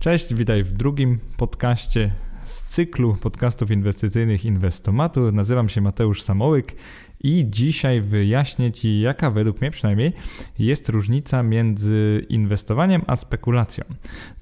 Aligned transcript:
Cześć, 0.00 0.34
witaj 0.34 0.64
w 0.64 0.72
drugim 0.72 1.18
podcaście 1.36 2.10
z 2.44 2.62
cyklu 2.62 3.16
podcastów 3.16 3.70
inwestycyjnych 3.70 4.44
Inwestomatu. 4.44 5.32
Nazywam 5.32 5.68
się 5.68 5.80
Mateusz 5.80 6.22
Samołyk 6.22 6.72
i 7.20 7.46
dzisiaj 7.50 8.00
wyjaśnię 8.00 8.72
Ci, 8.72 9.00
jaka 9.00 9.30
według 9.30 9.60
mnie 9.60 9.70
przynajmniej 9.70 10.12
jest 10.58 10.88
różnica 10.88 11.42
między 11.42 12.26
inwestowaniem 12.28 13.02
a 13.06 13.16
spekulacją. 13.16 13.84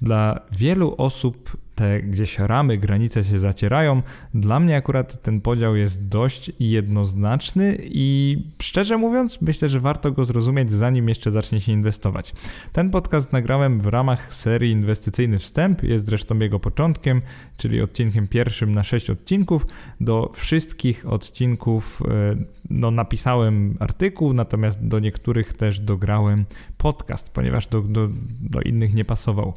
Dla 0.01 0.39
wielu 0.51 0.95
osób 0.97 1.57
te 1.77 2.01
gdzieś 2.01 2.39
ramy, 2.39 2.77
granice 2.77 3.23
się 3.23 3.39
zacierają. 3.39 4.01
Dla 4.33 4.59
mnie 4.59 4.75
akurat 4.75 5.21
ten 5.21 5.41
podział 5.41 5.75
jest 5.75 6.07
dość 6.07 6.51
jednoznaczny 6.59 7.77
i 7.81 8.37
szczerze 8.61 8.97
mówiąc, 8.97 9.41
myślę, 9.41 9.69
że 9.69 9.79
warto 9.79 10.11
go 10.11 10.25
zrozumieć, 10.25 10.71
zanim 10.71 11.09
jeszcze 11.09 11.31
zacznie 11.31 11.61
się 11.61 11.71
inwestować. 11.71 12.33
Ten 12.71 12.89
podcast 12.89 13.33
nagrałem 13.33 13.81
w 13.81 13.87
ramach 13.87 14.33
serii 14.33 14.71
Inwestycyjny 14.71 15.39
Wstęp, 15.39 15.83
jest 15.83 16.05
zresztą 16.05 16.39
jego 16.39 16.59
początkiem, 16.59 17.21
czyli 17.57 17.81
odcinkiem 17.81 18.27
pierwszym 18.27 18.71
na 18.71 18.83
sześć 18.83 19.09
odcinków. 19.09 19.65
Do 20.01 20.31
wszystkich 20.35 21.07
odcinków 21.07 22.01
e, 22.07 22.35
no, 22.69 22.91
napisałem 22.91 23.77
artykuł, 23.79 24.33
natomiast 24.33 24.87
do 24.87 24.99
niektórych 24.99 25.53
też 25.53 25.79
dograłem 25.79 26.45
podcast, 26.77 27.29
ponieważ 27.33 27.67
do, 27.67 27.81
do, 27.81 28.09
do 28.41 28.61
innych 28.61 28.93
nie 28.93 29.05
pasował. 29.05 29.53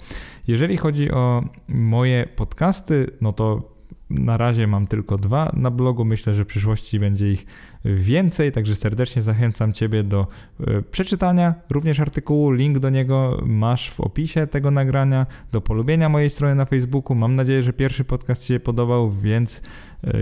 Jeżeli 0.49 0.77
chodzi 0.77 1.11
o 1.11 1.45
moje 1.69 2.10
podcasty, 2.37 3.07
no 3.21 3.33
to 3.33 3.71
na 4.11 4.37
razie 4.37 4.67
mam 4.67 4.87
tylko 4.87 5.19
dwa 5.19 5.53
na 5.57 5.71
blogu. 5.71 6.05
Myślę, 6.05 6.35
że 6.35 6.45
w 6.45 6.47
przyszłości 6.47 7.01
będzie 7.01 7.33
ich 7.33 7.47
więcej, 7.85 8.53
także 8.53 8.75
serdecznie 8.75 9.23
zachęcam 9.23 9.73
Ciebie 9.73 10.05
do 10.05 10.27
e, 10.61 10.83
przeczytania 10.83 11.55
również 11.71 12.01
artykułu. 12.01 12.51
Link 12.51 12.79
do 12.79 12.91
niego 12.91 13.43
masz 13.47 13.91
w 13.91 14.01
opisie 14.01 14.47
tego 14.47 14.71
nagrania, 14.71 15.27
do 15.53 15.61
polubienia 15.61 16.09
mojej 16.09 16.31
strony 16.31 16.55
na 16.55 16.65
Facebooku. 16.65 17.15
Mam 17.17 17.35
nadzieję, 17.35 17.63
że 17.63 17.73
pierwszy 17.73 18.05
podcast 18.05 18.43
Ci 18.43 18.49
się 18.49 18.61
podobał, 18.61 19.11
więc 19.11 19.63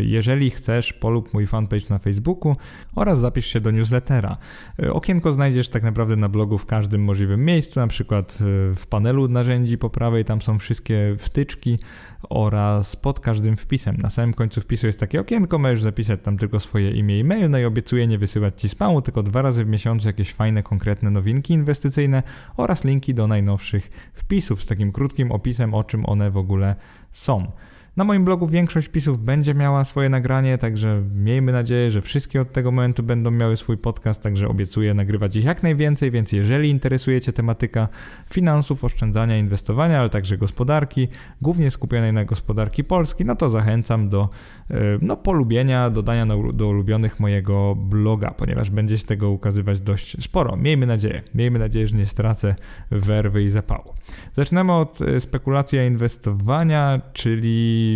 jeżeli 0.01 0.51
chcesz, 0.51 0.93
polub 0.93 1.35
mój 1.35 1.47
fanpage 1.47 1.87
na 1.91 1.99
Facebooku 1.99 2.57
oraz 2.95 3.19
zapisz 3.19 3.47
się 3.47 3.61
do 3.61 3.71
newslettera. 3.71 4.37
E, 4.83 4.93
okienko 4.93 5.33
znajdziesz 5.33 5.69
tak 5.69 5.83
naprawdę 5.83 6.17
na 6.17 6.29
blogu 6.29 6.59
w 6.59 6.67
każdym 6.67 7.05
możliwym 7.05 7.45
miejscu, 7.45 7.81
na 7.81 7.87
przykład 7.87 8.39
w 8.75 8.87
panelu 8.89 9.29
narzędzi 9.29 9.79
po 9.79 9.91
prawej, 9.91 10.25
tam 10.25 10.43
są 10.43 10.59
wszystkie 10.59 11.17
wtyczki 11.19 11.79
oraz 12.29 12.97
pod 12.97 13.21
każdym 13.21 13.57
wpisem. 13.57 13.97
Na 13.97 14.11
samym 14.11 14.35
końcu 14.35 14.61
wpisu 14.61 14.87
jest 14.87 15.01
takie 15.01 15.21
okienko, 15.21 15.59
możesz 15.59 15.83
zapisać 15.83 16.21
tam 16.23 16.39
tylko 16.39 16.61
swoje 16.61 16.91
imię 16.91 17.19
i 17.19 17.25
mail, 17.25 17.51
no 17.51 17.59
i 17.59 17.65
obiecuję 17.65 18.07
nie 18.07 18.19
wysyłać 18.19 18.61
Ci 18.61 18.69
spamu, 18.69 19.03
tylko 19.03 19.23
dwa 19.23 19.43
razy 19.43 19.65
w 19.65 19.69
miesiącu 19.69 20.07
jakieś 20.07 20.33
fajne, 20.33 20.63
konkretne 20.63 21.11
nowinki 21.11 21.55
inwestycyjne 21.55 22.23
oraz 22.57 22.85
linki 22.85 23.15
do 23.15 23.27
najnowszych 23.27 23.89
wpisów 24.15 24.63
z 24.63 24.67
takim 24.67 24.93
krótkim 24.93 25.33
opisem, 25.33 25.75
o 25.75 25.85
czym 25.85 26.07
one 26.07 26.31
w 26.31 26.37
ogóle 26.37 26.75
są. 27.13 27.53
Na 27.99 28.05
moim 28.05 28.25
blogu 28.25 28.47
większość 28.47 28.89
wpisów 28.89 29.25
będzie 29.25 29.55
miała 29.55 29.85
swoje 29.85 30.09
nagranie, 30.09 30.59
także 30.59 31.03
miejmy 31.15 31.53
nadzieję, 31.53 31.91
że 31.91 32.03
wszystkie 32.03 32.41
od 32.41 32.53
tego 32.53 32.71
momentu 32.71 33.03
będą 33.03 33.31
miały 33.31 33.57
swój 33.57 33.77
podcast, 33.77 34.23
także 34.23 34.49
obiecuję 34.49 34.95
nagrywać 34.95 35.37
ich 35.37 35.45
jak 35.45 35.63
najwięcej, 35.63 36.11
więc 36.11 36.33
jeżeli 36.33 36.71
interesuje 36.71 37.21
Cię 37.21 37.33
tematyka 37.33 37.89
finansów, 38.31 38.85
oszczędzania, 38.85 39.39
inwestowania, 39.39 40.01
ale 40.01 40.09
także 40.09 40.39
gospodarki, 40.39 41.09
głównie 41.43 41.71
skupionej 41.71 42.13
na 42.13 42.25
gospodarki 42.25 42.85
Polski, 42.85 43.25
no 43.25 43.37
to 43.37 43.51
zachęcam 43.51 44.09
do 44.09 44.29
e, 44.71 44.75
no, 45.03 45.17
polubienia, 45.17 45.91
dodania 45.91 46.27
do 46.53 46.69
ulubionych 46.69 47.21
mojego 47.21 47.75
bloga, 47.75 48.31
ponieważ 48.31 48.71
będzie 48.71 48.99
się 48.99 49.05
tego 49.05 49.31
ukazywać 49.31 49.81
dość 49.81 50.25
sporo. 50.25 50.57
Miejmy 50.57 50.87
nadzieję, 50.87 51.23
miejmy 51.35 51.59
nadzieję, 51.59 51.89
że 51.89 51.97
nie 51.97 52.07
stracę 52.07 52.55
werwy 52.91 53.43
i 53.43 53.51
zapału. 53.51 53.95
Zaczynamy 54.33 54.73
od 54.73 55.01
e, 55.01 55.21
spekulacji 55.21 55.79
inwestowania, 55.79 57.01
czyli 57.13 57.88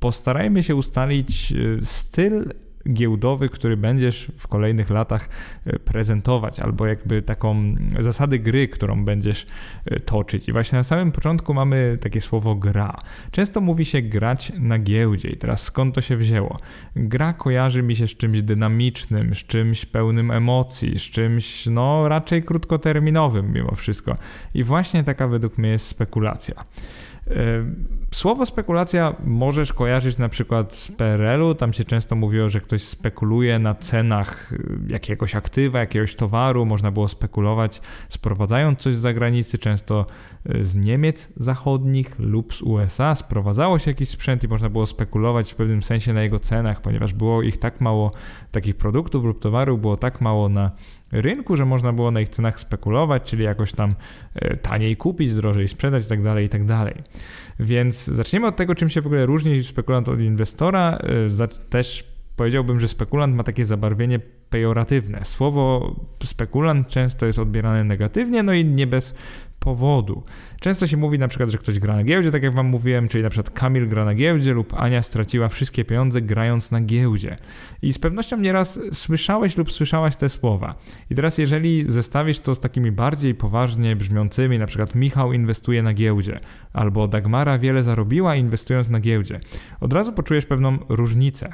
postarajmy 0.00 0.62
się 0.62 0.74
ustalić 0.74 1.52
e, 1.52 1.56
styl 1.82 2.44
giełdowy, 2.92 3.48
który 3.48 3.76
będziesz 3.76 4.32
w 4.38 4.48
kolejnych 4.48 4.90
latach 4.90 5.28
e, 5.66 5.78
prezentować, 5.78 6.60
albo 6.60 6.86
jakby 6.86 7.22
taką 7.22 7.74
zasady 8.00 8.38
gry, 8.38 8.68
którą 8.68 9.04
będziesz 9.04 9.46
e, 9.84 10.00
toczyć. 10.00 10.48
I 10.48 10.52
właśnie 10.52 10.78
na 10.78 10.84
samym 10.84 11.12
początku 11.12 11.54
mamy 11.54 11.98
takie 12.00 12.20
słowo 12.20 12.54
gra. 12.54 12.98
Często 13.30 13.60
mówi 13.60 13.84
się 13.84 14.02
grać 14.02 14.52
na 14.58 14.78
giełdzie 14.78 15.28
i 15.28 15.36
teraz 15.36 15.62
skąd 15.62 15.94
to 15.94 16.00
się 16.00 16.16
wzięło? 16.16 16.58
Gra 16.96 17.32
kojarzy 17.32 17.82
mi 17.82 17.96
się 17.96 18.08
z 18.08 18.16
czymś 18.16 18.42
dynamicznym, 18.42 19.34
z 19.34 19.38
czymś 19.38 19.86
pełnym 19.86 20.30
emocji, 20.30 20.98
z 20.98 21.02
czymś 21.02 21.66
no 21.66 22.08
raczej 22.08 22.42
krótkoterminowym 22.42 23.52
mimo 23.52 23.74
wszystko. 23.74 24.16
I 24.54 24.64
właśnie 24.64 25.04
taka 25.04 25.28
według 25.28 25.58
mnie 25.58 25.70
jest 25.70 25.86
spekulacja. 25.86 26.54
Słowo 28.14 28.46
spekulacja 28.46 29.16
możesz 29.24 29.72
kojarzyć 29.72 30.18
na 30.18 30.28
przykład 30.28 30.74
z 30.74 30.92
PRL-u. 30.92 31.54
Tam 31.54 31.72
się 31.72 31.84
często 31.84 32.16
mówiło, 32.16 32.48
że 32.48 32.60
ktoś 32.60 32.82
spekuluje 32.82 33.58
na 33.58 33.74
cenach 33.74 34.52
y, 34.52 34.58
jakiegoś 34.88 35.34
aktywa, 35.34 35.78
jakiegoś 35.78 36.14
towaru. 36.14 36.66
Można 36.66 36.90
było 36.90 37.08
spekulować 37.08 37.80
sprowadzając 38.08 38.78
coś 38.78 38.96
z 38.96 38.98
zagranicy, 38.98 39.58
często 39.58 40.06
y, 40.54 40.64
z 40.64 40.76
Niemiec 40.76 41.32
zachodnich 41.36 42.18
lub 42.18 42.54
z 42.54 42.62
USA. 42.62 43.14
Sprowadzało 43.14 43.78
się 43.78 43.90
jakiś 43.90 44.08
sprzęt 44.08 44.44
i 44.44 44.48
można 44.48 44.68
było 44.68 44.86
spekulować 44.86 45.52
w 45.52 45.56
pewnym 45.56 45.82
sensie 45.82 46.12
na 46.12 46.22
jego 46.22 46.38
cenach, 46.38 46.80
ponieważ 46.80 47.14
było 47.14 47.42
ich 47.42 47.56
tak 47.58 47.80
mało, 47.80 48.12
takich 48.50 48.76
produktów 48.76 49.24
lub 49.24 49.40
towarów 49.40 49.80
było 49.80 49.96
tak 49.96 50.20
mało 50.20 50.48
na 50.48 50.70
rynku, 51.12 51.56
że 51.56 51.64
można 51.64 51.92
było 51.92 52.10
na 52.10 52.20
ich 52.20 52.28
cenach 52.28 52.60
spekulować, 52.60 53.22
czyli 53.22 53.44
jakoś 53.44 53.72
tam 53.72 53.94
e, 54.34 54.56
taniej 54.56 54.96
kupić, 54.96 55.34
drożej 55.34 55.68
sprzedać 55.68 56.02
itd., 56.02 56.34
tak 56.34 56.42
itd. 56.42 56.66
Tak 56.66 56.94
Więc 57.60 58.04
zaczniemy 58.04 58.46
od 58.46 58.56
tego, 58.56 58.74
czym 58.74 58.88
się 58.88 59.00
w 59.00 59.06
ogóle 59.06 59.26
różni 59.26 59.64
spekulant 59.64 60.08
od 60.08 60.20
inwestora. 60.20 60.98
E, 61.36 61.48
też 61.70 62.04
powiedziałbym, 62.36 62.80
że 62.80 62.88
spekulant 62.88 63.36
ma 63.36 63.44
takie 63.44 63.64
zabarwienie 63.64 64.20
pejoratywne. 64.50 65.24
Słowo 65.24 65.94
spekulant 66.24 66.88
często 66.88 67.26
jest 67.26 67.38
odbierane 67.38 67.84
negatywnie, 67.84 68.42
no 68.42 68.52
i 68.52 68.64
nie 68.64 68.86
bez 68.86 69.14
powodu. 69.66 70.22
Często 70.60 70.86
się 70.86 70.96
mówi 70.96 71.18
na 71.18 71.28
przykład, 71.28 71.50
że 71.50 71.58
ktoś 71.58 71.78
gra 71.78 71.96
na 71.96 72.04
giełdzie, 72.04 72.30
tak 72.30 72.42
jak 72.42 72.54
wam 72.54 72.66
mówiłem, 72.66 73.08
czyli 73.08 73.24
na 73.24 73.30
przykład 73.30 73.50
Kamil 73.50 73.88
gra 73.88 74.04
na 74.04 74.14
giełdzie 74.14 74.52
lub 74.52 74.74
Ania 74.74 75.02
straciła 75.02 75.48
wszystkie 75.48 75.84
pieniądze 75.84 76.22
grając 76.22 76.70
na 76.70 76.80
giełdzie. 76.80 77.36
I 77.82 77.92
z 77.92 77.98
pewnością 77.98 78.36
nieraz 78.36 78.80
słyszałeś 78.92 79.56
lub 79.56 79.72
słyszałaś 79.72 80.16
te 80.16 80.28
słowa. 80.28 80.74
I 81.10 81.14
teraz 81.14 81.38
jeżeli 81.38 81.84
zestawisz 81.88 82.40
to 82.40 82.54
z 82.54 82.60
takimi 82.60 82.92
bardziej 82.92 83.34
poważnie 83.34 83.96
brzmiącymi, 83.96 84.58
na 84.58 84.66
przykład 84.66 84.94
Michał 84.94 85.32
inwestuje 85.32 85.82
na 85.82 85.94
giełdzie, 85.94 86.40
albo 86.72 87.08
Dagmara 87.08 87.58
wiele 87.58 87.82
zarobiła 87.82 88.36
inwestując 88.36 88.88
na 88.88 89.00
giełdzie, 89.00 89.40
od 89.80 89.92
razu 89.92 90.12
poczujesz 90.12 90.46
pewną 90.46 90.78
różnicę. 90.88 91.52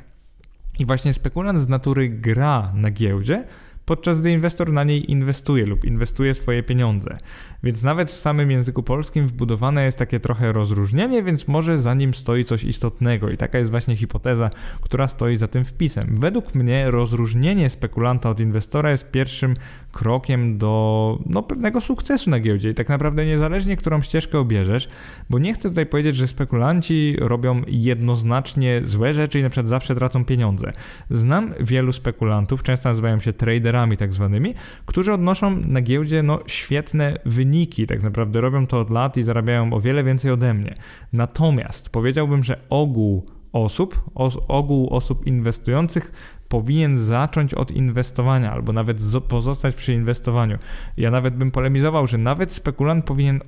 I 0.78 0.86
właśnie 0.86 1.14
spekulant 1.14 1.58
z 1.58 1.68
natury 1.68 2.08
gra 2.08 2.72
na 2.74 2.90
giełdzie, 2.90 3.44
podczas 3.84 4.20
gdy 4.20 4.31
inwestor 4.31 4.72
na 4.72 4.84
niej 4.84 5.10
inwestuje 5.10 5.66
lub 5.66 5.84
inwestuje 5.84 6.34
swoje 6.34 6.62
pieniądze. 6.62 7.16
Więc 7.62 7.82
nawet 7.82 8.10
w 8.10 8.19
samym 8.19 8.50
języku 8.50 8.82
polskim 8.82 9.26
wbudowane 9.26 9.84
jest 9.84 9.98
takie 9.98 10.20
trochę 10.20 10.53
rozróżnienie, 10.53 11.22
więc 11.22 11.48
może 11.48 11.78
za 11.78 11.94
nim 11.94 12.15
stoi 12.15 12.44
coś 12.44 12.65
istotnego 12.65 13.31
i 13.31 13.37
taka 13.37 13.59
jest 13.59 13.70
właśnie 13.70 13.97
hipoteza, 13.97 14.50
która 14.81 15.09
stoi 15.09 15.37
za 15.37 15.48
tym 15.48 15.65
wpisem. 15.65 16.16
Według 16.19 16.54
mnie 16.54 16.91
rozróżnienie 16.91 17.70
spekulanta 17.70 18.31
od 18.31 18.41
inwestora 18.41 18.91
jest 18.91 19.10
pierwszym 19.10 19.56
krokiem 19.93 20.59
do 20.59 21.19
no, 21.26 21.43
pewnego 21.43 21.81
sukcesu 21.81 22.31
na 22.31 22.41
giełdzie 22.41 22.70
i 22.70 22.75
tak 22.75 22.88
naprawdę 22.88 23.26
niezależnie, 23.26 23.76
którą 23.76 24.03
ścieżkę 24.03 24.38
obierzesz, 24.38 24.88
bo 25.31 25.38
nie 25.38 25.54
chcę 25.54 25.69
tutaj 25.69 25.87
powiedzieć, 25.87 26.16
że 26.16 26.26
spekulanci 26.28 27.16
robią 27.19 27.62
jednoznacznie 27.66 28.81
złe 28.84 29.14
rzeczy 29.14 29.38
i 29.38 29.43
na 29.43 29.50
przykład 29.50 29.69
zawsze 29.69 29.94
tracą 29.94 30.25
pieniądze. 30.25 30.72
Znam 31.10 31.54
wielu 31.60 31.93
spekulantów, 31.93 32.62
często 32.62 32.88
nazywają 32.88 33.20
się 33.20 33.32
traderami 33.72 33.96
tak 33.96 34.14
zwanymi, 34.14 34.54
którzy 34.86 35.12
odnoszą 35.12 35.56
na 35.56 35.80
giełdzie 35.80 36.22
no, 36.22 36.40
świetne 36.46 37.18
wyniki, 37.26 37.86
tak 37.86 38.02
naprawdę 38.02 38.40
robią 38.40 38.66
to 38.66 38.80
od 38.80 38.90
lat 38.90 39.16
i 39.16 39.22
zarabiają 39.22 39.72
o 39.72 39.80
wiele 39.80 40.04
więcej 40.04 40.30
ode 40.30 40.54
mnie. 40.54 40.74
Natomiast 41.12 41.90
powiedziałbym, 41.90 42.44
że 42.44 42.60
ogół 42.70 43.26
osób, 43.52 44.00
os, 44.14 44.38
ogół 44.48 44.88
osób 44.88 45.26
inwestujących 45.26 46.12
powinien 46.48 46.98
zacząć 46.98 47.54
od 47.54 47.70
inwestowania 47.70 48.52
albo 48.52 48.72
nawet 48.72 48.98
pozostać 49.28 49.75
przy 49.75 49.92
inwestowaniu. 49.92 50.58
Ja 50.96 51.10
nawet 51.10 51.36
bym 51.36 51.50
polemizował, 51.50 52.06
że 52.06 52.18
nawet 52.18 52.52
spekulant 52.52 53.04
powinien 53.04 53.40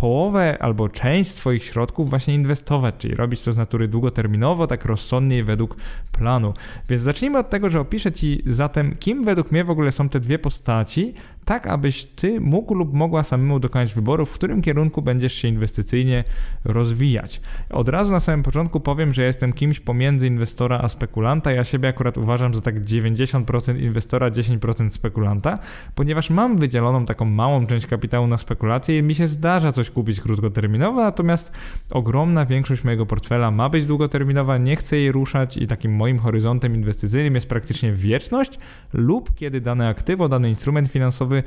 połowę 0.00 0.56
albo 0.60 0.88
część 0.88 1.30
swoich 1.30 1.64
środków 1.64 2.10
właśnie 2.10 2.34
inwestować, 2.34 2.94
czyli 2.98 3.14
robić 3.14 3.42
to 3.42 3.52
z 3.52 3.58
natury 3.58 3.88
długoterminowo, 3.88 4.66
tak 4.66 4.84
rozsądnie 4.84 5.44
według 5.44 5.76
planu. 6.12 6.54
Więc 6.88 7.02
zacznijmy 7.02 7.38
od 7.38 7.50
tego, 7.50 7.70
że 7.70 7.80
opiszę 7.80 8.12
Ci 8.12 8.42
zatem, 8.46 8.96
kim 8.96 9.24
według 9.24 9.52
mnie 9.52 9.64
w 9.64 9.70
ogóle 9.70 9.92
są 9.92 10.08
te 10.08 10.20
dwie 10.20 10.38
postaci, 10.38 11.14
tak 11.44 11.66
abyś 11.66 12.04
ty 12.04 12.40
mógł 12.40 12.74
lub 12.74 12.94
mogła 12.94 13.22
samemu 13.22 13.60
dokonać 13.60 13.94
wyboru, 13.94 14.26
w 14.26 14.32
którym 14.32 14.62
kierunku 14.62 15.02
będziesz 15.02 15.32
się 15.32 15.48
inwestycyjnie 15.48 16.24
rozwijać. 16.64 17.40
Od 17.70 17.88
razu 17.88 18.12
na 18.12 18.20
samym 18.20 18.42
początku 18.42 18.80
powiem, 18.80 19.12
że 19.12 19.22
jestem 19.22 19.52
kimś 19.52 19.80
pomiędzy 19.80 20.26
inwestora 20.26 20.78
a 20.78 20.88
spekulanta. 20.88 21.52
Ja 21.52 21.64
siebie 21.64 21.88
akurat 21.88 22.18
uważam 22.18 22.54
za 22.54 22.60
tak 22.60 22.80
90% 22.80 23.80
inwestora, 23.80 24.30
10% 24.30 24.90
spekulanta, 24.90 25.58
ponieważ 25.94 26.30
mam 26.30 26.56
wydzieloną 26.56 27.06
taką 27.06 27.24
małą 27.24 27.66
część 27.66 27.86
kapitału 27.86 28.26
na 28.26 28.38
spekulacje 28.38 28.98
i 28.98 29.02
mi 29.02 29.14
się 29.14 29.26
zdarza 29.26 29.72
coś 29.72 29.87
kupić 29.90 30.20
krótkoterminowo, 30.20 31.00
natomiast 31.00 31.52
ogromna 31.90 32.46
większość 32.46 32.84
mojego 32.84 33.06
portfela 33.06 33.50
ma 33.50 33.68
być 33.68 33.86
długoterminowa, 33.86 34.58
nie 34.58 34.76
chcę 34.76 34.96
jej 34.96 35.12
ruszać 35.12 35.56
i 35.56 35.66
takim 35.66 35.92
moim 35.92 36.18
horyzontem 36.18 36.74
inwestycyjnym 36.74 37.34
jest 37.34 37.48
praktycznie 37.48 37.92
wieczność 37.92 38.58
lub 38.92 39.34
kiedy 39.34 39.60
dane 39.60 39.88
aktywo, 39.88 40.28
dany 40.28 40.48
instrument 40.48 40.88
finansowy 40.88 41.42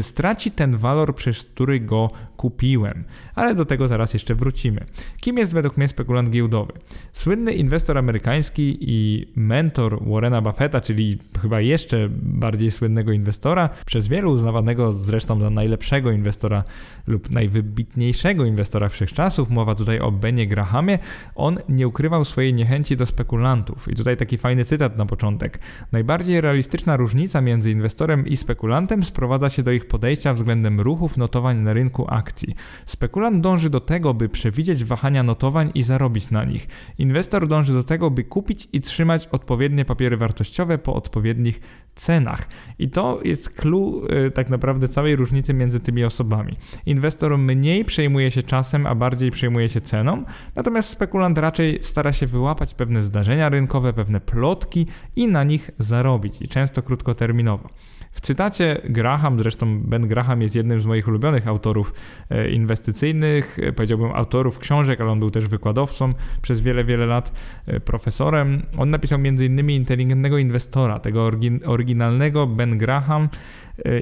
straci 0.00 0.50
ten 0.50 0.76
walor, 0.76 1.14
przez 1.14 1.44
który 1.44 1.80
go 1.80 2.10
kupiłem. 2.36 3.04
Ale 3.34 3.54
do 3.54 3.64
tego 3.64 3.88
zaraz 3.88 4.14
jeszcze 4.14 4.34
wrócimy. 4.34 4.84
Kim 5.20 5.38
jest 5.38 5.52
według 5.52 5.76
mnie 5.76 5.88
spekulant 5.88 6.30
giełdowy? 6.30 6.72
Słynny 7.12 7.52
inwestor 7.52 7.98
amerykański 7.98 8.78
i 8.80 9.26
mentor 9.36 10.04
Warrena 10.04 10.40
Buffetta, 10.40 10.80
czyli 10.80 11.18
chyba 11.42 11.60
jeszcze 11.60 12.08
bardziej 12.22 12.70
słynnego 12.70 13.12
inwestora, 13.12 13.68
przez 13.86 14.08
wielu 14.08 14.32
uznawanego 14.32 14.92
zresztą 14.92 15.40
za 15.40 15.50
najlepszego 15.50 16.12
inwestora 16.12 16.64
lub 17.06 17.30
najwybitniejszego 17.70 18.44
inwestora 18.44 18.88
wszechczasów, 18.88 19.50
mowa 19.50 19.74
tutaj 19.74 20.00
o 20.00 20.12
Benie 20.12 20.46
Grahamie, 20.46 20.98
on 21.34 21.58
nie 21.68 21.88
ukrywał 21.88 22.24
swojej 22.24 22.54
niechęci 22.54 22.96
do 22.96 23.06
spekulantów. 23.06 23.88
I 23.88 23.94
tutaj 23.94 24.16
taki 24.16 24.38
fajny 24.38 24.64
cytat 24.64 24.98
na 24.98 25.06
początek. 25.06 25.58
Najbardziej 25.92 26.40
realistyczna 26.40 26.96
różnica 26.96 27.40
między 27.40 27.70
inwestorem 27.70 28.26
i 28.26 28.36
spekulantem 28.36 29.04
sprowadza 29.04 29.48
się 29.48 29.62
do 29.62 29.70
ich 29.72 29.88
podejścia 29.88 30.34
względem 30.34 30.80
ruchów 30.80 31.16
notowań 31.16 31.58
na 31.58 31.72
rynku 31.72 32.06
akcji. 32.08 32.54
Spekulant 32.86 33.40
dąży 33.40 33.70
do 33.70 33.80
tego, 33.80 34.14
by 34.14 34.28
przewidzieć 34.28 34.84
wahania 34.84 35.22
notowań 35.22 35.70
i 35.74 35.82
zarobić 35.82 36.30
na 36.30 36.44
nich. 36.44 36.66
Inwestor 36.98 37.48
dąży 37.48 37.72
do 37.72 37.84
tego, 37.84 38.10
by 38.10 38.24
kupić 38.24 38.68
i 38.72 38.80
trzymać 38.80 39.28
odpowiednie 39.32 39.84
papiery 39.84 40.16
wartościowe 40.16 40.78
po 40.78 40.94
odpowiednich 40.94 41.60
cenach. 41.94 42.48
I 42.78 42.88
to 42.88 43.20
jest 43.24 43.50
clue 43.50 44.02
y, 44.26 44.30
tak 44.30 44.48
naprawdę 44.48 44.88
całej 44.88 45.16
różnicy 45.16 45.54
między 45.54 45.80
tymi 45.80 46.04
osobami. 46.04 46.56
Inwestor 46.86 47.38
mniej 47.38 47.59
przejmuje 47.86 48.30
się 48.30 48.42
czasem, 48.42 48.86
a 48.86 48.94
bardziej 48.94 49.30
przejmuje 49.30 49.68
się 49.68 49.80
ceną, 49.80 50.24
natomiast 50.56 50.88
spekulant 50.88 51.38
raczej 51.38 51.78
stara 51.82 52.12
się 52.12 52.26
wyłapać 52.26 52.74
pewne 52.74 53.02
zdarzenia 53.02 53.48
rynkowe, 53.48 53.92
pewne 53.92 54.20
plotki 54.20 54.86
i 55.16 55.28
na 55.28 55.44
nich 55.44 55.70
zarobić, 55.78 56.42
i 56.42 56.48
często 56.48 56.82
krótkoterminowo. 56.82 57.68
W 58.10 58.20
cytacie 58.20 58.80
Graham, 58.84 59.38
zresztą 59.38 59.80
Ben 59.80 60.08
Graham 60.08 60.42
jest 60.42 60.56
jednym 60.56 60.80
z 60.80 60.86
moich 60.86 61.08
ulubionych 61.08 61.48
autorów 61.48 61.94
e, 62.30 62.50
inwestycyjnych, 62.50 63.58
e, 63.58 63.72
powiedziałbym 63.72 64.12
autorów 64.12 64.58
książek, 64.58 65.00
ale 65.00 65.10
on 65.10 65.18
był 65.18 65.30
też 65.30 65.48
wykładowcą 65.48 66.14
przez 66.42 66.60
wiele, 66.60 66.84
wiele 66.84 67.06
lat, 67.06 67.32
e, 67.66 67.80
profesorem. 67.80 68.62
On 68.78 68.88
napisał 68.88 69.18
m.in. 69.18 69.70
Inteligentnego 69.70 70.38
Inwestora, 70.38 70.98
tego 70.98 71.30
oryginalnego 71.66 72.46
Ben 72.46 72.78
Graham 72.78 73.28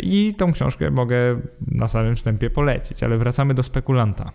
i 0.03 0.35
tą 0.39 0.53
książkę 0.53 0.91
mogę 0.91 1.41
na 1.67 1.89
samym 1.89 2.17
wstępie 2.17 2.51
polecić, 2.51 3.03
ale 3.03 3.19
wracamy 3.19 3.55
do 3.55 3.63
spekulanta. 3.63 4.33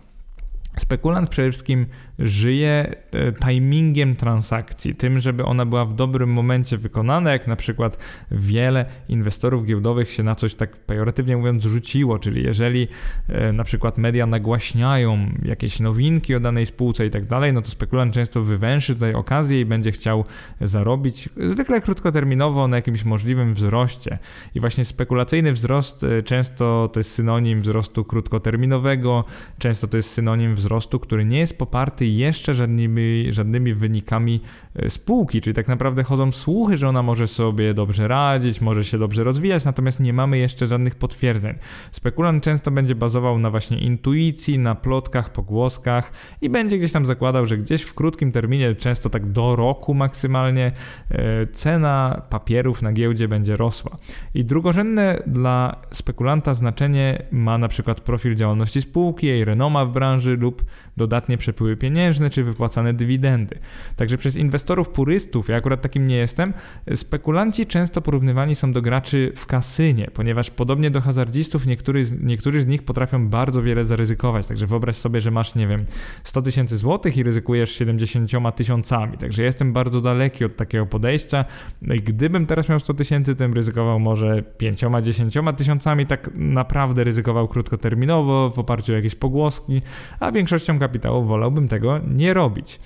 Spekulant 0.78 1.28
przede 1.28 1.50
wszystkim 1.50 1.86
żyje 2.18 2.94
e, 3.12 3.32
timingiem 3.32 4.16
transakcji, 4.16 4.94
tym, 4.94 5.20
żeby 5.20 5.44
ona 5.44 5.66
była 5.66 5.84
w 5.84 5.94
dobrym 5.94 6.32
momencie 6.32 6.78
wykonana, 6.78 7.32
jak 7.32 7.46
na 7.46 7.56
przykład 7.56 7.98
wiele 8.30 8.86
inwestorów 9.08 9.64
giełdowych 9.64 10.10
się 10.10 10.22
na 10.22 10.34
coś 10.34 10.54
tak 10.54 10.76
pejoratywnie 10.76 11.36
mówiąc 11.36 11.64
rzuciło, 11.64 12.18
czyli 12.18 12.42
jeżeli 12.42 12.88
e, 13.28 13.52
na 13.52 13.64
przykład 13.64 13.98
media 13.98 14.26
nagłaśniają 14.26 15.30
jakieś 15.42 15.80
nowinki 15.80 16.34
o 16.34 16.40
danej 16.40 16.66
spółce 16.66 17.06
i 17.06 17.10
tak 17.10 17.26
dalej, 17.26 17.52
no 17.52 17.62
to 17.62 17.68
spekulant 17.68 18.14
często 18.14 18.42
wywęszy 18.42 18.94
tutaj 18.94 19.14
okazję 19.14 19.60
i 19.60 19.64
będzie 19.64 19.92
chciał 19.92 20.24
zarobić, 20.60 21.28
zwykle 21.36 21.80
krótkoterminowo 21.80 22.68
na 22.68 22.76
jakimś 22.76 23.04
możliwym 23.04 23.54
wzroście. 23.54 24.18
I 24.54 24.60
właśnie 24.60 24.84
spekulacyjny 24.84 25.52
wzrost 25.52 26.04
e, 26.04 26.22
często 26.22 26.90
to 26.92 27.00
jest 27.00 27.12
synonim 27.12 27.60
wzrostu 27.60 28.04
krótkoterminowego, 28.04 29.24
często 29.58 29.86
to 29.86 29.96
jest 29.96 30.10
synonim 30.10 30.54
wzrostu 30.54 30.63
wzrostu, 30.64 31.00
który 31.00 31.24
nie 31.24 31.38
jest 31.38 31.58
poparty 31.58 32.06
jeszcze 32.06 32.54
żadnymi, 32.54 33.26
żadnymi 33.30 33.74
wynikami 33.74 34.40
e, 34.76 34.90
spółki, 34.90 35.40
czyli 35.40 35.54
tak 35.54 35.68
naprawdę 35.68 36.02
chodzą 36.02 36.32
słuchy, 36.32 36.76
że 36.76 36.88
ona 36.88 37.02
może 37.02 37.26
sobie 37.26 37.74
dobrze 37.74 38.08
radzić, 38.08 38.60
może 38.60 38.84
się 38.84 38.98
dobrze 38.98 39.24
rozwijać, 39.24 39.64
natomiast 39.64 40.00
nie 40.00 40.12
mamy 40.12 40.38
jeszcze 40.38 40.66
żadnych 40.66 40.94
potwierdzeń. 40.94 41.54
Spekulant 41.90 42.44
często 42.44 42.70
będzie 42.70 42.94
bazował 42.94 43.38
na 43.38 43.50
właśnie 43.50 43.78
intuicji, 43.78 44.58
na 44.58 44.74
plotkach, 44.74 45.32
pogłoskach 45.32 46.12
i 46.42 46.50
będzie 46.50 46.78
gdzieś 46.78 46.92
tam 46.92 47.06
zakładał, 47.06 47.46
że 47.46 47.58
gdzieś 47.58 47.82
w 47.82 47.94
krótkim 47.94 48.32
terminie, 48.32 48.74
często 48.74 49.10
tak 49.10 49.26
do 49.26 49.56
roku 49.56 49.94
maksymalnie, 49.94 50.72
e, 51.10 51.46
cena 51.46 52.22
papierów 52.30 52.82
na 52.82 52.92
giełdzie 52.92 53.28
będzie 53.28 53.56
rosła. 53.56 53.96
I 54.34 54.44
drugorzędne 54.44 55.22
dla 55.26 55.76
spekulanta 55.90 56.54
znaczenie 56.54 57.22
ma 57.30 57.58
na 57.58 57.68
przykład 57.68 58.00
profil 58.00 58.34
działalności 58.34 58.80
spółki, 58.80 59.26
jej 59.26 59.44
renoma 59.44 59.84
w 59.84 59.92
branży 59.92 60.36
lub 60.36 60.53
lub 60.54 60.70
dodatnie 60.96 61.38
przepływy 61.38 61.76
pieniężne, 61.76 62.30
czy 62.30 62.44
wypłacane 62.44 62.92
dywidendy. 62.92 63.58
Także 63.96 64.18
przez 64.18 64.36
inwestorów 64.36 64.88
purystów, 64.88 65.48
ja 65.48 65.56
akurat 65.56 65.82
takim 65.82 66.06
nie 66.06 66.16
jestem, 66.16 66.52
spekulanci 66.94 67.66
często 67.66 68.02
porównywani 68.02 68.54
są 68.54 68.72
do 68.72 68.82
graczy 68.82 69.32
w 69.36 69.46
kasynie, 69.46 70.10
ponieważ 70.14 70.50
podobnie 70.50 70.90
do 70.90 71.00
hazardzistów 71.00 71.66
niektórzy, 71.66 72.04
niektórzy 72.22 72.60
z 72.60 72.66
nich 72.66 72.82
potrafią 72.82 73.28
bardzo 73.28 73.62
wiele 73.62 73.84
zaryzykować. 73.84 74.46
Także 74.46 74.66
wyobraź 74.66 74.96
sobie, 74.96 75.20
że 75.20 75.30
masz, 75.30 75.54
nie 75.54 75.66
wiem, 75.66 75.84
100 76.24 76.42
tysięcy 76.42 76.76
złotych 76.76 77.16
i 77.16 77.22
ryzykujesz 77.22 77.70
70 77.70 78.30
tysiącami. 78.56 79.18
Także 79.18 79.42
ja 79.42 79.46
jestem 79.46 79.72
bardzo 79.72 80.00
daleki 80.00 80.44
od 80.44 80.56
takiego 80.56 80.86
podejścia. 80.86 81.44
No 81.82 81.94
i 81.94 82.00
gdybym 82.00 82.46
teraz 82.46 82.68
miał 82.68 82.80
100 82.80 82.94
tysięcy, 82.94 83.34
to 83.34 83.44
bym 83.44 83.54
ryzykował 83.54 84.00
może 84.00 84.42
5-10 84.58 85.54
tysiącami, 85.54 86.06
tak 86.06 86.30
naprawdę 86.34 87.04
ryzykował 87.04 87.48
krótkoterminowo 87.48 88.50
w 88.50 88.58
oparciu 88.58 88.92
o 88.92 88.96
jakieś 88.96 89.14
pogłoski, 89.14 89.82
a 90.20 90.32
większość 90.32 90.43
większością 90.44 90.78
kapitału 90.78 91.24
wolałbym 91.24 91.68
tego 91.68 91.98
nie 91.98 92.34
robić. 92.34 92.80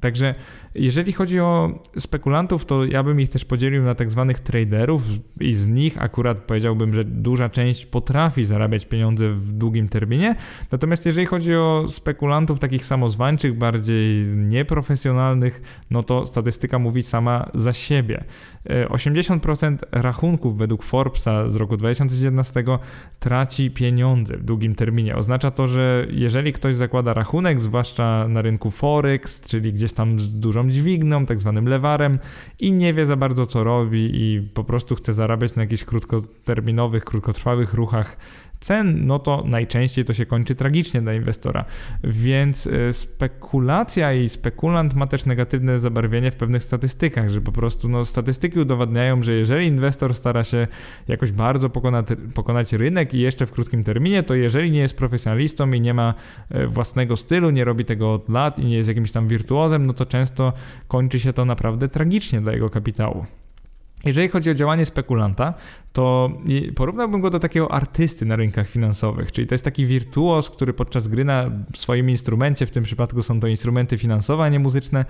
Także 0.00 0.34
jeżeli 0.74 1.12
chodzi 1.12 1.40
o 1.40 1.80
spekulantów, 1.96 2.64
to 2.64 2.84
ja 2.84 3.02
bym 3.02 3.20
ich 3.20 3.28
też 3.28 3.44
podzielił 3.44 3.82
na 3.82 3.94
tak 3.94 4.10
zwanych 4.10 4.40
traderów 4.40 5.02
i 5.40 5.54
z 5.54 5.66
nich 5.66 6.02
akurat 6.02 6.38
powiedziałbym, 6.38 6.94
że 6.94 7.04
duża 7.04 7.48
część 7.48 7.86
potrafi 7.86 8.44
zarabiać 8.44 8.86
pieniądze 8.86 9.30
w 9.30 9.52
długim 9.52 9.88
terminie. 9.88 10.34
Natomiast 10.72 11.06
jeżeli 11.06 11.26
chodzi 11.26 11.54
o 11.54 11.84
spekulantów 11.88 12.58
takich 12.58 12.86
samozwańczych, 12.86 13.58
bardziej 13.58 14.26
nieprofesjonalnych, 14.26 15.84
no 15.90 16.02
to 16.02 16.26
statystyka 16.26 16.78
mówi 16.78 17.02
sama 17.02 17.50
za 17.54 17.72
siebie. 17.72 18.24
80% 18.68 19.76
rachunków 19.92 20.58
według 20.58 20.82
Forbesa 20.82 21.48
z 21.48 21.56
roku 21.56 21.76
2017 21.76 22.64
traci 23.18 23.70
pieniądze 23.70 24.36
w 24.36 24.44
długim 24.44 24.74
terminie. 24.74 25.16
Oznacza 25.16 25.50
to, 25.50 25.66
że 25.66 26.06
jeżeli 26.10 26.52
ktoś 26.52 26.74
zakłada 26.74 27.14
rachunek, 27.14 27.60
zwłaszcza 27.60 28.28
na 28.28 28.42
rynku 28.42 28.70
Forex, 28.70 29.40
czyli 29.48 29.72
gdzieś 29.72 29.92
tam 29.92 30.20
z 30.20 30.40
dużą 30.40 30.70
dźwigną, 30.70 31.26
tak 31.26 31.40
zwanym 31.40 31.68
lewarem 31.68 32.18
i 32.60 32.72
nie 32.72 32.94
wie 32.94 33.06
za 33.06 33.16
bardzo 33.16 33.46
co 33.46 33.64
robi 33.64 34.10
i 34.12 34.48
po 34.54 34.64
prostu 34.64 34.94
chce 34.94 35.12
zarabiać 35.12 35.54
na 35.54 35.62
jakichś 35.62 35.84
krótkoterminowych, 35.84 37.04
krótkotrwałych 37.04 37.74
ruchach 37.74 38.16
cen, 38.60 39.06
no 39.06 39.18
to 39.18 39.44
najczęściej 39.46 40.04
to 40.04 40.14
się 40.14 40.26
kończy 40.26 40.54
tragicznie 40.54 41.02
dla 41.02 41.14
inwestora. 41.14 41.64
Więc 42.04 42.66
e, 42.66 42.92
spekulacja 42.92 44.12
i 44.12 44.28
spekulant 44.28 44.94
ma 44.94 45.06
też 45.06 45.26
negatywne 45.26 45.78
zabarwienie 45.78 46.30
w 46.30 46.36
pewnych 46.36 46.64
statystykach, 46.64 47.28
że 47.28 47.40
po 47.40 47.52
prostu 47.52 47.88
no, 47.88 48.04
statystyki 48.04 48.58
udowadniają, 48.58 49.22
że 49.22 49.32
jeżeli 49.32 49.66
inwestor 49.66 50.14
stara 50.14 50.44
się 50.44 50.66
jakoś 51.08 51.32
bardzo 51.32 51.70
pokonać, 51.70 52.06
pokonać 52.34 52.72
rynek 52.72 53.14
i 53.14 53.18
jeszcze 53.18 53.46
w 53.46 53.52
krótkim 53.52 53.84
terminie, 53.84 54.22
to 54.22 54.34
jeżeli 54.34 54.70
nie 54.70 54.80
jest 54.80 54.96
profesjonalistą 54.96 55.72
i 55.72 55.80
nie 55.80 55.94
ma 55.94 56.14
e, 56.50 56.66
własnego 56.66 57.16
stylu, 57.16 57.50
nie 57.50 57.64
robi 57.64 57.84
tego 57.84 58.12
od 58.12 58.28
lat 58.28 58.58
i 58.58 58.64
nie 58.64 58.76
jest 58.76 58.88
jakimś 58.88 59.12
tam 59.12 59.28
wirtuozem, 59.28 59.86
no 59.86 59.92
to 59.92 60.06
często 60.06 60.52
kończy 60.88 61.20
się 61.20 61.32
to 61.32 61.44
naprawdę 61.44 61.88
tragicznie 61.88 62.40
dla 62.40 62.52
jego 62.52 62.70
kapitału. 62.70 63.26
Jeżeli 64.04 64.28
chodzi 64.28 64.50
o 64.50 64.54
działanie 64.54 64.86
spekulanta, 64.86 65.54
to 65.92 66.30
porównałbym 66.76 67.20
go 67.20 67.30
do 67.30 67.38
takiego 67.38 67.72
artysty 67.72 68.26
na 68.26 68.36
rynkach 68.36 68.68
finansowych, 68.68 69.32
czyli 69.32 69.46
to 69.46 69.54
jest 69.54 69.64
taki 69.64 69.86
wirtuoz, 69.86 70.50
który 70.50 70.72
podczas 70.72 71.08
gry 71.08 71.24
na 71.24 71.50
swoim 71.74 72.10
instrumencie, 72.10 72.66
w 72.66 72.70
tym 72.70 72.84
przypadku 72.84 73.22
są 73.22 73.40
to 73.40 73.46
instrumenty 73.46 73.98
finansowe, 73.98 74.44
a 74.44 74.48
nie 74.48 74.58
muzyczne, 74.58 75.04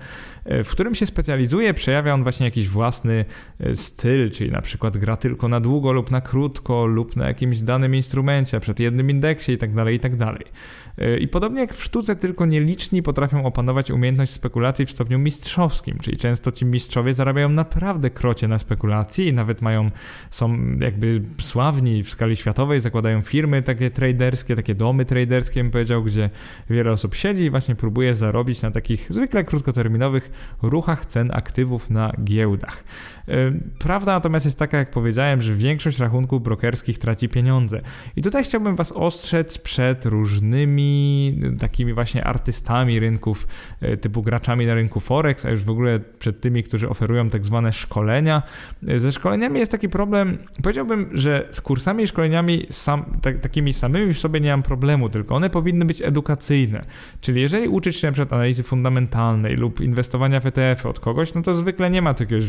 e, 0.45 0.63
w 0.63 0.69
którym 0.69 0.95
się 0.95 1.05
specjalizuje, 1.05 1.73
przejawia 1.73 2.13
on 2.13 2.23
właśnie 2.23 2.45
jakiś 2.45 2.67
własny 2.67 3.25
e, 3.59 3.75
styl, 3.75 4.31
czyli 4.31 4.51
na 4.51 4.61
przykład 4.61 4.97
gra 4.97 5.17
tylko 5.17 5.47
na 5.47 5.59
długo 5.59 5.91
lub 5.91 6.11
na 6.11 6.21
krótko 6.21 6.85
lub 6.85 7.15
na 7.15 7.27
jakimś 7.27 7.59
danym 7.59 7.95
instrumencie, 7.95 8.59
przed 8.59 8.79
jednym 8.79 9.09
indeksie 9.09 9.51
itd., 9.51 9.75
tak 9.75 9.93
itd. 9.93 10.17
Tak 10.17 10.41
e, 10.97 11.17
I 11.17 11.27
podobnie 11.27 11.61
jak 11.61 11.73
w 11.73 11.83
sztuce, 11.83 12.15
tylko 12.15 12.45
nieliczni 12.45 13.03
potrafią 13.03 13.45
opanować 13.45 13.91
umiejętność 13.91 14.31
spekulacji 14.31 14.85
w 14.85 14.91
stopniu 14.91 15.19
mistrzowskim, 15.19 15.97
czyli 15.97 16.17
często 16.17 16.51
ci 16.51 16.65
mistrzowie 16.65 17.13
zarabiają 17.13 17.49
naprawdę 17.49 18.09
krocie 18.09 18.47
na 18.47 18.59
spekulacjach 18.59 18.78
spekulacji 18.79 19.33
nawet 19.33 19.61
mają, 19.61 19.91
są 20.29 20.57
jakby 20.79 21.21
sławni 21.41 22.03
w 22.03 22.09
skali 22.09 22.35
światowej, 22.35 22.79
zakładają 22.79 23.21
firmy 23.21 23.63
takie 23.63 23.91
traderskie, 23.91 24.55
takie 24.55 24.75
domy 24.75 25.05
traderskie, 25.05 25.63
bym 25.63 25.71
powiedział, 25.71 26.03
gdzie 26.03 26.29
wiele 26.69 26.91
osób 26.91 27.15
siedzi 27.15 27.43
i 27.43 27.49
właśnie 27.49 27.75
próbuje 27.75 28.15
zarobić 28.15 28.61
na 28.61 28.71
takich 28.71 29.07
zwykle 29.09 29.43
krótkoterminowych 29.43 30.31
ruchach 30.61 31.05
cen 31.05 31.31
aktywów 31.33 31.89
na 31.89 32.13
giełdach. 32.23 32.83
Prawda 33.79 34.11
natomiast 34.11 34.45
jest 34.45 34.59
taka, 34.59 34.77
jak 34.77 34.91
powiedziałem, 34.91 35.41
że 35.41 35.55
większość 35.55 35.99
rachunków 35.99 36.43
brokerskich 36.43 36.99
traci 36.99 37.29
pieniądze. 37.29 37.81
I 38.15 38.21
tutaj 38.21 38.43
chciałbym 38.43 38.75
Was 38.75 38.91
ostrzec 38.91 39.57
przed 39.57 40.05
różnymi 40.05 41.39
takimi 41.59 41.93
właśnie 41.93 42.23
artystami 42.23 42.99
rynków, 42.99 43.47
e, 43.81 43.97
typu 43.97 44.21
graczami 44.21 44.65
na 44.65 44.73
rynku 44.73 44.99
Forex, 44.99 45.45
a 45.45 45.49
już 45.49 45.63
w 45.63 45.69
ogóle 45.69 45.99
przed 46.19 46.41
tymi, 46.41 46.63
którzy 46.63 46.89
oferują 46.89 47.29
tak 47.29 47.45
zwane 47.45 47.73
szkolenia. 47.73 48.43
Ze 48.97 49.11
szkoleniami 49.11 49.59
jest 49.59 49.71
taki 49.71 49.89
problem, 49.89 50.37
powiedziałbym, 50.63 51.09
że 51.13 51.47
z 51.51 51.61
kursami 51.61 52.03
i 52.03 52.07
szkoleniami 52.07 52.65
sam, 52.69 53.05
tak, 53.21 53.39
takimi 53.39 53.73
samymi 53.73 54.13
w 54.13 54.19
sobie 54.19 54.39
nie 54.39 54.51
mam 54.51 54.63
problemu, 54.63 55.09
tylko 55.09 55.35
one 55.35 55.49
powinny 55.49 55.85
być 55.85 56.01
edukacyjne. 56.01 56.85
Czyli 57.21 57.41
jeżeli 57.41 57.67
uczyć 57.67 57.95
się 57.95 58.07
na 58.07 58.13
przykład 58.13 58.33
analizy 58.33 58.63
fundamentalnej 58.63 59.55
lub 59.55 59.81
inwestowania 59.81 60.39
w 60.39 60.45
ETF 60.45 60.85
od 60.85 60.99
kogoś, 60.99 61.33
no 61.33 61.41
to 61.41 61.53
zwykle 61.53 61.89
nie 61.89 62.01
ma 62.01 62.09
jakiegoś 62.09 62.43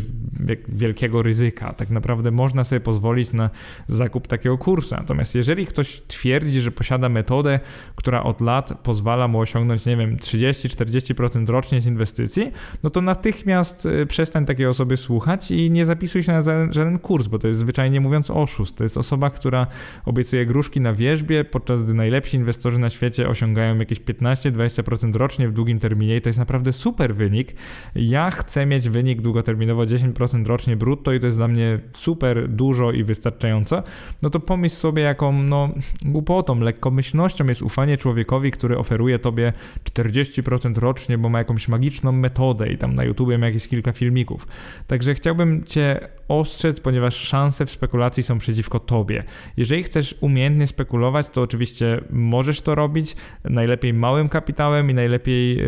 wielkiego 0.68 1.22
ryzyka. 1.22 1.72
Tak 1.72 1.90
naprawdę 1.90 2.30
można 2.30 2.64
sobie 2.64 2.80
pozwolić 2.80 3.32
na 3.32 3.50
zakup 3.86 4.26
takiego 4.26 4.58
kursu. 4.58 4.94
Natomiast 4.94 5.34
jeżeli 5.34 5.66
ktoś 5.66 6.00
twierdzi, 6.00 6.60
że 6.60 6.70
posiada 6.70 7.08
metodę, 7.08 7.60
która 7.96 8.22
od 8.22 8.40
lat 8.40 8.72
pozwala 8.82 9.28
mu 9.28 9.40
osiągnąć, 9.40 9.86
nie 9.86 9.96
wiem, 9.96 10.16
30-40% 10.16 11.48
rocznie 11.48 11.80
z 11.80 11.86
inwestycji, 11.86 12.52
no 12.82 12.90
to 12.90 13.00
natychmiast 13.00 13.86
y, 13.86 14.06
przestań 14.06 14.46
takiej 14.46 14.66
osoby 14.66 14.96
słuchać 14.96 15.50
i 15.50 15.70
nie 15.70 15.84
zapisuj 16.10 16.22
się 16.22 16.32
na 16.32 16.72
żaden 16.72 16.98
kurs, 16.98 17.26
bo 17.26 17.38
to 17.38 17.48
jest 17.48 17.60
zwyczajnie 17.60 18.00
mówiąc 18.00 18.30
oszust. 18.30 18.76
To 18.76 18.84
jest 18.84 18.96
osoba, 18.96 19.30
która 19.30 19.66
obiecuje 20.04 20.46
gruszki 20.46 20.80
na 20.80 20.94
wierzbie, 20.94 21.44
podczas 21.44 21.82
gdy 21.82 21.94
najlepsi 21.94 22.36
inwestorzy 22.36 22.78
na 22.78 22.90
świecie 22.90 23.28
osiągają 23.28 23.78
jakieś 23.78 24.00
15-20% 24.00 25.16
rocznie 25.16 25.48
w 25.48 25.52
długim 25.52 25.78
terminie 25.78 26.16
i 26.16 26.20
to 26.20 26.28
jest 26.28 26.38
naprawdę 26.38 26.72
super 26.72 27.14
wynik. 27.14 27.54
Ja 27.94 28.30
chcę 28.30 28.66
mieć 28.66 28.88
wynik 28.88 29.22
długoterminowo 29.22 29.82
10% 29.82 30.46
rocznie 30.46 30.76
brutto 30.76 31.12
i 31.12 31.20
to 31.20 31.26
jest 31.26 31.38
dla 31.38 31.48
mnie 31.48 31.78
super 31.92 32.48
dużo 32.48 32.92
i 32.92 33.04
wystarczająco, 33.04 33.82
no 34.22 34.30
to 34.30 34.40
pomyśl 34.40 34.74
sobie, 34.74 35.02
jaką 35.02 35.32
no, 35.32 35.68
głupotą, 36.04 36.60
lekkomyślnością 36.60 37.46
jest 37.46 37.62
ufanie 37.62 37.96
człowiekowi, 37.96 38.50
który 38.50 38.78
oferuje 38.78 39.18
tobie 39.18 39.52
40% 39.84 40.78
rocznie, 40.78 41.18
bo 41.18 41.28
ma 41.28 41.38
jakąś 41.38 41.68
magiczną 41.68 42.12
metodę 42.12 42.72
i 42.72 42.78
tam 42.78 42.94
na 42.94 43.04
YouTubie 43.04 43.38
ma 43.38 43.46
jakieś 43.46 43.68
kilka 43.68 43.92
filmików. 43.92 44.46
Także 44.86 45.14
chciałbym 45.14 45.64
cię 45.64 45.99
ostrzec, 46.28 46.80
ponieważ 46.80 47.16
szanse 47.16 47.66
w 47.66 47.70
spekulacji 47.70 48.22
są 48.22 48.38
przeciwko 48.38 48.80
tobie. 48.80 49.24
Jeżeli 49.56 49.82
chcesz 49.82 50.14
umiejętnie 50.20 50.66
spekulować, 50.66 51.28
to 51.28 51.42
oczywiście 51.42 52.00
możesz 52.10 52.60
to 52.60 52.74
robić, 52.74 53.16
najlepiej 53.44 53.94
małym 53.94 54.28
kapitałem 54.28 54.90
i 54.90 54.94
najlepiej 54.94 55.62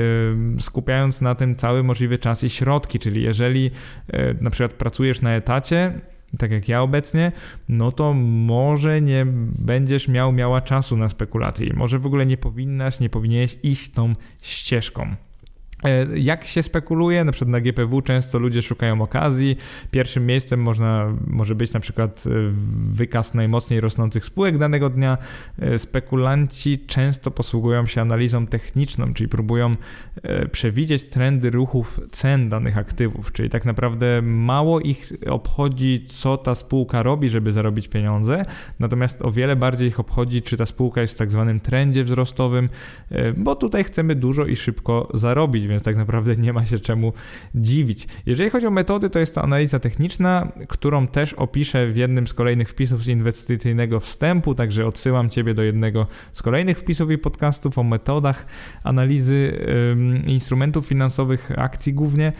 skupiając 0.58 1.20
na 1.20 1.34
tym 1.34 1.56
cały 1.56 1.82
możliwy 1.82 2.18
czas 2.18 2.44
i 2.44 2.50
środki, 2.50 2.98
czyli 2.98 3.22
jeżeli 3.22 3.62
yy, 3.64 4.36
na 4.40 4.50
przykład 4.50 4.72
pracujesz 4.72 5.22
na 5.22 5.34
etacie, 5.34 6.00
tak 6.38 6.50
jak 6.50 6.68
ja 6.68 6.82
obecnie, 6.82 7.32
no 7.68 7.92
to 7.92 8.14
może 8.14 9.00
nie 9.00 9.26
będziesz 9.58 10.08
miał 10.08 10.32
miała 10.32 10.60
czasu 10.60 10.96
na 10.96 11.08
spekulacje. 11.08 11.66
Może 11.74 11.98
w 11.98 12.06
ogóle 12.06 12.26
nie 12.26 12.36
powinnaś, 12.36 13.00
nie 13.00 13.10
powinieneś 13.10 13.58
iść 13.62 13.92
tą 13.92 14.14
ścieżką. 14.42 15.16
E, 15.84 16.18
jak 16.18 16.46
się 16.46 16.62
spekuluje, 16.62 17.24
na 17.24 17.32
przykład 17.32 17.50
na 17.50 17.60
GPW 17.60 18.00
często 18.00 18.38
ludzie 18.38 18.62
szukają 18.62 19.02
okazji. 19.02 19.56
Pierwszym 19.90 20.26
miejscem 20.26 20.60
można, 20.60 21.16
może 21.26 21.54
być 21.54 21.72
na 21.72 21.80
przykład 21.80 22.24
e, 22.26 22.30
wykaz 22.92 23.34
najmocniej 23.34 23.80
rosnących 23.80 24.24
spółek 24.24 24.58
danego 24.58 24.90
dnia. 24.90 25.18
E, 25.58 25.78
spekulanci 25.78 26.78
często 26.86 27.30
posługują 27.30 27.86
się 27.86 28.00
analizą 28.00 28.46
techniczną, 28.46 29.14
czyli 29.14 29.28
próbują 29.28 29.76
przewidzieć 30.52 31.04
trendy 31.04 31.50
ruchów 31.50 32.00
cen 32.10 32.48
danych 32.48 32.78
aktywów, 32.78 33.32
czyli 33.32 33.50
tak 33.50 33.64
naprawdę 33.64 34.22
mało 34.22 34.80
ich 34.80 35.12
obchodzi, 35.30 36.04
co 36.08 36.36
ta 36.36 36.54
spółka 36.54 37.02
robi, 37.02 37.28
żeby 37.28 37.52
zarobić 37.52 37.88
pieniądze, 37.88 38.44
natomiast 38.80 39.22
o 39.22 39.30
wiele 39.30 39.56
bardziej 39.56 39.88
ich 39.88 40.00
obchodzi, 40.00 40.42
czy 40.42 40.56
ta 40.56 40.66
spółka 40.66 41.00
jest 41.00 41.14
w 41.14 41.16
tak 41.16 41.30
zwanym 41.30 41.60
trendzie 41.60 42.04
wzrostowym, 42.04 42.68
bo 43.36 43.56
tutaj 43.56 43.84
chcemy 43.84 44.14
dużo 44.14 44.46
i 44.46 44.56
szybko 44.56 45.08
zarobić 45.14 45.66
więc 45.72 45.82
tak 45.82 45.96
naprawdę 45.96 46.36
nie 46.36 46.52
ma 46.52 46.66
się 46.66 46.78
czemu 46.78 47.12
dziwić. 47.54 48.08
Jeżeli 48.26 48.50
chodzi 48.50 48.66
o 48.66 48.70
metody, 48.70 49.10
to 49.10 49.18
jest 49.18 49.34
to 49.34 49.42
analiza 49.42 49.78
techniczna, 49.78 50.52
którą 50.68 51.06
też 51.06 51.34
opiszę 51.34 51.90
w 51.90 51.96
jednym 51.96 52.26
z 52.26 52.34
kolejnych 52.34 52.68
wpisów 52.68 53.04
z 53.04 53.08
inwestycyjnego 53.08 54.00
wstępu, 54.00 54.54
także 54.54 54.86
odsyłam 54.86 55.30
Ciebie 55.30 55.54
do 55.54 55.62
jednego 55.62 56.06
z 56.32 56.42
kolejnych 56.42 56.78
wpisów 56.78 57.10
i 57.10 57.18
podcastów 57.18 57.78
o 57.78 57.82
metodach 57.82 58.46
analizy 58.84 59.52
instrumentów 60.26 60.86
finansowych, 60.86 61.52
akcji 61.56 61.94
głównie. 61.94 62.32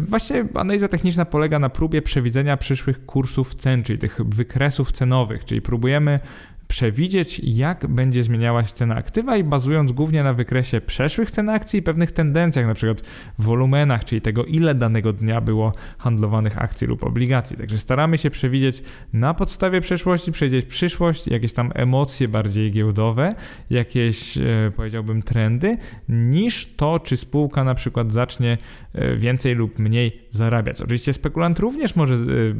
właśnie 0.00 0.44
analiza 0.54 0.88
techniczna 0.88 1.24
polega 1.24 1.58
na 1.58 1.68
próbie 1.68 2.02
przewidzenia 2.02 2.56
przyszłych 2.56 3.06
kursów 3.06 3.54
cen, 3.54 3.82
czyli 3.82 3.98
tych 3.98 4.20
wykresów 4.24 4.92
cenowych, 4.92 5.44
czyli 5.44 5.62
próbujemy 5.62 6.20
przewidzieć, 6.68 7.40
jak 7.44 7.86
będzie 7.86 8.22
zmieniała 8.22 8.64
się 8.64 8.74
cena 8.74 8.96
aktywa 8.96 9.36
i 9.36 9.44
bazując 9.44 9.92
głównie 9.92 10.22
na 10.22 10.34
wykresie 10.34 10.80
przeszłych 10.80 11.30
cen 11.30 11.48
akcji 11.48 11.78
i 11.80 11.82
pewnych 11.82 12.12
tendencjach, 12.12 12.66
na 12.66 12.74
przykład 12.74 13.02
wolumenach, 13.38 14.04
czyli 14.04 14.20
tego, 14.20 14.44
ile 14.44 14.74
danego 14.74 15.12
dnia 15.12 15.40
było 15.40 15.72
handlowanych 15.98 16.62
akcji 16.62 16.86
lub 16.86 17.04
obligacji. 17.04 17.56
Także 17.56 17.78
staramy 17.78 18.18
się 18.18 18.30
przewidzieć 18.30 18.82
na 19.12 19.34
podstawie 19.34 19.80
przeszłości, 19.80 20.32
przewidzieć 20.32 20.66
przyszłość, 20.66 21.26
jakieś 21.26 21.52
tam 21.52 21.72
emocje 21.74 22.28
bardziej 22.28 22.70
giełdowe, 22.70 23.34
jakieś, 23.70 24.38
e, 24.38 24.72
powiedziałbym, 24.76 25.22
trendy, 25.22 25.76
niż 26.08 26.66
to, 26.76 26.98
czy 26.98 27.16
spółka 27.16 27.64
na 27.64 27.74
przykład 27.74 28.12
zacznie 28.12 28.58
e, 28.92 29.16
więcej 29.16 29.54
lub 29.54 29.78
mniej 29.78 30.20
zarabiać. 30.30 30.80
Oczywiście 30.80 31.12
spekulant 31.12 31.58
również 31.58 31.96
może 31.96 32.14
e, 32.14 32.18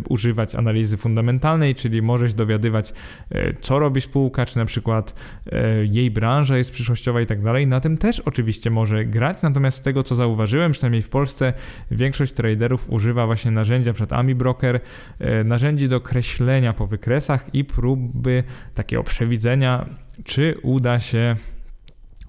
używać 0.09 0.55
analizy 0.55 0.97
fundamentalnej, 0.97 1.75
czyli 1.75 2.03
może 2.03 2.29
się 2.29 2.35
dowiadywać, 2.35 2.93
co 3.61 3.79
robi 3.79 3.96
spółka, 4.01 4.47
czy 4.47 4.59
na 4.59 4.65
przykład 4.65 5.15
e, 5.53 5.85
jej 5.85 6.11
branża 6.11 6.59
jest 6.59 6.73
przyszłościowa 6.73 7.21
i 7.21 7.27
tak 7.27 7.43
dalej. 7.43 7.67
Na 7.67 7.81
tym 7.81 7.99
też 7.99 8.21
oczywiście 8.21 8.71
może 8.71 9.05
grać, 9.05 9.43
natomiast 9.43 9.79
z 9.79 9.83
tego 9.83 10.03
co 10.03 10.15
zauważyłem, 10.15 10.73
przynajmniej 10.73 11.03
w 11.03 11.09
Polsce 11.09 11.53
większość 11.91 12.33
traderów 12.33 12.91
używa 12.91 13.27
właśnie 13.27 13.51
narzędzia 13.51 13.93
przed 13.93 14.13
AMI 14.13 14.35
Broker, 14.35 14.81
e, 15.19 15.45
narzędzi 15.45 15.89
do 15.89 16.01
kreślenia 16.01 16.73
po 16.73 16.87
wykresach 16.87 17.55
i 17.55 17.65
próby 17.65 18.43
takiego 18.75 19.03
przewidzenia, 19.03 19.87
czy 20.25 20.55
uda 20.63 21.01
się 21.01 21.37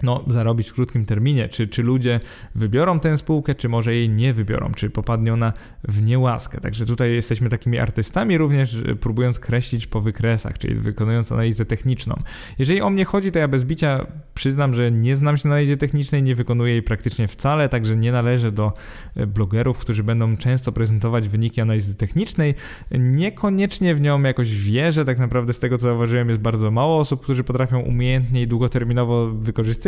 no, 0.02 0.24
zarobić 0.26 0.68
w 0.68 0.74
krótkim 0.74 1.04
terminie, 1.04 1.48
czy, 1.48 1.68
czy 1.68 1.82
ludzie 1.82 2.20
wybiorą 2.54 3.00
tę 3.00 3.18
spółkę, 3.18 3.54
czy 3.54 3.68
może 3.68 3.94
jej 3.94 4.08
nie 4.08 4.34
wybiorą, 4.34 4.72
czy 4.76 4.90
popadnie 4.90 5.32
ona 5.32 5.52
w 5.88 6.02
niełaskę. 6.02 6.60
Także 6.60 6.86
tutaj 6.86 7.12
jesteśmy 7.14 7.48
takimi 7.48 7.78
artystami 7.78 8.38
również, 8.38 8.76
próbując 9.00 9.38
kreślić 9.38 9.86
po 9.86 10.00
wykresach, 10.00 10.58
czyli 10.58 10.74
wykonując 10.74 11.32
analizę 11.32 11.64
techniczną. 11.64 12.22
Jeżeli 12.58 12.80
o 12.80 12.90
mnie 12.90 13.04
chodzi, 13.04 13.32
to 13.32 13.38
ja 13.38 13.48
bez 13.48 13.64
bicia 13.64 14.06
przyznam, 14.34 14.74
że 14.74 14.90
nie 14.90 15.16
znam 15.16 15.36
się 15.36 15.48
na 15.48 15.54
analizie 15.54 15.76
technicznej, 15.76 16.22
nie 16.22 16.34
wykonuję 16.34 16.72
jej 16.72 16.82
praktycznie 16.82 17.28
wcale, 17.28 17.68
także 17.68 17.96
nie 17.96 18.12
należę 18.12 18.52
do 18.52 18.72
e, 19.16 19.26
blogerów, 19.26 19.78
którzy 19.78 20.04
będą 20.04 20.36
często 20.36 20.72
prezentować 20.72 21.28
wyniki 21.28 21.60
analizy 21.60 21.94
technicznej. 21.94 22.54
Niekoniecznie 22.90 23.94
w 23.94 24.00
nią 24.00 24.22
jakoś 24.22 24.54
wierzę, 24.54 25.04
tak 25.04 25.18
naprawdę 25.18 25.52
z 25.52 25.58
tego 25.58 25.78
co 25.78 25.82
zauważyłem 25.82 26.28
jest 26.28 26.40
bardzo 26.40 26.70
mało 26.70 26.98
osób, 26.98 27.22
którzy 27.22 27.44
potrafią 27.44 27.80
umiejętnie 27.80 28.42
i 28.42 28.46
długoterminowo 28.46 29.32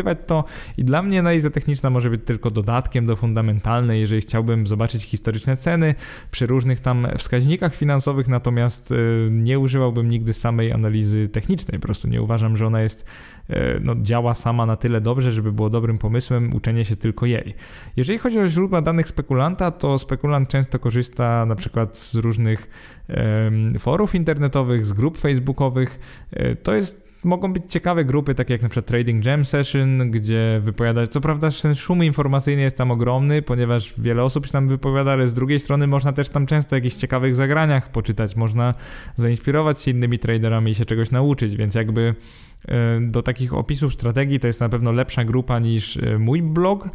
wykorzystywać 0.03 0.19
to 0.27 0.45
i 0.79 0.85
dla 0.85 1.03
mnie 1.03 1.19
analiza 1.19 1.51
techniczna 1.51 1.91
może 1.91 2.11
być 2.11 2.21
tylko 2.25 2.51
dodatkiem 2.51 3.07
do 3.07 3.17
fundamentalnej, 3.17 4.01
jeżeli 4.01 4.23
chciałbym 4.23 4.67
zobaczyć 4.67 5.03
historyczne 5.03 5.57
ceny 5.57 5.95
przy 6.31 6.47
różnych 6.47 6.81
tam 6.81 7.07
wskaźnikach 7.19 7.75
finansowych, 7.75 8.29
natomiast 8.29 8.93
y, 8.93 9.29
nie 9.31 9.59
używałbym 9.59 10.09
nigdy 10.09 10.33
samej 10.33 10.73
analizy 10.73 11.29
technicznej, 11.29 11.81
po 11.81 11.87
prostu 11.87 12.09
nie 12.09 12.23
uważam, 12.23 12.57
że 12.57 12.67
ona 12.67 12.83
jest, 12.83 13.07
y, 13.51 13.55
no, 13.83 13.95
działa 14.03 14.35
sama 14.35 14.67
na 14.67 14.77
tyle 14.77 15.01
dobrze, 15.01 15.33
żeby 15.33 15.53
było 15.53 15.71
dobrym 15.71 15.99
pomysłem 15.99 16.55
uczenie 16.55 16.85
się 16.85 16.97
tylko 16.97 17.27
jej. 17.27 17.55
Jeżeli 17.97 18.19
chodzi 18.19 18.39
o 18.39 18.49
źródła 18.49 18.83
danych 18.83 19.09
spekulanta, 19.09 19.71
to 19.71 19.99
spekulant 19.99 20.49
często 20.49 20.79
korzysta 20.79 21.47
na 21.47 21.55
przykład 21.55 21.99
z 21.99 22.15
różnych 22.15 22.69
forów 23.79 24.15
internetowych, 24.15 24.87
z 24.87 24.93
grup 24.93 25.19
facebookowych. 25.19 26.01
Y, 26.33 26.57
to 26.63 26.75
jest 26.75 27.10
mogą 27.25 27.53
być 27.53 27.73
ciekawe 27.73 28.05
grupy, 28.05 28.35
takie 28.35 28.55
jak 28.55 28.63
na 28.63 28.69
przykład 28.69 28.87
Trading 28.87 29.25
Jam 29.25 29.45
Session, 29.45 30.11
gdzie 30.11 30.61
wypowiadać, 30.63 31.11
co 31.11 31.21
prawda 31.21 31.49
ten 31.63 31.75
szum 31.75 32.05
informacyjny 32.05 32.63
jest 32.63 32.77
tam 32.77 32.91
ogromny, 32.91 33.43
ponieważ 33.43 33.95
wiele 33.99 34.25
osób 34.25 34.47
się 34.47 34.53
tam 34.53 34.69
wypowiada, 34.69 35.13
ale 35.13 35.27
z 35.27 35.35
drugiej 35.35 35.61
strony 35.61 35.87
można 35.87 36.13
też 36.13 36.29
tam 36.29 36.47
często 36.47 36.75
o 36.75 36.77
jakichś 36.77 36.97
ciekawych 36.97 37.35
zagraniach 37.35 37.93
poczytać, 37.93 38.37
można 38.37 38.75
zainspirować 39.17 39.81
się 39.81 39.91
innymi 39.91 40.19
traderami 40.19 40.71
i 40.71 40.75
się 40.75 40.85
czegoś 40.85 41.11
nauczyć, 41.11 41.57
więc 41.57 41.75
jakby 41.75 42.15
do 43.01 43.23
takich 43.23 43.55
opisów 43.55 43.95
strategii 43.95 44.41
to 44.41 44.47
jest 44.47 44.61
na 44.61 44.69
pewno 44.69 44.93
lepsza 44.93 45.25
grupa 45.25 45.59
niż 45.59 45.99
mój 46.19 46.43
blog 46.43 46.89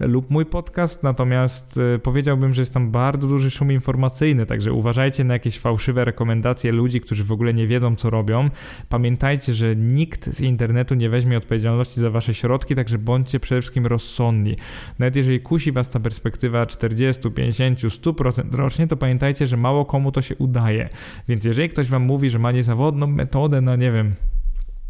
lub 0.00 0.30
mój 0.30 0.46
podcast, 0.46 1.02
natomiast 1.02 1.80
powiedziałbym, 2.02 2.52
że 2.52 2.62
jest 2.62 2.74
tam 2.74 2.90
bardzo 2.90 3.28
duży 3.28 3.50
szum 3.50 3.72
informacyjny, 3.72 4.46
także 4.46 4.72
uważajcie 4.72 5.24
na 5.24 5.34
jakieś 5.34 5.58
fałszywe 5.58 6.04
rekomendacje 6.04 6.72
ludzi, 6.72 7.00
którzy 7.00 7.24
w 7.24 7.32
ogóle 7.32 7.54
nie 7.54 7.66
wiedzą, 7.66 7.96
co 7.96 8.10
robią. 8.10 8.48
Pamiętajcie, 8.88 9.54
że 9.54 9.76
nikt 9.76 10.34
z 10.34 10.40
internetu 10.40 10.94
nie 10.94 11.10
weźmie 11.10 11.36
odpowiedzialności 11.36 12.00
za 12.00 12.10
wasze 12.10 12.34
środki, 12.34 12.74
także 12.74 12.98
bądźcie 12.98 13.40
przede 13.40 13.60
wszystkim 13.60 13.86
rozsądni. 13.86 14.56
Nawet 14.98 15.16
jeżeli 15.16 15.40
kusi 15.40 15.72
was 15.72 15.88
ta 15.88 16.00
perspektywa 16.00 16.66
40, 16.66 17.30
50, 17.30 17.78
100% 17.78 18.54
rocznie, 18.54 18.86
to 18.86 18.96
pamiętajcie, 18.96 19.46
że 19.46 19.56
mało 19.56 19.84
komu 19.84 20.12
to 20.12 20.22
się 20.22 20.36
udaje. 20.36 20.88
Więc 21.28 21.44
jeżeli 21.44 21.68
ktoś 21.68 21.88
wam 21.88 22.02
mówi, 22.02 22.30
że 22.30 22.38
ma 22.38 22.52
niezawodną 22.52 23.06
metodę 23.06 23.60
na, 23.60 23.76
nie 23.76 23.92
wiem, 23.92 24.14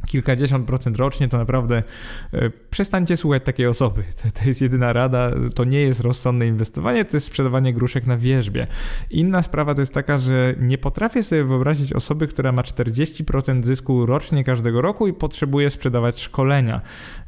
kilkadziesiąt 0.07 0.67
procent 0.67 0.97
rocznie, 0.97 1.29
to 1.29 1.39
naprawdę 1.39 1.83
e, 2.33 2.51
przestańcie 2.71 3.17
słuchać 3.17 3.43
takiej 3.45 3.67
osoby. 3.67 4.03
To, 4.23 4.41
to, 4.41 4.49
jest 4.49 4.63
jedyna 4.63 4.93
rada, 4.93 5.31
to 5.55 5.65
nie 5.65 5.81
jest 5.81 6.01
rozsądne 6.01 6.47
inwestowanie, 6.47 7.05
to 7.05 7.17
jest 7.17 7.27
sprzedawanie 7.27 7.75
gruszek 7.75 8.07
na 8.07 8.17
wierzbie. 8.17 8.67
Inna 9.11 9.43
sprawa 9.43 9.75
to 9.75 9.83
jest 9.83 9.95
taka, 9.95 10.19
że 10.19 10.55
nie 10.61 10.79
potrafię 10.79 11.23
sobie 11.23 11.45
wyobrazić 11.45 11.93
osoby, 11.93 12.27
która 12.27 12.53
ma 12.53 12.63
40% 12.63 13.65
zysku 13.65 14.07
rocznie 14.07 14.45
każdego 14.45 14.81
roku 14.81 15.07
i 15.07 15.13
potrzebuje 15.13 15.71
sprzedawać 15.71 16.21
szkolenia. 16.21 16.81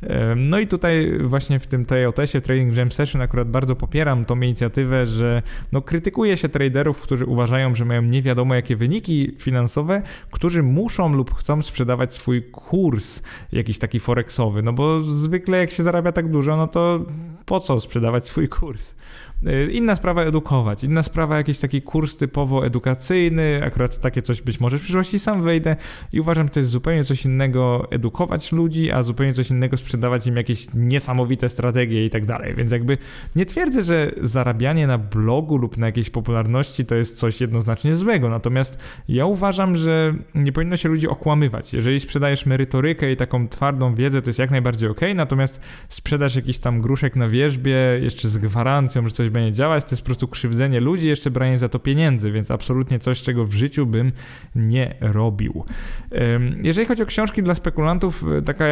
E, 0.03 0.35
no 0.35 0.59
i 0.59 0.67
tutaj 0.67 1.19
właśnie 1.25 1.61
w 1.61 1.67
tym 1.67 1.85
TOTS-ie, 1.85 2.43
Trading 2.43 2.77
Jam 2.77 2.93
Session 2.93 3.23
akurat 3.23 3.51
bardzo 3.51 3.77
popieram 3.77 4.25
tą 4.25 4.41
inicjatywę, 4.41 5.07
że 5.07 5.43
no 5.73 5.83
krytykuje 5.83 6.37
się 6.37 6.49
traderów, 6.49 7.01
którzy 7.01 7.27
uważają, 7.27 7.75
że 7.75 7.85
mają 7.85 8.03
nie 8.03 8.23
wiadomo 8.23 8.55
jakie 8.55 8.77
wyniki 8.77 9.37
finansowe, 9.39 10.03
którzy 10.31 10.63
muszą 10.63 11.13
lub 11.13 11.35
chcą 11.35 11.63
sprzedawać 11.63 12.15
swój 12.15 12.43
kurs 12.43 12.64
jakiś 13.53 13.79
taki 13.79 14.01
forexowy, 14.01 14.63
no 14.63 14.73
bo 14.73 15.01
zwykle 15.01 15.59
jak 15.59 15.71
się 15.71 15.83
zarabia 15.83 16.13
tak 16.13 16.31
dużo, 16.31 16.57
no 16.57 16.67
to 16.69 17.01
po 17.45 17.61
co 17.61 17.81
sprzedawać 17.81 18.27
swój 18.27 18.49
kurs? 18.49 18.95
Y, 19.49 19.73
inna 19.73 19.97
sprawa 19.97 20.23
edukować, 20.23 20.85
inna 20.85 21.03
sprawa 21.03 21.37
jakiś 21.37 21.59
taki 21.59 21.83
kurs 21.83 22.17
typowo 22.17 22.67
edukacyjny, 22.67 23.61
akurat 23.65 24.01
takie 24.01 24.23
coś 24.23 24.43
być 24.43 24.61
może 24.61 24.79
w 24.79 24.83
przyszłości 24.83 25.19
sam 25.19 25.43
wejdę 25.43 25.77
i 26.13 26.21
uważam, 26.21 26.47
że 26.47 26.51
to 26.51 26.61
jest 26.61 26.71
zupełnie 26.71 27.05
coś 27.05 27.25
innego 27.25 27.89
edukować 27.91 28.53
ludzi, 28.53 28.91
a 28.91 29.03
zupełnie 29.03 29.33
coś 29.33 29.51
innego 29.51 29.77
sprzedawać 29.77 30.27
im 30.27 30.37
jakieś 30.37 30.67
niesamowite 30.75 31.49
strategie 31.49 32.07
i 32.07 32.11
tak 32.11 32.27
dalej. 32.27 32.55
Więc 32.55 32.73
jakby 32.73 32.99
nie 33.37 33.47
twierdzę, 33.47 33.83
że 33.83 34.11
zarabianie 34.21 34.87
na 34.87 34.99
blogu 34.99 35.57
lub 35.57 35.77
na 35.77 35.87
jakiejś 35.87 36.11
popularności 36.11 36.87
to 36.87 36.95
jest 36.95 37.19
coś 37.19 37.41
jednoznacznie 37.41 37.95
złego, 37.95 38.29
natomiast 38.29 38.79
ja 39.09 39.27
uważam, 39.27 39.77
że 39.77 40.15
nie 40.35 40.53
powinno 40.53 40.77
się 40.77 40.89
ludzi 40.89 41.09
okłamywać. 41.09 41.73
Jeżeli 41.73 42.01
sprzedajesz 42.01 42.47
merytorykę 42.47 43.13
i 43.13 43.17
taką 43.17 43.49
twardą 43.49 43.95
wiedzę, 43.95 44.23
to 44.23 44.29
jest 44.29 44.39
jak 44.39 44.51
najbardziej 44.51 44.89
ok, 44.89 45.01
natomiast 45.15 45.61
sprzedasz 45.89 46.37
jakiś 46.37 46.59
tam 46.59 46.81
gruszek 46.81 47.17
na 47.17 47.29
wierzbie, 47.29 47.77
jeszcze 48.03 48.29
z 48.29 48.39
gwarancją, 48.39 49.05
że 49.05 49.11
coś 49.11 49.31
będzie 49.35 49.53
działać, 49.53 49.85
to 49.85 49.91
jest 49.91 50.03
po 50.03 50.07
prostu 50.07 50.29
krzywdzenie 50.29 50.81
ludzi, 50.81 51.07
jeszcze 51.07 51.31
branie 51.31 51.59
za 51.59 51.69
to 51.69 51.79
pieniędzy, 51.79 52.33
więc 52.33 52.51
absolutnie 52.51 52.99
coś, 52.99 53.23
czego 53.23 53.45
w 53.45 53.55
życiu 53.55 53.87
bym 53.87 54.13
nie 54.55 54.95
robił. 55.01 55.65
Jeżeli 56.63 56.87
chodzi 56.87 57.03
o 57.03 57.07
książki 57.07 57.43
dla 57.43 57.55
spekulantów, 57.55 58.25
e, 58.39 58.43
taka 58.43 58.65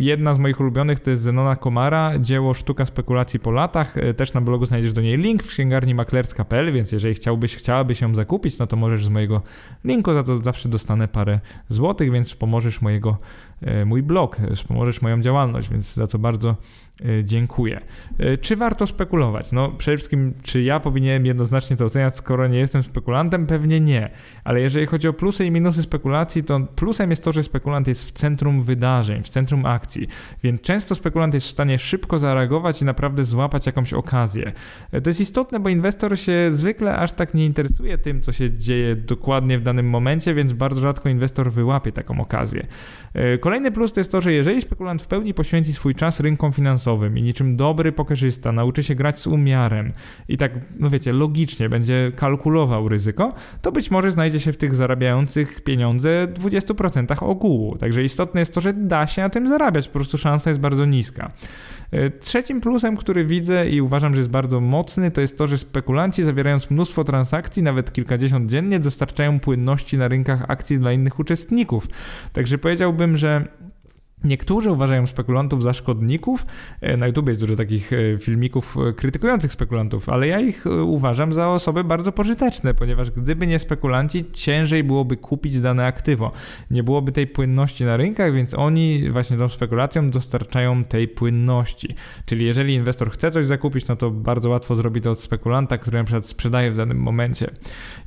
jedna 0.00 0.34
z 0.34 0.38
moich 0.38 0.60
ulubionych 0.60 1.00
to 1.00 1.10
jest 1.10 1.22
Zenona 1.22 1.56
Komara, 1.56 2.18
dzieło 2.18 2.54
Sztuka 2.54 2.86
spekulacji 2.86 3.40
po 3.40 3.50
latach. 3.50 3.96
E, 3.96 4.14
też 4.14 4.34
na 4.34 4.40
blogu 4.40 4.66
znajdziesz 4.66 4.92
do 4.92 5.00
niej 5.00 5.16
link 5.16 5.42
w 5.42 5.48
księgarni 5.48 5.94
maklerska.pl, 5.94 6.72
więc 6.72 6.92
jeżeli 6.92 7.14
chciałbyś, 7.14 7.56
chciałabyś 7.56 8.00
ją 8.00 8.14
zakupić, 8.14 8.58
no 8.58 8.66
to 8.66 8.76
możesz 8.76 9.04
z 9.04 9.08
mojego 9.08 9.42
linku, 9.84 10.14
za 10.14 10.22
to 10.22 10.36
zawsze 10.36 10.68
dostanę 10.68 11.08
parę 11.08 11.40
złotych, 11.68 12.12
więc 12.12 12.34
pomożesz 12.34 12.82
mojego, 12.82 13.18
e, 13.62 13.84
mój 13.84 14.02
blog, 14.02 14.36
wspomożesz 14.54 15.02
moją 15.02 15.20
działalność, 15.20 15.70
więc 15.70 15.94
za 15.94 16.06
co 16.06 16.18
bardzo 16.18 16.56
dziękuję. 17.24 17.80
E, 18.18 18.38
czy 18.38 18.56
warto 18.56 18.86
spekulować? 18.86 19.52
No 19.52 19.68
przede 19.68 19.96
wszystkim, 19.96 20.34
czy 20.42 20.62
ja 20.62 20.80
powinienem 20.80 21.26
jednoznacznie 21.26 21.76
to 21.76 21.84
oceniać, 21.84 22.16
skoro 22.16 22.46
nie 22.46 22.58
jestem 22.58 22.82
spekulantem? 22.82 23.46
Pewnie 23.46 23.80
nie. 23.80 24.10
Ale 24.44 24.60
jeżeli 24.60 24.86
chodzi 24.86 25.08
o 25.08 25.12
plusy 25.12 25.46
i 25.46 25.50
minusy 25.50 25.82
spekulacji, 25.82 26.44
to 26.44 26.60
plusem 26.60 27.10
jest 27.10 27.24
to, 27.24 27.32
że 27.32 27.42
spekulant 27.42 27.88
jest 27.88 28.08
w 28.08 28.12
centrum 28.12 28.62
wydarzeń, 28.62 29.22
w 29.22 29.28
centrum 29.28 29.66
akcji. 29.66 30.08
Więc 30.42 30.60
często 30.60 30.94
spekulant 30.94 31.34
jest 31.34 31.46
w 31.46 31.50
stanie 31.50 31.78
szybko 31.78 32.18
zareagować 32.18 32.82
i 32.82 32.84
naprawdę 32.84 33.24
złapać 33.24 33.66
jakąś 33.66 33.92
okazję. 33.92 34.52
E, 34.92 35.00
to 35.00 35.10
jest 35.10 35.20
istotne, 35.20 35.60
bo 35.60 35.68
inwestor 35.68 36.18
się 36.18 36.50
zwykle 36.50 36.96
aż 36.96 37.12
tak 37.12 37.34
nie 37.34 37.46
interesuje 37.46 37.98
tym, 37.98 38.20
co 38.20 38.32
się 38.32 38.56
dzieje 38.56 38.96
dokładnie 38.96 39.58
w 39.58 39.62
danym 39.62 39.90
momencie, 39.90 40.34
więc 40.34 40.52
bardzo 40.52 40.80
rzadko 40.80 41.08
inwestor 41.08 41.52
wyłapie 41.52 41.92
taką 41.92 42.20
okazję. 42.20 42.66
Kolejny 43.40 43.72
plus 43.72 43.92
to 43.92 44.00
jest 44.00 44.12
to, 44.12 44.20
że 44.20 44.32
jeżeli 44.32 44.62
spekulant 44.62 45.02
w 45.02 45.06
pełni 45.06 45.34
poświęci 45.34 45.72
swój 45.72 45.94
czas 45.94 46.20
rynkom 46.20 46.52
finansowym, 46.52 46.87
finansowym 46.88 47.18
i 47.18 47.22
niczym 47.22 47.56
dobry 47.56 47.92
pokerzysta 47.92 48.52
nauczy 48.52 48.82
się 48.82 48.94
grać 48.94 49.18
z 49.18 49.26
umiarem 49.26 49.92
i 50.28 50.36
tak, 50.36 50.52
no 50.80 50.90
wiecie, 50.90 51.12
logicznie 51.12 51.68
będzie 51.68 52.12
kalkulował 52.16 52.88
ryzyko, 52.88 53.32
to 53.62 53.72
być 53.72 53.90
może 53.90 54.10
znajdzie 54.10 54.40
się 54.40 54.52
w 54.52 54.56
tych 54.56 54.74
zarabiających 54.74 55.60
pieniądze 55.60 56.28
20% 56.34 57.24
ogółu. 57.24 57.76
Także 57.76 58.02
istotne 58.02 58.40
jest 58.40 58.54
to, 58.54 58.60
że 58.60 58.72
da 58.72 59.06
się 59.06 59.22
na 59.22 59.28
tym 59.28 59.48
zarabiać, 59.48 59.88
po 59.88 59.94
prostu 59.94 60.18
szansa 60.18 60.50
jest 60.50 60.60
bardzo 60.60 60.86
niska. 60.86 61.32
E, 61.90 62.10
trzecim 62.10 62.60
plusem, 62.60 62.96
który 62.96 63.24
widzę 63.24 63.70
i 63.70 63.80
uważam, 63.80 64.14
że 64.14 64.20
jest 64.20 64.30
bardzo 64.30 64.60
mocny, 64.60 65.10
to 65.10 65.20
jest 65.20 65.38
to, 65.38 65.46
że 65.46 65.58
spekulanci 65.58 66.22
zawierając 66.22 66.70
mnóstwo 66.70 67.04
transakcji, 67.04 67.62
nawet 67.62 67.92
kilkadziesiąt 67.92 68.50
dziennie, 68.50 68.80
dostarczają 68.80 69.40
płynności 69.40 69.98
na 69.98 70.08
rynkach 70.08 70.44
akcji 70.48 70.78
dla 70.78 70.92
innych 70.92 71.18
uczestników. 71.18 71.86
Także 72.32 72.58
powiedziałbym, 72.58 73.16
że 73.16 73.48
Niektórzy 74.24 74.70
uważają 74.70 75.06
spekulantów 75.06 75.62
za 75.62 75.72
szkodników. 75.72 76.46
E, 76.80 76.96
na 76.96 77.06
YouTube 77.06 77.28
jest 77.28 77.40
dużo 77.40 77.56
takich 77.56 77.92
e, 77.92 78.18
filmików 78.18 78.76
e, 78.88 78.92
krytykujących 78.92 79.52
spekulantów, 79.52 80.08
ale 80.08 80.26
ja 80.26 80.40
ich 80.40 80.64
uważam 80.82 81.32
za 81.32 81.48
osoby 81.48 81.84
bardzo 81.84 82.12
pożyteczne, 82.12 82.74
ponieważ 82.74 83.10
gdyby 83.10 83.46
nie 83.46 83.58
spekulanci, 83.58 84.24
ciężej 84.32 84.84
byłoby 84.84 85.16
kupić 85.16 85.60
dane 85.60 85.86
aktywo. 85.86 86.32
Nie 86.70 86.82
byłoby 86.82 87.12
tej 87.12 87.26
płynności 87.26 87.84
na 87.84 87.96
rynkach, 87.96 88.34
więc 88.34 88.54
oni 88.54 89.10
właśnie 89.10 89.36
tą 89.36 89.48
spekulacją 89.48 90.10
dostarczają 90.10 90.84
tej 90.84 91.08
płynności. 91.08 91.94
Czyli 92.26 92.44
jeżeli 92.44 92.74
inwestor 92.74 93.10
chce 93.10 93.30
coś 93.30 93.46
zakupić, 93.46 93.88
no 93.88 93.96
to 93.96 94.10
bardzo 94.10 94.50
łatwo 94.50 94.76
zrobi 94.76 95.00
to 95.00 95.10
od 95.10 95.20
spekulanta, 95.20 95.78
który 95.78 95.98
na 95.98 96.04
przykład 96.04 96.26
sprzedaje 96.26 96.70
w 96.70 96.76
danym 96.76 96.98
momencie. 96.98 97.50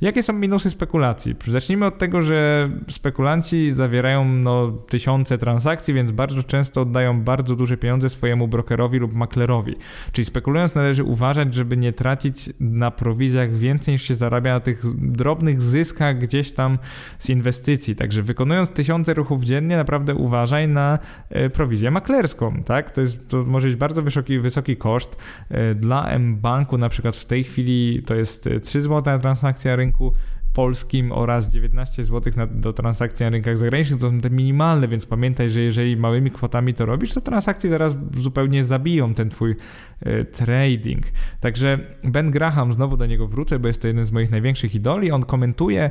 Jakie 0.00 0.22
są 0.22 0.32
minusy 0.32 0.70
spekulacji? 0.70 1.34
Zacznijmy 1.48 1.86
od 1.86 1.98
tego, 1.98 2.22
że 2.22 2.70
spekulanci 2.88 3.70
zawierają 3.70 4.24
no, 4.24 4.72
tysiące 4.72 5.38
transakcji, 5.38 5.94
więc 5.94 6.01
więc 6.02 6.12
bardzo 6.12 6.42
często 6.42 6.80
oddają 6.80 7.22
bardzo 7.22 7.56
duże 7.56 7.76
pieniądze 7.76 8.08
swojemu 8.08 8.48
brokerowi 8.48 8.98
lub 8.98 9.14
maklerowi. 9.14 9.74
Czyli 10.12 10.24
spekulując 10.24 10.74
należy 10.74 11.04
uważać, 11.04 11.54
żeby 11.54 11.76
nie 11.76 11.92
tracić 11.92 12.50
na 12.60 12.90
prowizjach 12.90 13.56
więcej 13.56 13.94
niż 13.94 14.02
się 14.02 14.14
zarabia 14.14 14.52
na 14.52 14.60
tych 14.60 14.82
drobnych 14.96 15.62
zyskach 15.62 16.18
gdzieś 16.18 16.52
tam 16.52 16.78
z 17.18 17.30
inwestycji. 17.30 17.96
Także 17.96 18.22
wykonując 18.22 18.70
tysiące 18.70 19.14
ruchów 19.14 19.44
dziennie, 19.44 19.76
naprawdę 19.76 20.14
uważaj 20.14 20.68
na 20.68 20.98
e, 21.30 21.50
prowizję 21.50 21.90
maklerską, 21.90 22.62
tak? 22.62 22.90
To, 22.90 23.00
jest, 23.00 23.28
to 23.28 23.44
może 23.44 23.66
być 23.66 23.76
bardzo 23.76 24.02
wysoki, 24.02 24.38
wysoki 24.38 24.76
koszt. 24.76 25.16
E, 25.48 25.74
dla 25.74 26.06
M-Banku 26.06 26.78
na 26.78 26.88
przykład 26.88 27.16
w 27.16 27.24
tej 27.24 27.44
chwili 27.44 28.02
to 28.06 28.14
jest 28.14 28.48
3 28.62 28.80
zł 28.80 29.14
na 29.14 29.18
transakcja 29.18 29.76
rynku, 29.76 30.12
polskim 30.52 31.12
oraz 31.12 31.52
19 31.52 32.04
zł 32.04 32.32
na, 32.36 32.46
do 32.46 32.72
transakcji 32.72 33.24
na 33.24 33.30
rynkach 33.30 33.58
zagranicznych. 33.58 34.00
To 34.00 34.10
są 34.10 34.20
te 34.20 34.30
minimalne, 34.30 34.88
więc 34.88 35.06
pamiętaj, 35.06 35.50
że 35.50 35.60
jeżeli 35.60 35.96
małymi 35.96 36.30
kwotami 36.30 36.74
to 36.74 36.86
robisz, 36.86 37.14
to 37.14 37.20
transakcje 37.20 37.70
zaraz 37.70 37.96
zupełnie 38.16 38.64
zabiją 38.64 39.14
ten 39.14 39.28
twój 39.28 39.56
e, 40.00 40.24
trading. 40.24 41.06
Także 41.40 41.78
Ben 42.04 42.30
Graham, 42.30 42.72
znowu 42.72 42.96
do 42.96 43.06
niego 43.06 43.28
wrócę, 43.28 43.58
bo 43.58 43.68
jest 43.68 43.82
to 43.82 43.88
jeden 43.88 44.04
z 44.06 44.12
moich 44.12 44.30
największych 44.30 44.74
idoli. 44.74 45.10
On 45.10 45.22
komentuje 45.22 45.82
e, 45.82 45.90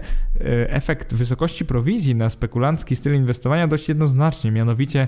efekt 0.69 1.13
wysokości 1.13 1.65
prowizji 1.65 2.15
na 2.15 2.29
spekulancki 2.29 2.95
styl 2.95 3.15
inwestowania 3.15 3.67
dość 3.67 3.89
jednoznacznie. 3.89 4.51
Mianowicie 4.51 5.07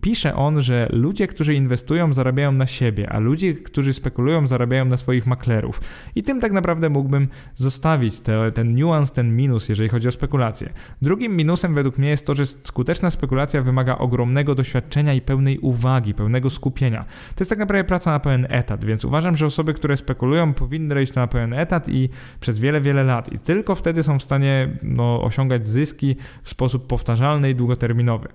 pisze 0.00 0.34
on, 0.34 0.62
że 0.62 0.88
ludzie, 0.92 1.26
którzy 1.26 1.54
inwestują, 1.54 2.12
zarabiają 2.12 2.52
na 2.52 2.66
siebie, 2.66 3.10
a 3.12 3.18
ludzie, 3.18 3.54
którzy 3.54 3.92
spekulują, 3.92 4.46
zarabiają 4.46 4.84
na 4.84 4.96
swoich 4.96 5.26
maklerów. 5.26 5.80
I 6.14 6.22
tym 6.22 6.40
tak 6.40 6.52
naprawdę 6.52 6.90
mógłbym 6.90 7.28
zostawić 7.54 8.20
te, 8.20 8.52
ten 8.52 8.74
new 8.74 8.85
niuans, 8.86 9.12
ten 9.12 9.36
minus, 9.36 9.68
jeżeli 9.68 9.88
chodzi 9.88 10.08
o 10.08 10.12
spekulacje. 10.12 10.72
Drugim 11.02 11.36
minusem 11.36 11.74
według 11.74 11.98
mnie 11.98 12.08
jest 12.08 12.26
to, 12.26 12.34
że 12.34 12.46
skuteczna 12.46 13.10
spekulacja 13.10 13.62
wymaga 13.62 13.98
ogromnego 13.98 14.54
doświadczenia 14.54 15.14
i 15.14 15.20
pełnej 15.20 15.58
uwagi, 15.58 16.14
pełnego 16.14 16.50
skupienia. 16.50 17.04
To 17.04 17.40
jest 17.40 17.50
tak 17.50 17.58
naprawdę 17.58 17.84
praca 17.84 18.10
na 18.10 18.20
pełen 18.20 18.46
etat, 18.50 18.84
więc 18.84 19.04
uważam, 19.04 19.36
że 19.36 19.46
osoby, 19.46 19.74
które 19.74 19.96
spekulują, 19.96 20.54
powinny 20.54 20.94
robić 20.94 21.10
to 21.10 21.20
na 21.20 21.26
pełen 21.26 21.52
etat 21.52 21.88
i 21.88 22.08
przez 22.40 22.58
wiele, 22.58 22.80
wiele 22.80 23.04
lat. 23.04 23.32
I 23.32 23.38
tylko 23.38 23.74
wtedy 23.74 24.02
są 24.02 24.18
w 24.18 24.22
stanie 24.22 24.68
no, 24.82 25.22
osiągać 25.22 25.66
zyski 25.66 26.16
w 26.42 26.48
sposób 26.48 26.86
powtarzalny 26.86 27.50
i 27.50 27.54
długoterminowy. 27.54 28.28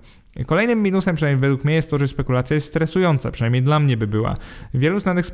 Kolejnym 0.46 0.82
minusem, 0.82 1.16
przynajmniej 1.16 1.40
według 1.40 1.64
mnie, 1.64 1.74
jest 1.74 1.90
to, 1.90 1.98
że 1.98 2.08
spekulacja 2.08 2.54
jest 2.54 2.66
stresująca, 2.66 3.30
przynajmniej 3.30 3.62
dla 3.62 3.80
mnie 3.80 3.96
by 3.96 4.06
była. 4.06 4.36
Wielu 4.74 5.00
znanych 5.00 5.26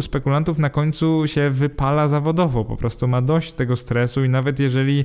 spekulantów 0.00 0.58
na 0.58 0.70
końcu 0.70 1.22
się 1.26 1.50
wypala 1.50 2.08
zawodowo, 2.08 2.64
po 2.64 2.76
prostu 2.76 3.08
ma 3.08 3.22
dość 3.22 3.52
tego 3.52 3.76
stresu 3.76 4.21
i 4.24 4.28
nawet 4.28 4.60
jeżeli, 4.60 5.04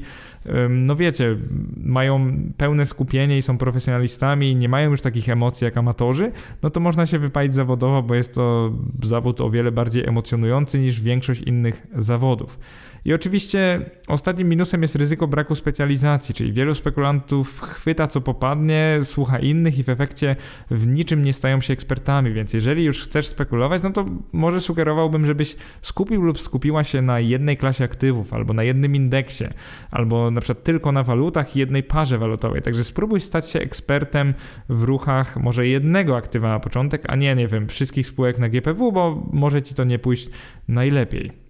no 0.70 0.96
wiecie, 0.96 1.38
mają 1.78 2.38
pełne 2.58 2.86
skupienie 2.86 3.38
i 3.38 3.42
są 3.42 3.58
profesjonalistami 3.58 4.52
i 4.52 4.56
nie 4.56 4.70
mają 4.70 4.92
już 4.92 5.02
takich 5.02 5.30
emocji 5.30 5.66
jak 5.66 5.78
amatorzy, 5.78 6.32
no 6.64 6.70
to 6.70 6.80
można 6.80 7.06
się 7.06 7.20
wypalić 7.20 7.56
zawodowo, 7.56 8.04
bo 8.04 8.16
jest 8.16 8.36
to 8.36 8.74
zawód 9.04 9.42
o 9.42 9.50
wiele 9.50 9.72
bardziej 9.72 10.08
emocjonujący 10.08 10.80
niż 10.80 11.02
większość 11.02 11.42
innych 11.42 11.88
zawodów. 11.96 12.60
I 13.08 13.14
oczywiście 13.14 13.90
ostatnim 14.08 14.50
minusem 14.50 14.82
jest 14.82 14.96
ryzyko 14.96 15.28
braku 15.28 15.56
specjalizacji, 15.56 16.36
czyli 16.36 16.54
wielu 16.54 16.76
spekulantów 16.76 17.62
chwyta 17.62 18.08
co 18.08 18.22
popadnie, 18.22 19.00
słucha 19.04 19.40
innych 19.40 19.80
i 19.80 19.84
w 19.84 19.90
efekcie 19.90 20.36
w 20.72 20.88
niczym 20.88 21.26
nie 21.26 21.34
stają 21.34 21.62
się 21.62 21.74
ekspertami, 21.74 22.34
więc 22.34 22.54
jeżeli 22.54 22.84
już 22.84 23.04
chcesz 23.04 23.28
spekulować, 23.28 23.84
no 23.84 23.90
to 23.90 24.06
może 24.32 24.62
sugerowałbym, 24.62 25.26
żebyś 25.26 25.56
skupił 25.82 26.22
lub 26.22 26.42
skupiła 26.42 26.84
się 26.84 27.02
na 27.02 27.20
jednej 27.20 27.58
klasie 27.58 27.84
aktywów, 27.84 28.34
albo 28.34 28.54
na 28.54 28.64
jednym 28.64 28.96
indeksie, 28.96 29.46
albo 29.92 30.32
na 30.32 30.42
przykład 30.42 30.64
tylko 30.64 30.92
na 30.92 31.04
walutach 31.04 31.56
i 31.56 31.60
jednej 31.60 31.84
parze 31.84 32.18
walutowej. 32.18 32.62
Także 32.62 32.84
spróbuj 32.84 33.22
stać 33.22 33.50
się 33.50 33.60
ekspertem 33.60 34.34
w 34.70 34.84
ruchach 34.84 35.38
może 35.38 35.68
jednego 35.68 36.18
aktywa 36.18 36.50
na 36.50 36.60
początek, 36.60 37.04
a 37.08 37.16
nie, 37.16 37.36
nie 37.36 37.48
wiem, 37.48 37.68
wszystkich 37.68 38.08
spółek 38.08 38.40
na 38.40 38.50
GPW, 38.50 38.92
bo 38.92 39.28
może 39.34 39.62
ci 39.62 39.76
to 39.76 39.84
nie 39.84 40.00
pójść 40.00 40.30
najlepiej. 40.68 41.47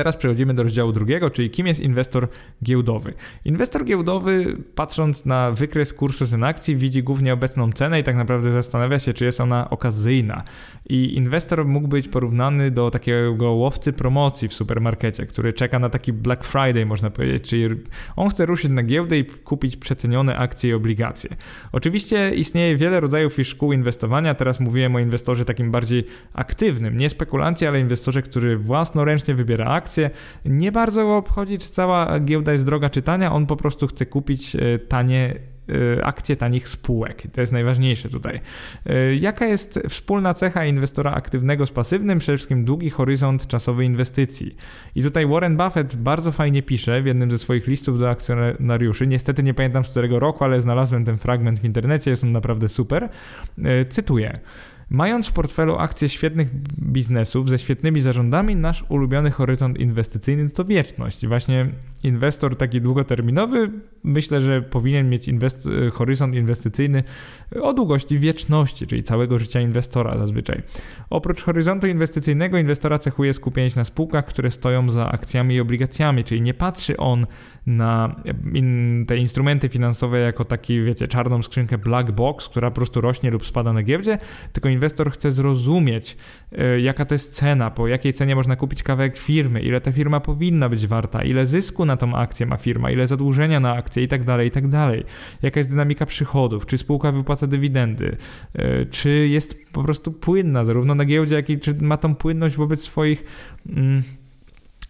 Teraz 0.00 0.16
przechodzimy 0.16 0.54
do 0.54 0.62
rozdziału 0.62 0.92
drugiego, 0.92 1.30
czyli 1.30 1.50
kim 1.50 1.66
jest 1.66 1.80
inwestor 1.80 2.28
giełdowy. 2.64 3.14
Inwestor 3.44 3.84
giełdowy, 3.84 4.56
patrząc 4.74 5.24
na 5.24 5.52
wykres 5.52 5.92
kursu 5.92 6.26
cen 6.26 6.44
akcji, 6.44 6.76
widzi 6.76 7.02
głównie 7.02 7.32
obecną 7.32 7.72
cenę 7.72 8.00
i 8.00 8.04
tak 8.04 8.16
naprawdę 8.16 8.52
zastanawia 8.52 8.98
się, 8.98 9.14
czy 9.14 9.24
jest 9.24 9.40
ona 9.40 9.70
okazyjna. 9.70 10.44
I 10.88 11.16
inwestor 11.16 11.64
mógł 11.64 11.88
być 11.88 12.08
porównany 12.08 12.70
do 12.70 12.90
takiego 12.90 13.52
łowcy 13.52 13.92
promocji 13.92 14.48
w 14.48 14.54
supermarkecie, 14.54 15.26
który 15.26 15.52
czeka 15.52 15.78
na 15.78 15.88
taki 15.88 16.12
Black 16.12 16.44
Friday, 16.44 16.86
można 16.86 17.10
powiedzieć, 17.10 17.48
czyli 17.48 17.68
on 18.16 18.28
chce 18.30 18.46
ruszyć 18.46 18.70
na 18.70 18.82
giełdę 18.82 19.18
i 19.18 19.24
kupić 19.24 19.76
przecenione 19.76 20.36
akcje 20.36 20.70
i 20.70 20.74
obligacje. 20.74 21.30
Oczywiście 21.72 22.34
istnieje 22.34 22.76
wiele 22.76 23.00
rodzajów 23.00 23.38
i 23.38 23.44
szkół 23.44 23.72
inwestowania. 23.72 24.34
Teraz 24.34 24.60
mówiłem 24.60 24.96
o 24.96 24.98
inwestorze 24.98 25.44
takim 25.44 25.70
bardziej 25.70 26.04
aktywnym, 26.32 26.96
nie 26.96 27.10
spekulancie, 27.10 27.68
ale 27.68 27.80
inwestorze, 27.80 28.22
który 28.22 28.56
własnoręcznie 28.56 29.34
wybiera 29.34 29.64
akcje 29.64 29.89
Nie 30.44 30.72
bardzo 30.72 31.04
go 31.04 31.16
obchodzi, 31.16 31.58
czy 31.58 31.70
cała 31.70 32.20
giełda 32.20 32.52
jest 32.52 32.64
droga 32.64 32.90
czytania, 32.90 33.32
on 33.32 33.46
po 33.46 33.56
prostu 33.56 33.86
chce 33.86 34.06
kupić 34.06 34.56
e, 34.56 34.78
tanie 34.78 35.34
e, 35.98 36.04
akcje 36.04 36.36
tanich 36.36 36.68
spółek. 36.68 37.22
To 37.32 37.40
jest 37.40 37.52
najważniejsze 37.52 38.08
tutaj. 38.08 38.40
E, 38.86 39.14
jaka 39.14 39.46
jest 39.46 39.80
wspólna 39.88 40.34
cecha 40.34 40.64
inwestora 40.64 41.12
aktywnego 41.12 41.66
z 41.66 41.70
pasywnym? 41.70 42.18
Przede 42.18 42.36
wszystkim 42.36 42.64
długi 42.64 42.90
horyzont 42.90 43.46
czasowy 43.46 43.84
inwestycji. 43.84 44.56
I 44.94 45.02
tutaj 45.02 45.26
Warren 45.26 45.56
Buffett 45.56 45.96
bardzo 45.96 46.32
fajnie 46.32 46.62
pisze 46.62 47.02
w 47.02 47.06
jednym 47.06 47.30
ze 47.30 47.38
swoich 47.38 47.66
listów 47.66 47.98
do 47.98 48.10
akcjonariuszy. 48.10 49.06
Niestety 49.06 49.42
nie 49.42 49.54
pamiętam 49.54 49.84
z 49.84 49.88
którego 49.88 50.18
roku, 50.18 50.44
ale 50.44 50.60
znalazłem 50.60 51.04
ten 51.04 51.18
fragment 51.18 51.60
w 51.60 51.64
internecie, 51.64 52.10
jest 52.10 52.24
on 52.24 52.32
naprawdę 52.32 52.68
super. 52.68 53.08
Cytuję. 53.88 54.40
Mając 54.90 55.28
w 55.28 55.32
portfelu 55.32 55.76
akcje 55.76 56.08
świetnych 56.08 56.48
biznesów 56.82 57.50
ze 57.50 57.58
świetnymi 57.58 58.00
zarządami, 58.00 58.56
nasz 58.56 58.84
ulubiony 58.88 59.30
horyzont 59.30 59.78
inwestycyjny 59.78 60.50
to 60.50 60.64
wieczność. 60.64 61.26
Właśnie 61.26 61.68
inwestor 62.02 62.56
taki 62.56 62.80
długoterminowy 62.80 63.70
myślę, 64.04 64.40
że 64.40 64.62
powinien 64.62 65.10
mieć 65.10 65.28
inwest 65.28 65.68
horyzont 65.92 66.34
inwestycyjny 66.34 67.04
o 67.62 67.72
długości 67.72 68.18
wieczności, 68.18 68.86
czyli 68.86 69.02
całego 69.02 69.38
życia 69.38 69.60
inwestora 69.60 70.18
zazwyczaj. 70.18 70.62
Oprócz 71.10 71.42
horyzontu 71.42 71.86
inwestycyjnego 71.86 72.58
inwestora 72.58 72.98
cechuje 72.98 73.32
skupienie 73.32 73.70
się 73.70 73.76
na 73.76 73.84
spółkach, 73.84 74.26
które 74.26 74.50
stoją 74.50 74.88
za 74.88 75.08
akcjami 75.08 75.54
i 75.54 75.60
obligacjami, 75.60 76.24
czyli 76.24 76.40
nie 76.42 76.54
patrzy 76.54 76.96
on 76.96 77.26
na 77.66 78.22
in, 78.54 79.04
te 79.08 79.16
instrumenty 79.16 79.68
finansowe 79.68 80.18
jako 80.18 80.44
taki, 80.44 80.82
wiecie, 80.82 81.08
czarną 81.08 81.42
skrzynkę 81.42 81.78
black 81.78 82.10
box, 82.12 82.48
która 82.48 82.70
po 82.70 82.76
prostu 82.76 83.00
rośnie 83.00 83.30
lub 83.30 83.46
spada 83.46 83.72
na 83.72 83.82
giełdzie, 83.82 84.18
tylko 84.52 84.68
inwestor 84.80 85.12
chce 85.12 85.32
zrozumieć, 85.32 86.16
y, 86.52 86.80
jaka 86.80 87.04
to 87.04 87.14
jest 87.14 87.34
cena, 87.34 87.70
po 87.70 87.88
jakiej 87.88 88.12
cenie 88.12 88.34
można 88.34 88.56
kupić 88.56 88.82
kawałek 88.82 89.18
firmy, 89.18 89.60
ile 89.60 89.80
ta 89.80 89.92
firma 89.92 90.20
powinna 90.20 90.68
być 90.68 90.86
warta, 90.86 91.24
ile 91.24 91.46
zysku 91.46 91.84
na 91.84 91.96
tą 91.96 92.14
akcję 92.14 92.46
ma 92.46 92.56
firma, 92.56 92.90
ile 92.90 93.06
zadłużenia 93.06 93.60
na 93.60 93.72
akcję 93.72 94.02
i 94.02 94.08
tak 94.08 94.24
dalej, 94.24 94.48
i 94.48 94.50
tak. 94.50 94.64
Jaka 95.42 95.60
jest 95.60 95.70
dynamika 95.70 96.06
przychodów, 96.06 96.66
czy 96.66 96.78
spółka 96.78 97.12
wypłaca 97.12 97.46
dywidendy, 97.46 98.16
y, 98.58 98.86
czy 98.90 99.10
jest 99.10 99.72
po 99.72 99.82
prostu 99.82 100.12
płynna 100.12 100.64
zarówno 100.64 100.94
na 100.94 101.04
giełdzie, 101.04 101.34
jak 101.34 101.50
i 101.50 101.58
czy 101.58 101.74
ma 101.74 101.96
tą 101.96 102.14
płynność 102.14 102.56
wobec 102.56 102.82
swoich... 102.82 103.24
Mm, 103.68 104.02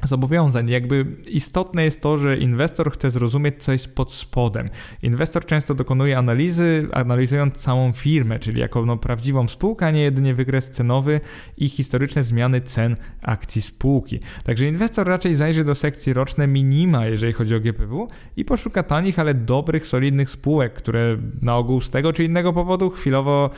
zobowiązań. 0.03 0.69
Jakby 0.69 1.07
istotne 1.29 1.85
jest 1.85 2.01
to, 2.01 2.19
że 2.19 2.37
inwestor 2.37 2.93
chce 2.93 3.11
zrozumieć, 3.11 3.55
co 3.63 3.73
jest 3.73 3.95
pod 3.95 4.13
spodem. 4.13 4.69
Inwestor 5.03 5.47
często 5.47 5.75
dokonuje 5.75 6.19
analizy, 6.19 6.89
analizując 6.93 7.59
całą 7.59 7.93
firmę, 7.93 8.39
czyli 8.39 8.61
jako 8.61 8.87
no, 8.87 8.97
prawdziwą 8.97 9.49
spółkę, 9.49 9.87
a 9.87 9.91
nie 9.91 10.03
jedynie 10.03 10.35
wykres 10.35 10.71
cenowy 10.71 11.21
i 11.57 11.69
historyczne 11.69 12.23
zmiany 12.23 12.61
cen 12.61 12.97
akcji 13.23 13.63
spółki. 13.63 14.21
Także 14.45 14.67
inwestor 14.67 15.07
raczej 15.07 15.35
zajrzy 15.35 15.65
do 15.65 15.75
sekcji 15.75 16.13
roczne 16.13 16.47
minima, 16.47 17.07
jeżeli 17.07 17.33
chodzi 17.33 17.55
o 17.55 17.61
GPW 17.61 18.09
i 18.37 18.45
poszuka 18.45 18.83
tanich, 18.83 19.19
ale 19.19 19.35
dobrych, 19.35 19.87
solidnych 19.87 20.31
spółek, 20.31 20.75
które 20.75 21.17
na 21.43 21.57
ogół 21.57 21.81
z 21.81 21.91
tego 21.91 22.13
czy 22.13 22.25
innego 22.25 22.53
powodu 22.53 22.91
chwilowo 22.91 23.51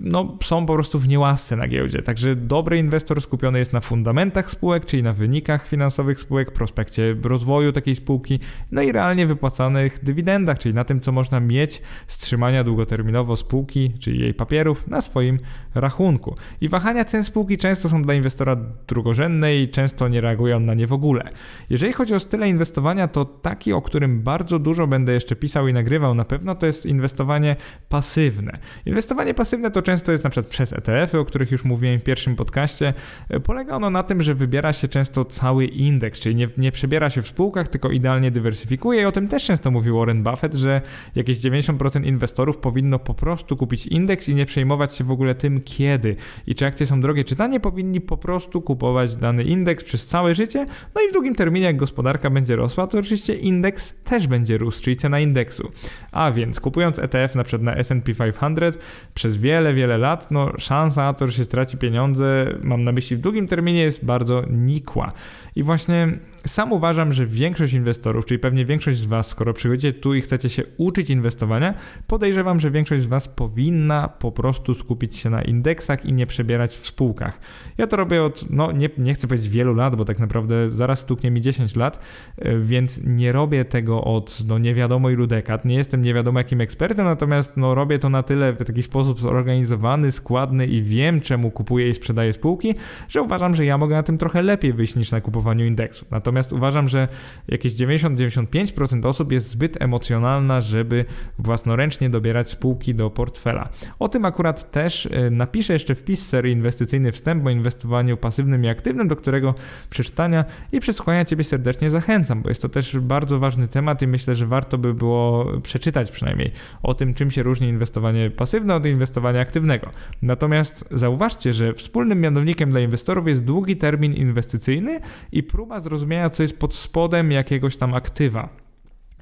no, 0.00 0.38
są 0.42 0.66
po 0.66 0.74
prostu 0.74 0.98
w 0.98 1.08
niełasce 1.08 1.56
na 1.56 1.68
giełdzie. 1.68 2.02
Także 2.02 2.36
dobry 2.36 2.78
inwestor 2.78 3.20
skupiony 3.20 3.58
jest 3.58 3.72
na 3.72 3.80
fundamentach 3.80 4.50
spółek, 4.50 4.86
czyli 4.86 5.02
na 5.02 5.12
wynikach 5.12 5.68
finansowych 5.68 6.20
spółek, 6.20 6.52
prospekcie 6.52 7.16
rozwoju 7.22 7.72
takiej 7.72 7.94
spółki, 7.94 8.38
no 8.70 8.82
i 8.82 8.92
realnie 8.92 9.26
wypłacanych 9.26 10.04
dywidendach, 10.04 10.58
czyli 10.58 10.74
na 10.74 10.84
tym, 10.84 11.00
co 11.00 11.12
można 11.12 11.40
mieć 11.40 11.82
z 12.06 12.18
trzymania 12.18 12.64
długoterminowo 12.64 13.36
spółki, 13.36 13.92
czyli 14.00 14.20
jej 14.20 14.34
papierów, 14.34 14.88
na 14.88 15.00
swoim 15.00 15.38
rachunku. 15.74 16.36
I 16.60 16.68
wahania 16.68 17.04
cen 17.04 17.24
spółki 17.24 17.58
często 17.58 17.88
są 17.88 18.02
dla 18.02 18.14
inwestora 18.14 18.56
drugorzędne 18.88 19.56
i 19.56 19.68
często 19.68 20.08
nie 20.08 20.20
reagują 20.20 20.60
na 20.60 20.74
nie 20.74 20.86
w 20.86 20.92
ogóle. 20.92 21.28
Jeżeli 21.70 21.92
chodzi 21.92 22.14
o 22.14 22.20
style 22.20 22.48
inwestowania, 22.48 23.08
to 23.08 23.24
taki, 23.24 23.72
o 23.72 23.82
którym 23.82 24.22
bardzo 24.22 24.58
dużo 24.58 24.86
będę 24.86 25.12
jeszcze 25.12 25.36
pisał 25.36 25.68
i 25.68 25.72
nagrywał 25.72 26.14
na 26.14 26.24
pewno, 26.24 26.54
to 26.54 26.66
jest 26.66 26.86
inwestowanie 26.86 27.56
pasywne. 27.88 28.58
Inwestowanie 28.86 29.31
pasywne 29.34 29.70
to 29.70 29.82
często 29.82 30.12
jest 30.12 30.24
na 30.24 30.30
przykład 30.30 30.50
przez 30.50 30.72
ETF-y, 30.72 31.18
o 31.18 31.24
których 31.24 31.50
już 31.50 31.64
mówiłem 31.64 32.00
w 32.00 32.02
pierwszym 32.02 32.36
podcaście. 32.36 32.94
E, 33.28 33.40
polega 33.40 33.76
ono 33.76 33.90
na 33.90 34.02
tym, 34.02 34.22
że 34.22 34.34
wybiera 34.34 34.72
się 34.72 34.88
często 34.88 35.24
cały 35.24 35.64
indeks, 35.64 36.20
czyli 36.20 36.34
nie, 36.34 36.48
nie 36.56 36.72
przebiera 36.72 37.10
się 37.10 37.22
w 37.22 37.28
spółkach, 37.28 37.68
tylko 37.68 37.90
idealnie 37.90 38.30
dywersyfikuje 38.30 39.02
i 39.02 39.04
o 39.04 39.12
tym 39.12 39.28
też 39.28 39.44
często 39.44 39.70
mówił 39.70 39.98
Warren 39.98 40.22
Buffett, 40.22 40.54
że 40.54 40.80
jakieś 41.14 41.38
90% 41.38 42.06
inwestorów 42.06 42.58
powinno 42.58 42.98
po 42.98 43.14
prostu 43.14 43.56
kupić 43.56 43.86
indeks 43.86 44.28
i 44.28 44.34
nie 44.34 44.46
przejmować 44.46 44.96
się 44.96 45.04
w 45.04 45.10
ogóle 45.10 45.34
tym 45.34 45.60
kiedy 45.60 46.16
i 46.46 46.54
czy 46.54 46.66
akcje 46.66 46.86
są 46.86 47.00
drogie 47.00 47.24
czy 47.24 47.36
tanie, 47.36 47.60
powinni 47.60 48.00
po 48.00 48.16
prostu 48.16 48.62
kupować 48.62 49.16
dany 49.16 49.44
indeks 49.44 49.84
przez 49.84 50.06
całe 50.06 50.34
życie, 50.34 50.66
no 50.94 51.02
i 51.02 51.08
w 51.08 51.12
drugim 51.12 51.34
terminie 51.34 51.66
jak 51.66 51.76
gospodarka 51.76 52.30
będzie 52.30 52.56
rosła, 52.56 52.86
to 52.86 52.98
oczywiście 52.98 53.34
indeks 53.34 53.94
też 54.04 54.26
będzie 54.26 54.58
rósł, 54.58 54.82
czyli 54.82 54.96
cena 54.96 55.20
indeksu. 55.20 55.72
A 56.12 56.30
więc 56.30 56.60
kupując 56.60 56.98
ETF 56.98 57.34
na 57.34 57.44
przykład 57.44 57.62
na 57.62 57.74
S&P 57.74 58.14
500 58.14 58.78
przez 59.22 59.36
wiele, 59.36 59.74
wiele 59.74 59.98
lat, 59.98 60.30
no 60.30 60.52
szansa 60.58 61.04
na 61.04 61.14
to, 61.14 61.26
że 61.26 61.32
się 61.32 61.44
straci 61.44 61.78
pieniądze, 61.78 62.46
mam 62.62 62.84
na 62.84 62.92
myśli 62.92 63.16
w 63.16 63.20
długim 63.20 63.46
terminie, 63.46 63.82
jest 63.82 64.04
bardzo 64.04 64.42
nikła. 64.50 65.12
I 65.56 65.62
właśnie 65.62 66.18
sam 66.46 66.72
uważam, 66.72 67.12
że 67.12 67.26
większość 67.26 67.72
inwestorów, 67.72 68.26
czyli 68.26 68.38
pewnie 68.38 68.64
większość 68.64 68.98
z 68.98 69.06
Was, 69.06 69.28
skoro 69.28 69.52
przychodzicie 69.52 69.92
tu 69.92 70.14
i 70.14 70.20
chcecie 70.20 70.48
się 70.48 70.62
uczyć 70.76 71.10
inwestowania, 71.10 71.74
podejrzewam, 72.06 72.60
że 72.60 72.70
większość 72.70 73.02
z 73.02 73.06
Was 73.06 73.28
powinna 73.28 74.08
po 74.08 74.32
prostu 74.32 74.74
skupić 74.74 75.16
się 75.16 75.30
na 75.30 75.42
indeksach 75.42 76.04
i 76.04 76.12
nie 76.12 76.26
przebierać 76.26 76.70
w 76.76 76.86
spółkach. 76.86 77.40
Ja 77.78 77.86
to 77.86 77.96
robię 77.96 78.22
od, 78.22 78.50
no 78.50 78.72
nie, 78.72 78.90
nie 78.98 79.14
chcę 79.14 79.28
powiedzieć 79.28 79.48
wielu 79.48 79.74
lat, 79.74 79.96
bo 79.96 80.04
tak 80.04 80.18
naprawdę 80.18 80.68
zaraz 80.68 80.98
stuknie 80.98 81.30
mi 81.30 81.40
10 81.40 81.76
lat, 81.76 82.04
e, 82.38 82.58
więc 82.58 83.00
nie 83.04 83.32
robię 83.32 83.64
tego 83.64 84.04
od 84.04 84.38
no 84.46 84.58
nie 84.58 84.74
wiadomo 84.74 85.10
ilu 85.10 85.26
dekad, 85.26 85.64
nie 85.64 85.74
jestem 85.74 86.02
nie 86.02 86.14
wiadomo 86.14 86.40
jakim 86.40 86.60
ekspertem, 86.60 87.06
natomiast 87.06 87.56
no 87.56 87.74
robię 87.74 87.98
to 87.98 88.08
na 88.08 88.22
tyle 88.22 88.52
w 88.52 88.64
taki 88.64 88.82
sposób 88.82 89.20
zorganizowany, 89.20 90.12
składny 90.12 90.66
i 90.66 90.82
wiem 90.82 91.20
czemu 91.20 91.50
kupuję 91.50 91.88
i 91.88 91.94
sprzedaję 91.94 92.32
spółki, 92.32 92.74
że 93.08 93.22
uważam, 93.22 93.54
że 93.54 93.64
ja 93.64 93.78
mogę 93.78 93.96
na 93.96 94.02
tym 94.02 94.18
trochę 94.18 94.42
lepiej 94.42 94.72
wyjść 94.72 94.96
niż 94.96 95.10
na 95.10 95.20
kupowaniu 95.20 95.66
indeksu. 95.66 96.06
Natomiast 96.10 96.31
Natomiast 96.32 96.52
uważam, 96.52 96.88
że 96.88 97.08
jakieś 97.48 97.72
90-95% 97.72 99.06
osób 99.06 99.32
jest 99.32 99.48
zbyt 99.48 99.82
emocjonalna, 99.82 100.60
żeby 100.60 101.04
własnoręcznie 101.38 102.10
dobierać 102.10 102.50
spółki 102.50 102.94
do 102.94 103.10
portfela. 103.10 103.68
O 103.98 104.08
tym 104.08 104.24
akurat 104.24 104.70
też 104.70 105.06
y, 105.06 105.30
napiszę 105.30 105.72
jeszcze 105.72 105.94
wpis 105.94 106.28
serii 106.28 106.52
inwestycyjny 106.52 107.12
wstęp 107.12 107.46
o 107.46 107.50
inwestowaniu 107.50 108.16
pasywnym 108.16 108.64
i 108.64 108.68
aktywnym, 108.68 109.08
do 109.08 109.16
którego 109.16 109.54
przeczytania 109.90 110.44
i 110.72 110.80
przesłuchania 110.80 111.24
Ciebie 111.24 111.44
serdecznie 111.44 111.90
zachęcam, 111.90 112.42
bo 112.42 112.48
jest 112.48 112.62
to 112.62 112.68
też 112.68 112.98
bardzo 112.98 113.38
ważny 113.38 113.68
temat 113.68 114.02
i 114.02 114.06
myślę, 114.06 114.34
że 114.34 114.46
warto 114.46 114.78
by 114.78 114.94
było 114.94 115.46
przeczytać 115.62 116.10
przynajmniej 116.10 116.52
o 116.82 116.94
tym, 116.94 117.14
czym 117.14 117.30
się 117.30 117.42
różni 117.42 117.68
inwestowanie 117.68 118.30
pasywne 118.30 118.74
od 118.74 118.86
inwestowania 118.86 119.40
aktywnego. 119.40 119.90
Natomiast 120.22 120.88
zauważcie, 120.90 121.52
że 121.52 121.74
wspólnym 121.74 122.20
mianownikiem 122.20 122.70
dla 122.70 122.80
inwestorów 122.80 123.28
jest 123.28 123.44
długi 123.44 123.76
termin 123.76 124.14
inwestycyjny 124.14 125.00
i 125.32 125.42
próba 125.42 125.80
zrozumienia, 125.80 126.21
co 126.30 126.42
jest 126.42 126.58
pod 126.58 126.74
spodem 126.74 127.32
jakiegoś 127.32 127.76
tam 127.76 127.94
aktywa. 127.94 128.61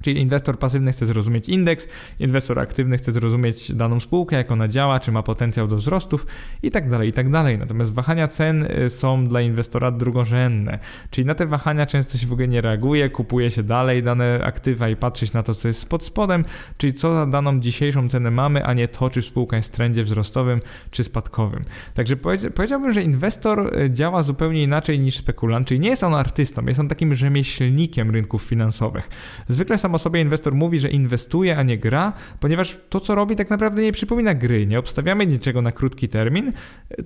Czyli 0.02 0.20
inwestor 0.20 0.58
pasywny 0.58 0.92
chce 0.92 1.06
zrozumieć 1.06 1.48
indeks, 1.48 1.88
inwestor 2.18 2.58
aktywny 2.58 2.98
chce 2.98 3.12
zrozumieć 3.12 3.72
daną 3.72 4.00
spółkę, 4.00 4.36
jak 4.36 4.50
ona 4.50 4.68
działa, 4.68 5.00
czy 5.00 5.12
ma 5.12 5.22
potencjał 5.22 5.66
do 5.68 5.76
wzrostów 5.76 6.26
i 6.62 6.70
tak 6.70 6.90
dalej, 6.90 7.08
i 7.08 7.12
tak 7.12 7.30
dalej. 7.30 7.58
Natomiast 7.58 7.94
wahania 7.94 8.28
cen 8.28 8.62
y, 8.62 8.90
są 8.90 9.28
dla 9.28 9.40
inwestora 9.40 9.90
drugorzędne, 9.90 10.78
czyli 11.10 11.26
na 11.26 11.34
te 11.34 11.46
wahania 11.46 11.86
często 11.86 12.18
się 12.18 12.26
w 12.26 12.32
ogóle 12.32 12.48
nie 12.48 12.60
reaguje, 12.60 13.10
kupuje 13.10 13.50
się 13.50 13.62
dalej 13.62 14.02
dane 14.02 14.40
aktywa 14.44 14.88
i 14.88 14.96
patrzeć 14.96 15.32
na 15.32 15.42
to, 15.42 15.54
co 15.54 15.68
jest 15.68 15.88
pod 15.88 16.04
spodem, 16.04 16.44
czyli 16.78 16.92
co 16.92 17.14
za 17.14 17.26
daną 17.26 17.60
dzisiejszą 17.60 18.08
cenę 18.08 18.30
mamy, 18.30 18.64
a 18.64 18.72
nie 18.72 18.88
to, 18.88 19.10
czy 19.10 19.22
spółka 19.22 19.56
jest 19.56 19.72
w 19.72 19.76
trendzie 19.76 20.04
wzrostowym, 20.04 20.60
czy 20.90 21.04
spadkowym. 21.04 21.64
Także 21.94 22.16
powiedziałbym, 22.54 22.92
że 22.92 23.02
inwestor 23.02 23.78
y, 23.78 23.90
działa 23.90 24.22
zupełnie 24.22 24.62
inaczej 24.62 25.00
niż 25.00 25.16
spekulant, 25.16 25.68
czyli 25.68 25.80
nie 25.80 25.88
jest 25.88 26.04
on 26.04 26.14
artystą, 26.14 26.66
jest 26.66 26.80
on 26.80 26.88
takim 26.88 27.14
rzemieślnikiem 27.14 28.10
rynków 28.10 28.42
finansowych. 28.42 29.08
Zwykle 29.48 29.78
sam 29.78 29.89
sam 29.90 29.94
o 29.94 29.98
sobie 29.98 30.20
inwestor 30.20 30.54
mówi, 30.54 30.78
że 30.78 30.88
inwestuje, 30.88 31.56
a 31.56 31.62
nie 31.62 31.78
gra, 31.78 32.12
ponieważ 32.40 32.78
to, 32.88 33.00
co 33.00 33.14
robi, 33.14 33.36
tak 33.36 33.50
naprawdę 33.50 33.82
nie 33.82 33.92
przypomina 33.92 34.34
gry. 34.34 34.66
Nie 34.66 34.78
obstawiamy 34.78 35.26
niczego 35.26 35.62
na 35.62 35.72
krótki 35.72 36.08
termin, 36.08 36.52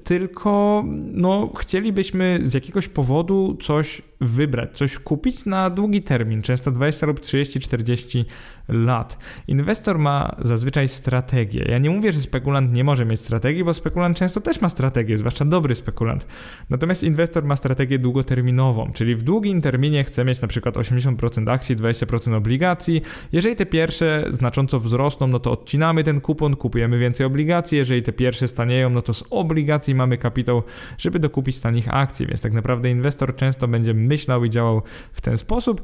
tylko 0.04 0.84
no, 1.12 1.52
chcielibyśmy 1.58 2.40
z 2.42 2.54
jakiegoś 2.54 2.88
powodu 2.88 3.56
coś 3.62 4.02
wybrać, 4.26 4.76
coś 4.76 4.98
kupić 4.98 5.46
na 5.46 5.70
długi 5.70 6.02
termin, 6.02 6.42
często 6.42 6.70
20 6.70 7.06
lub 7.06 7.20
30, 7.20 7.60
40 7.60 8.24
lat. 8.68 9.18
Inwestor 9.48 9.98
ma 9.98 10.36
zazwyczaj 10.38 10.88
strategię. 10.88 11.64
Ja 11.68 11.78
nie 11.78 11.90
mówię, 11.90 12.12
że 12.12 12.20
spekulant 12.20 12.72
nie 12.72 12.84
może 12.84 13.04
mieć 13.04 13.20
strategii, 13.20 13.64
bo 13.64 13.74
spekulant 13.74 14.16
często 14.16 14.40
też 14.40 14.60
ma 14.60 14.68
strategię, 14.68 15.18
zwłaszcza 15.18 15.44
dobry 15.44 15.74
spekulant. 15.74 16.26
Natomiast 16.70 17.02
inwestor 17.02 17.44
ma 17.44 17.56
strategię 17.56 17.98
długoterminową, 17.98 18.92
czyli 18.92 19.16
w 19.16 19.22
długim 19.22 19.60
terminie 19.60 20.04
chce 20.04 20.24
mieć 20.24 20.40
na 20.40 20.48
przykład 20.48 20.74
80% 20.74 21.50
akcji, 21.50 21.76
20% 21.76 22.34
obligacji. 22.34 23.02
Jeżeli 23.32 23.56
te 23.56 23.66
pierwsze 23.66 24.24
znacząco 24.30 24.80
wzrosną, 24.80 25.26
no 25.26 25.38
to 25.38 25.52
odcinamy 25.52 26.04
ten 26.04 26.20
kupon, 26.20 26.56
kupujemy 26.56 26.98
więcej 26.98 27.26
obligacji. 27.26 27.78
Jeżeli 27.78 28.02
te 28.02 28.12
pierwsze 28.12 28.48
stanieją, 28.48 28.90
no 28.90 29.02
to 29.02 29.14
z 29.14 29.24
obligacji 29.30 29.94
mamy 29.94 30.18
kapitał, 30.18 30.62
żeby 30.98 31.18
dokupić 31.18 31.60
tanich 31.60 31.94
akcji, 31.94 32.26
więc 32.26 32.40
tak 32.40 32.52
naprawdę 32.52 32.90
inwestor 32.90 33.36
często 33.36 33.68
będzie 33.68 33.94
myślał 33.94 34.13
i 34.44 34.50
działał 34.50 34.82
w 35.12 35.20
ten 35.20 35.36
sposób 35.36 35.82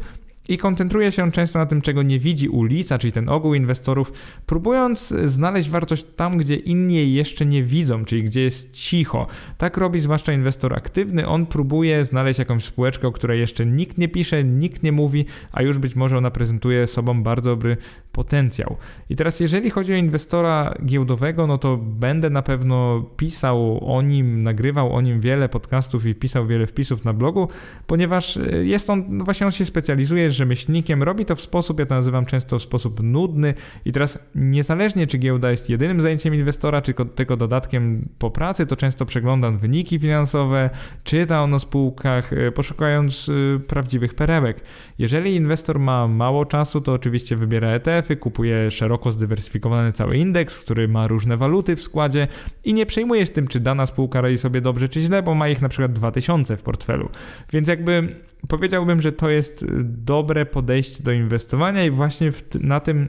i 0.50 0.58
koncentruje 0.58 1.12
się 1.12 1.32
często 1.32 1.58
na 1.58 1.66
tym, 1.66 1.80
czego 1.80 2.02
nie 2.02 2.18
widzi 2.18 2.48
ulica, 2.48 2.98
czyli 2.98 3.12
ten 3.12 3.28
ogół 3.28 3.54
inwestorów, 3.54 4.12
próbując 4.46 5.08
znaleźć 5.08 5.70
wartość 5.70 6.04
tam, 6.16 6.36
gdzie 6.36 6.56
inni 6.56 6.94
jej 6.94 7.12
jeszcze 7.12 7.46
nie 7.46 7.62
widzą, 7.62 8.04
czyli 8.04 8.24
gdzie 8.24 8.40
jest 8.40 8.72
cicho. 8.72 9.26
Tak 9.58 9.76
robi 9.76 10.00
zwłaszcza 10.00 10.32
inwestor 10.32 10.74
aktywny. 10.74 11.28
On 11.28 11.46
próbuje 11.46 12.04
znaleźć 12.04 12.38
jakąś 12.38 12.64
spółeczkę, 12.64 13.08
o 13.08 13.12
której 13.12 13.40
jeszcze 13.40 13.66
nikt 13.66 13.98
nie 13.98 14.08
pisze, 14.08 14.44
nikt 14.44 14.82
nie 14.82 14.92
mówi, 14.92 15.24
a 15.52 15.62
już 15.62 15.78
być 15.78 15.96
może 15.96 16.18
ona 16.18 16.30
prezentuje 16.30 16.86
sobą 16.86 17.22
bardzo 17.22 17.50
dobry 17.50 17.76
potencjał. 18.12 18.76
I 19.10 19.16
teraz, 19.16 19.40
jeżeli 19.40 19.70
chodzi 19.70 19.92
o 19.92 19.96
inwestora 19.96 20.74
giełdowego, 20.84 21.46
no 21.46 21.58
to 21.58 21.76
będę 21.76 22.30
na 22.30 22.42
pewno 22.42 23.04
pisał 23.16 23.80
o 23.94 24.02
nim, 24.02 24.42
nagrywał 24.42 24.92
o 24.92 25.00
nim 25.00 25.20
wiele 25.20 25.48
podcastów 25.48 26.06
i 26.06 26.14
pisał 26.14 26.46
wiele 26.46 26.66
wpisów 26.66 27.04
na 27.04 27.12
blogu, 27.12 27.48
ponieważ 27.86 28.38
jest 28.62 28.90
on, 28.90 29.04
no 29.08 29.24
właśnie 29.24 29.46
on 29.46 29.52
się 29.52 29.64
specjalizuje 29.64 30.22
jest 30.22 30.36
rzemieślnikiem, 30.36 31.02
robi 31.02 31.24
to 31.24 31.36
w 31.36 31.40
sposób, 31.40 31.78
ja 31.78 31.86
to 31.86 31.94
nazywam 31.94 32.26
często 32.26 32.58
w 32.58 32.62
sposób 32.62 33.00
nudny 33.02 33.54
i 33.84 33.92
teraz 33.92 34.18
niezależnie 34.34 35.06
czy 35.06 35.18
giełda 35.18 35.50
jest 35.50 35.70
jedynym 35.70 36.00
zajęciem 36.00 36.34
inwestora, 36.34 36.82
czy 36.82 36.94
tylko 37.14 37.36
dodatkiem 37.36 38.08
po 38.18 38.30
pracy, 38.30 38.66
to 38.66 38.76
często 38.76 39.06
przeglądam 39.06 39.58
wyniki 39.58 39.98
finansowe, 39.98 40.70
czyta 41.04 41.42
on 41.42 41.54
o 41.54 41.60
spółkach, 41.60 42.32
e, 42.32 42.52
poszukując 42.52 43.28
e, 43.28 43.58
prawdziwych 43.58 44.14
perełek. 44.14 44.60
Jeżeli 44.98 45.34
inwestor 45.34 45.78
ma 45.78 46.08
mało 46.08 46.46
czasu, 46.46 46.80
to 46.80 46.92
oczywiście 46.92 47.36
wybiera 47.36 47.68
ETF-y, 48.00 48.16
kupuje 48.16 48.70
szeroko 48.70 49.10
zdywersyfikowany 49.10 49.92
cały 49.92 50.16
indeks, 50.16 50.58
który 50.64 50.88
ma 50.88 51.06
różne 51.06 51.36
waluty 51.36 51.76
w 51.76 51.82
składzie 51.82 52.28
i 52.64 52.74
nie 52.74 52.86
przejmuje 52.86 53.26
się 53.26 53.32
tym, 53.32 53.48
czy 53.48 53.60
dana 53.60 53.86
spółka 53.86 54.20
radzi 54.20 54.38
sobie 54.38 54.60
dobrze 54.60 54.88
czy 54.88 55.00
źle, 55.00 55.22
bo 55.22 55.34
ma 55.34 55.48
ich 55.48 55.62
na 55.62 55.68
przykład 55.68 55.92
2000 55.92 56.56
w 56.56 56.62
portfelu. 56.62 57.08
Więc 57.52 57.68
jakby 57.68 58.16
powiedziałbym, 58.48 59.02
że 59.02 59.12
to 59.12 59.30
jest 59.30 59.66
dobre 59.82 60.46
podejście 60.46 61.02
do 61.02 61.12
inwestowania 61.12 61.84
i 61.84 61.90
właśnie 61.90 62.30
na 62.60 62.80
tym 62.80 63.08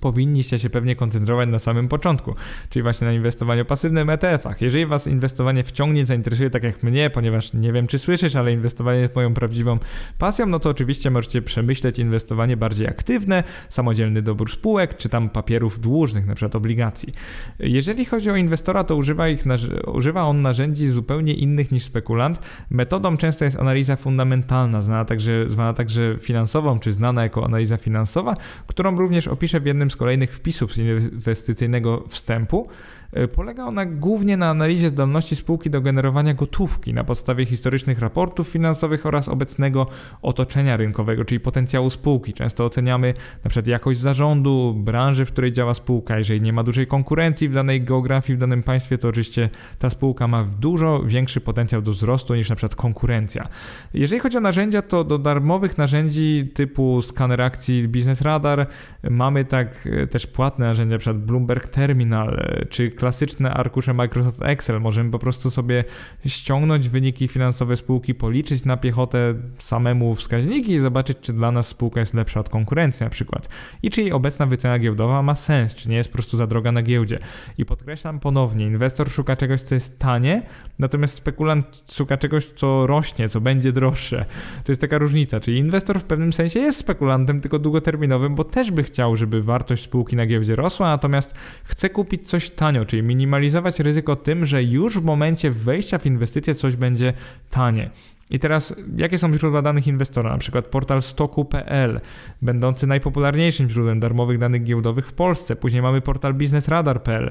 powinniście 0.00 0.58
się 0.58 0.70
pewnie 0.70 0.96
koncentrować 0.96 1.48
na 1.48 1.58
samym 1.58 1.88
początku, 1.88 2.34
czyli 2.70 2.82
właśnie 2.82 3.06
na 3.06 3.12
inwestowaniu 3.12 3.64
pasywnym 3.64 4.08
ETF-ach. 4.10 4.60
Jeżeli 4.60 4.86
Was 4.86 5.06
inwestowanie 5.06 5.64
wciągnie, 5.64 6.06
zainteresuje 6.06 6.50
tak 6.50 6.62
jak 6.62 6.82
mnie, 6.82 7.10
ponieważ 7.10 7.52
nie 7.52 7.72
wiem 7.72 7.86
czy 7.86 7.98
słyszysz, 7.98 8.36
ale 8.36 8.52
inwestowanie 8.52 9.00
jest 9.00 9.14
moją 9.14 9.34
prawdziwą 9.34 9.78
pasją, 10.18 10.46
no 10.46 10.60
to 10.60 10.70
oczywiście 10.70 11.10
możecie 11.10 11.42
przemyśleć 11.42 11.98
inwestowanie 11.98 12.56
bardziej 12.56 12.86
aktywne, 12.86 13.42
samodzielny 13.68 14.22
dobór 14.22 14.50
spółek, 14.50 14.96
czy 14.96 15.08
tam 15.08 15.28
papierów 15.28 15.80
dłużnych, 15.80 16.26
na 16.26 16.34
przykład 16.34 16.56
obligacji. 16.56 17.12
Jeżeli 17.58 18.04
chodzi 18.04 18.30
o 18.30 18.36
inwestora, 18.36 18.84
to 18.84 18.96
używa, 18.96 19.28
ich, 19.28 19.44
używa 19.86 20.22
on 20.22 20.42
narzędzi 20.42 20.88
zupełnie 20.88 21.34
innych 21.34 21.72
niż 21.72 21.84
spekulant. 21.84 22.40
Metodą 22.70 23.16
często 23.16 23.44
jest 23.44 23.60
analiza 23.60 23.96
fundamentalna, 23.96 24.82
znana 24.82 25.04
także, 25.04 25.48
zwana 25.48 25.74
także 25.74 26.16
finansową, 26.18 26.78
czy 26.78 26.92
znana 26.92 27.22
jako 27.22 27.44
analiza 27.44 27.76
finansowa, 27.76 28.36
którą 28.66 28.96
również 28.96 29.28
opiszę 29.28 29.60
w 29.60 29.66
jednym 29.66 29.85
jednym 29.86 29.90
z 29.90 29.96
kolejnych 29.96 30.34
wpisów 30.34 30.74
z 30.74 30.78
inwestycyjnego 30.78 32.04
wstępu. 32.08 32.68
E, 33.12 33.28
polega 33.28 33.64
ona 33.64 33.86
głównie 33.86 34.36
na 34.36 34.50
analizie 34.50 34.88
zdolności 34.88 35.36
spółki 35.36 35.70
do 35.70 35.80
generowania 35.80 36.34
gotówki 36.34 36.94
na 36.94 37.04
podstawie 37.04 37.46
historycznych 37.46 37.98
raportów 37.98 38.48
finansowych 38.48 39.06
oraz 39.06 39.28
obecnego 39.28 39.86
otoczenia 40.22 40.76
rynkowego, 40.76 41.24
czyli 41.24 41.40
potencjału 41.40 41.90
spółki. 41.90 42.32
Często 42.32 42.64
oceniamy 42.64 43.14
przykład 43.48 43.66
jakość 43.66 44.00
zarządu, 44.00 44.74
branży, 44.74 45.24
w 45.24 45.32
której 45.32 45.52
działa 45.52 45.74
spółka. 45.74 46.18
Jeżeli 46.18 46.40
nie 46.40 46.52
ma 46.52 46.62
dużej 46.62 46.86
konkurencji 46.86 47.48
w 47.48 47.54
danej 47.54 47.82
geografii, 47.82 48.36
w 48.36 48.40
danym 48.40 48.62
państwie, 48.62 48.98
to 48.98 49.08
oczywiście 49.08 49.50
ta 49.78 49.90
spółka 49.90 50.28
ma 50.28 50.44
dużo 50.44 51.02
większy 51.02 51.40
potencjał 51.40 51.82
do 51.82 51.90
wzrostu 51.90 52.34
niż 52.34 52.46
przykład 52.46 52.74
konkurencja. 52.74 53.48
Jeżeli 53.94 54.20
chodzi 54.20 54.36
o 54.36 54.40
narzędzia, 54.40 54.82
to 54.82 55.04
do 55.04 55.18
darmowych 55.18 55.78
narzędzi 55.78 56.50
typu 56.54 57.02
skaner 57.02 57.42
akcji 57.42 57.88
Business 57.88 58.20
Radar 58.20 58.66
mamy 59.10 59.44
tak 59.44 59.88
e, 59.92 60.06
też 60.06 60.26
płatne 60.26 60.66
narzędzia, 60.66 60.94
np. 60.94 61.14
Bloomberg 61.14 61.66
Terminal 61.66 62.34
e, 62.38 62.66
czy 62.66 62.90
klasyczne 62.96 63.54
arkusze 63.54 63.94
Microsoft 63.94 64.42
Excel. 64.42 64.80
Możemy 64.80 65.10
po 65.10 65.18
prostu 65.18 65.50
sobie 65.50 65.84
ściągnąć 66.26 66.88
wyniki 66.88 67.28
finansowe 67.28 67.76
spółki, 67.76 68.14
policzyć 68.14 68.64
na 68.64 68.76
piechotę 68.76 69.34
samemu 69.58 70.14
wskaźniki 70.14 70.72
i 70.72 70.78
zobaczyć, 70.78 71.18
czy 71.20 71.32
dla 71.32 71.52
nas 71.52 71.68
spółka 71.68 72.00
jest 72.00 72.14
lepsza 72.14 72.40
od 72.40 72.48
konkurencji 72.48 73.04
na 73.04 73.10
przykład. 73.10 73.48
I 73.82 73.90
czy 73.90 74.02
jej 74.02 74.12
obecna 74.12 74.46
wycena 74.46 74.78
giełdowa 74.78 75.22
ma 75.22 75.34
sens, 75.34 75.74
czy 75.74 75.88
nie 75.88 75.96
jest 75.96 76.08
po 76.08 76.12
prostu 76.12 76.36
za 76.36 76.46
droga 76.46 76.72
na 76.72 76.82
giełdzie. 76.82 77.18
I 77.58 77.64
podkreślam 77.64 78.20
ponownie, 78.20 78.66
inwestor 78.66 79.10
szuka 79.10 79.36
czegoś, 79.36 79.60
co 79.60 79.74
jest 79.74 79.98
tanie, 79.98 80.42
natomiast 80.78 81.16
spekulant 81.16 81.82
szuka 81.92 82.16
czegoś, 82.16 82.46
co 82.46 82.86
rośnie, 82.86 83.28
co 83.28 83.40
będzie 83.40 83.72
droższe. 83.72 84.24
To 84.64 84.72
jest 84.72 84.80
taka 84.80 84.98
różnica, 84.98 85.40
czyli 85.40 85.58
inwestor 85.58 86.00
w 86.00 86.04
pewnym 86.04 86.32
sensie 86.32 86.60
jest 86.60 86.78
spekulantem, 86.78 87.40
tylko 87.40 87.58
długoterminowym, 87.58 88.34
bo 88.34 88.44
też 88.44 88.70
by 88.70 88.82
chciał, 88.82 89.16
żeby 89.16 89.42
wartość 89.42 89.82
spółki 89.82 90.16
na 90.16 90.26
giełdzie 90.26 90.56
rosła, 90.56 90.88
natomiast 90.88 91.34
chce 91.64 91.90
kupić 91.90 92.28
coś 92.28 92.50
tanio, 92.50 92.85
czyli 92.86 93.02
minimalizować 93.02 93.80
ryzyko 93.80 94.16
tym, 94.16 94.46
że 94.46 94.62
już 94.62 94.98
w 94.98 95.04
momencie 95.04 95.50
wejścia 95.50 95.98
w 95.98 96.06
inwestycje 96.06 96.54
coś 96.54 96.76
będzie 96.76 97.12
tanie. 97.50 97.90
I 98.30 98.38
teraz, 98.38 98.74
jakie 98.96 99.18
są 99.18 99.34
źródła 99.34 99.62
danych 99.62 99.86
inwestora? 99.86 100.30
Na 100.30 100.38
przykład 100.38 100.66
portal 100.66 101.02
stoku.pl, 101.02 102.00
będący 102.42 102.86
najpopularniejszym 102.86 103.70
źródłem 103.70 104.00
darmowych 104.00 104.38
danych 104.38 104.62
giełdowych 104.62 105.08
w 105.08 105.12
Polsce. 105.12 105.56
Później 105.56 105.82
mamy 105.82 106.00
portal 106.00 106.34
biznesradar.pl, 106.34 107.30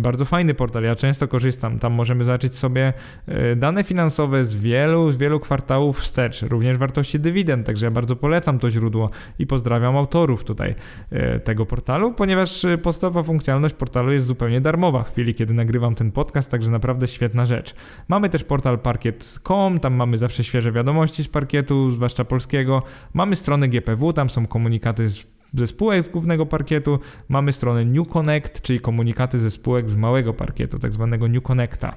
bardzo 0.00 0.24
fajny 0.24 0.54
portal, 0.54 0.82
ja 0.82 0.94
często 0.94 1.28
korzystam. 1.28 1.78
Tam 1.78 1.92
możemy 1.92 2.24
zobaczyć 2.24 2.56
sobie 2.56 2.92
e, 3.26 3.56
dane 3.56 3.84
finansowe 3.84 4.44
z 4.44 4.56
wielu, 4.56 5.12
z 5.12 5.16
wielu 5.16 5.40
kwartałów 5.40 5.98
wstecz, 6.00 6.42
również 6.42 6.76
wartości 6.76 7.20
dywidend, 7.20 7.66
także 7.66 7.86
ja 7.86 7.90
bardzo 7.90 8.16
polecam 8.16 8.58
to 8.58 8.70
źródło 8.70 9.10
i 9.38 9.46
pozdrawiam 9.46 9.96
autorów 9.96 10.44
tutaj 10.44 10.74
e, 11.10 11.40
tego 11.40 11.66
portalu, 11.66 12.12
ponieważ 12.12 12.64
e, 12.64 12.78
podstawowa 12.78 13.22
funkcjonalność 13.22 13.74
portalu 13.74 14.12
jest 14.12 14.26
zupełnie 14.26 14.60
darmowa 14.60 15.02
w 15.02 15.12
chwili, 15.12 15.34
kiedy 15.34 15.54
nagrywam 15.54 15.94
ten 15.94 16.12
podcast, 16.12 16.50
także 16.50 16.70
naprawdę 16.70 17.08
świetna 17.08 17.46
rzecz. 17.46 17.74
Mamy 18.08 18.28
też 18.28 18.44
portal 18.44 18.78
parkiet.com, 18.78 19.78
tam 19.78 19.94
mamy 19.94 20.18
zawsze 20.18 20.35
zawsze 20.36 20.44
świeże 20.44 20.72
wiadomości 20.72 21.24
z 21.24 21.28
parkietu, 21.28 21.90
zwłaszcza 21.90 22.24
polskiego. 22.24 22.82
Mamy 23.14 23.36
stronę 23.36 23.68
GPW, 23.68 24.12
tam 24.12 24.30
są 24.30 24.46
komunikaty 24.46 25.08
z 25.08 25.36
ze 25.54 25.66
spółek 25.66 26.02
z 26.02 26.08
głównego 26.08 26.46
parkietu. 26.46 26.98
Mamy 27.28 27.52
stronę 27.52 27.84
New 27.84 28.08
Connect, 28.08 28.62
czyli 28.62 28.80
komunikaty 28.80 29.38
ze 29.38 29.50
spółek 29.50 29.88
z 29.90 29.96
małego 29.96 30.34
parkietu, 30.34 30.78
tak 30.78 30.92
zwanego 30.92 31.28
New 31.28 31.42
Connecta. 31.42 31.96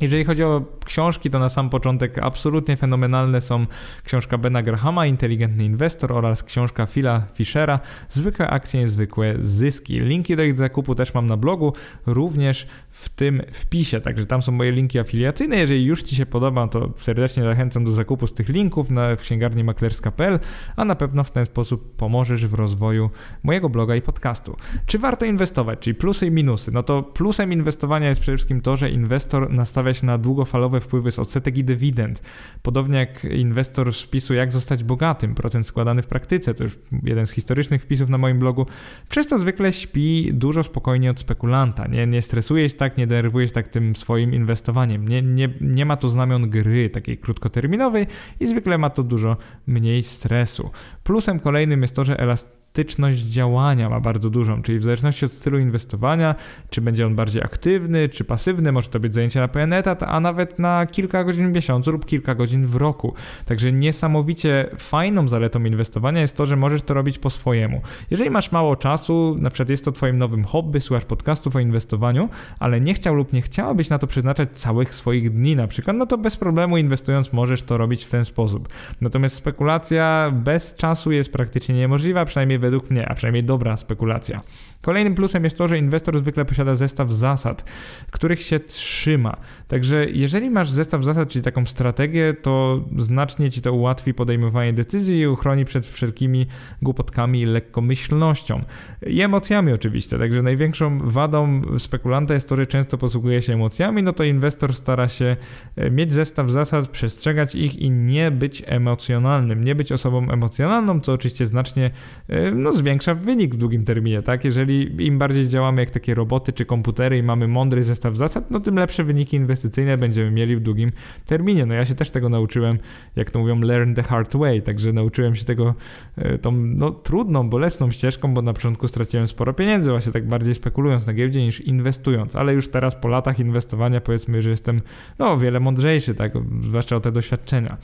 Jeżeli 0.00 0.24
chodzi 0.24 0.44
o 0.44 0.62
Książki 0.84 1.30
to 1.30 1.38
na 1.38 1.48
sam 1.48 1.70
początek 1.70 2.18
absolutnie 2.18 2.76
fenomenalne 2.76 3.40
są 3.40 3.66
książka 4.04 4.38
Bena 4.38 4.62
Grahama, 4.62 5.06
Inteligentny 5.06 5.64
Inwestor 5.64 6.12
oraz 6.12 6.42
książka 6.42 6.86
Phila 6.86 7.22
Fishera, 7.34 7.80
Zwykłe 8.08 8.48
akcje, 8.48 8.80
niezwykłe 8.80 9.34
zyski. 9.38 10.00
Linki 10.00 10.36
do 10.36 10.42
ich 10.42 10.56
zakupu 10.56 10.94
też 10.94 11.14
mam 11.14 11.26
na 11.26 11.36
blogu, 11.36 11.72
również 12.06 12.66
w 12.90 13.08
tym 13.08 13.42
wpisie, 13.52 14.00
także 14.00 14.26
tam 14.26 14.42
są 14.42 14.52
moje 14.52 14.72
linki 14.72 14.98
afiliacyjne. 14.98 15.56
Jeżeli 15.56 15.84
już 15.84 16.02
Ci 16.02 16.16
się 16.16 16.26
podoba, 16.26 16.68
to 16.68 16.92
serdecznie 16.98 17.42
zachęcam 17.42 17.84
do 17.84 17.92
zakupu 17.92 18.26
z 18.26 18.34
tych 18.34 18.48
linków 18.48 18.90
na, 18.90 19.16
w 19.16 19.20
księgarni 19.20 19.64
maklerska.pl, 19.64 20.38
a 20.76 20.84
na 20.84 20.94
pewno 20.94 21.24
w 21.24 21.30
ten 21.30 21.46
sposób 21.46 21.96
pomożesz 21.96 22.46
w 22.46 22.54
rozwoju 22.54 23.10
mojego 23.42 23.68
bloga 23.68 23.96
i 23.96 24.02
podcastu. 24.02 24.56
Czy 24.86 24.98
warto 24.98 25.26
inwestować, 25.26 25.78
czyli 25.78 25.94
plusy 25.94 26.26
i 26.26 26.30
minusy? 26.30 26.72
No 26.72 26.82
to 26.82 27.02
plusem 27.02 27.52
inwestowania 27.52 28.08
jest 28.08 28.20
przede 28.20 28.36
wszystkim 28.36 28.60
to, 28.60 28.76
że 28.76 28.90
inwestor 28.90 29.50
nastawia 29.50 29.85
się 29.94 30.06
na 30.06 30.18
długofalowe 30.18 30.80
wpływy 30.80 31.12
z 31.12 31.18
odsetek 31.18 31.58
i 31.58 31.64
dywidend. 31.64 32.22
Podobnie 32.62 32.98
jak 32.98 33.24
inwestor 33.24 33.94
z 33.94 34.02
wpisu 34.02 34.34
Jak 34.34 34.52
zostać 34.52 34.84
bogatym, 34.84 35.34
procent 35.34 35.66
składany 35.66 36.02
w 36.02 36.06
praktyce, 36.06 36.54
to 36.54 36.64
już 36.64 36.78
jeden 37.02 37.26
z 37.26 37.30
historycznych 37.30 37.82
wpisów 37.82 38.08
na 38.08 38.18
moim 38.18 38.38
blogu, 38.38 38.66
przez 39.08 39.26
to 39.26 39.38
zwykle 39.38 39.72
śpi 39.72 40.30
dużo 40.32 40.62
spokojniej 40.62 41.10
od 41.10 41.20
spekulanta. 41.20 41.86
Nie, 41.86 42.06
nie 42.06 42.22
stresuje 42.22 42.68
się 42.68 42.76
tak, 42.76 42.96
nie 42.96 43.06
denerwuje 43.06 43.48
się 43.48 43.54
tak 43.54 43.68
tym 43.68 43.96
swoim 43.96 44.34
inwestowaniem. 44.34 45.08
Nie, 45.08 45.22
nie, 45.22 45.48
nie 45.60 45.86
ma 45.86 45.96
tu 45.96 46.08
znamion 46.08 46.50
gry 46.50 46.90
takiej 46.90 47.18
krótkoterminowej 47.18 48.06
i 48.40 48.46
zwykle 48.46 48.78
ma 48.78 48.90
to 48.90 49.02
dużo 49.02 49.36
mniej 49.66 50.02
stresu. 50.02 50.70
Plusem 51.04 51.40
kolejnym 51.40 51.82
jest 51.82 51.94
to, 51.94 52.04
że 52.04 52.20
elastyczność 52.20 52.56
elastyczność 52.76 53.20
działania 53.20 53.88
ma 53.88 54.00
bardzo 54.00 54.30
dużą, 54.30 54.62
czyli 54.62 54.78
w 54.78 54.82
zależności 54.82 55.24
od 55.24 55.32
stylu 55.32 55.58
inwestowania, 55.58 56.34
czy 56.70 56.80
będzie 56.80 57.06
on 57.06 57.14
bardziej 57.14 57.42
aktywny, 57.42 58.08
czy 58.08 58.24
pasywny, 58.24 58.72
może 58.72 58.88
to 58.88 59.00
być 59.00 59.14
zajęcie 59.14 59.40
na 59.40 59.48
pełen 59.48 59.72
etat, 59.72 60.02
a 60.02 60.20
nawet 60.20 60.58
na 60.58 60.86
kilka 60.86 61.24
godzin 61.24 61.52
w 61.52 61.54
miesiącu 61.54 61.92
lub 61.92 62.06
kilka 62.06 62.34
godzin 62.34 62.66
w 62.66 62.76
roku. 62.76 63.14
Także 63.44 63.72
niesamowicie 63.72 64.70
fajną 64.78 65.28
zaletą 65.28 65.64
inwestowania 65.64 66.20
jest 66.20 66.36
to, 66.36 66.46
że 66.46 66.56
możesz 66.56 66.82
to 66.82 66.94
robić 66.94 67.18
po 67.18 67.30
swojemu. 67.30 67.80
Jeżeli 68.10 68.30
masz 68.30 68.52
mało 68.52 68.76
czasu, 68.76 69.36
na 69.38 69.50
przykład 69.50 69.70
jest 69.70 69.84
to 69.84 69.92
twoim 69.92 70.18
nowym 70.18 70.44
hobby, 70.44 70.80
słuchasz 70.80 71.04
podcastów 71.04 71.56
o 71.56 71.60
inwestowaniu, 71.60 72.28
ale 72.58 72.80
nie 72.80 72.94
chciał 72.94 73.14
lub 73.14 73.32
nie 73.32 73.42
chciałabyś 73.42 73.88
na 73.90 73.98
to 73.98 74.06
przeznaczać 74.06 74.58
całych 74.58 74.94
swoich 74.94 75.30
dni 75.30 75.56
na 75.56 75.66
przykład, 75.66 75.96
no 75.96 76.06
to 76.06 76.18
bez 76.18 76.36
problemu 76.36 76.76
inwestując 76.76 77.32
możesz 77.32 77.62
to 77.62 77.78
robić 77.78 78.04
w 78.04 78.10
ten 78.10 78.24
sposób. 78.24 78.68
Natomiast 79.00 79.36
spekulacja 79.36 80.32
bez 80.34 80.76
czasu 80.76 81.12
jest 81.12 81.32
praktycznie 81.32 81.74
niemożliwa, 81.74 82.24
przynajmniej 82.24 82.58
według 82.66 82.90
mnie, 82.90 83.08
a 83.08 83.14
przynajmniej 83.14 83.44
dobra 83.44 83.76
spekulacja. 83.76 84.40
Kolejnym 84.86 85.14
plusem 85.14 85.44
jest 85.44 85.58
to, 85.58 85.68
że 85.68 85.78
inwestor 85.78 86.18
zwykle 86.18 86.44
posiada 86.44 86.74
zestaw 86.74 87.10
zasad, 87.10 87.64
których 88.10 88.42
się 88.42 88.60
trzyma. 88.60 89.36
Także 89.68 90.06
jeżeli 90.10 90.50
masz 90.50 90.70
zestaw 90.70 91.04
zasad, 91.04 91.28
czyli 91.28 91.42
taką 91.42 91.66
strategię, 91.66 92.34
to 92.42 92.84
znacznie 92.98 93.50
ci 93.50 93.62
to 93.62 93.72
ułatwi 93.72 94.14
podejmowanie 94.14 94.72
decyzji 94.72 95.20
i 95.20 95.26
uchroni 95.26 95.64
przed 95.64 95.86
wszelkimi 95.86 96.46
głupotkami 96.82 97.40
i 97.40 97.46
lekkomyślnością. 97.46 98.62
I 99.06 99.22
emocjami 99.22 99.72
oczywiście. 99.72 100.18
Także 100.18 100.42
największą 100.42 100.98
wadą 100.98 101.62
spekulanta 101.78 102.34
jest 102.34 102.48
to, 102.48 102.56
że 102.56 102.66
często 102.66 102.98
posługuje 102.98 103.42
się 103.42 103.54
emocjami, 103.54 104.02
no 104.02 104.12
to 104.12 104.24
inwestor 104.24 104.74
stara 104.74 105.08
się 105.08 105.36
e, 105.76 105.90
mieć 105.90 106.12
zestaw 106.12 106.50
zasad, 106.50 106.88
przestrzegać 106.88 107.54
ich 107.54 107.76
i 107.76 107.90
nie 107.90 108.30
być 108.30 108.62
emocjonalnym, 108.66 109.64
nie 109.64 109.74
być 109.74 109.92
osobą 109.92 110.30
emocjonalną, 110.30 111.00
co 111.00 111.12
oczywiście 111.12 111.46
znacznie 111.46 111.90
e, 112.28 112.50
no, 112.50 112.74
zwiększa 112.74 113.14
wynik 113.14 113.54
w 113.54 113.58
długim 113.58 113.84
terminie, 113.84 114.22
tak? 114.22 114.44
Jeżeli 114.44 114.75
im 114.82 115.18
bardziej 115.18 115.48
działamy 115.48 115.80
jak 115.80 115.90
takie 115.90 116.14
roboty 116.14 116.52
czy 116.52 116.64
komputery 116.64 117.18
i 117.18 117.22
mamy 117.22 117.48
mądry 117.48 117.84
zestaw 117.84 118.16
zasad, 118.16 118.50
no 118.50 118.60
tym 118.60 118.74
lepsze 118.74 119.04
wyniki 119.04 119.36
inwestycyjne 119.36 119.98
będziemy 119.98 120.30
mieli 120.30 120.56
w 120.56 120.60
długim 120.60 120.90
terminie. 121.26 121.66
No 121.66 121.74
ja 121.74 121.84
się 121.84 121.94
też 121.94 122.10
tego 122.10 122.28
nauczyłem, 122.28 122.78
jak 123.16 123.30
to 123.30 123.38
mówią, 123.38 123.60
learn 123.60 123.94
the 123.94 124.02
hard 124.02 124.36
way, 124.36 124.62
także 124.62 124.92
nauczyłem 124.92 125.34
się 125.34 125.44
tego 125.44 125.74
e, 126.16 126.38
tą 126.38 126.52
no, 126.52 126.90
trudną, 126.90 127.50
bolesną 127.50 127.90
ścieżką, 127.90 128.34
bo 128.34 128.42
na 128.42 128.52
początku 128.52 128.88
straciłem 128.88 129.26
sporo 129.26 129.52
pieniędzy, 129.52 129.90
właśnie 129.90 130.12
tak 130.12 130.28
bardziej 130.28 130.54
spekulując 130.54 131.06
na 131.06 131.12
giełdzie 131.12 131.44
niż 131.44 131.60
inwestując, 131.60 132.36
ale 132.36 132.54
już 132.54 132.68
teraz 132.68 132.94
po 132.94 133.08
latach 133.08 133.40
inwestowania 133.40 134.00
powiedzmy, 134.00 134.42
że 134.42 134.50
jestem 134.50 134.80
no 135.18 135.32
o 135.32 135.38
wiele 135.38 135.60
mądrzejszy, 135.60 136.14
tak, 136.14 136.32
zwłaszcza 136.62 136.96
o 136.96 137.00
te 137.00 137.12
doświadczenia. 137.12 137.76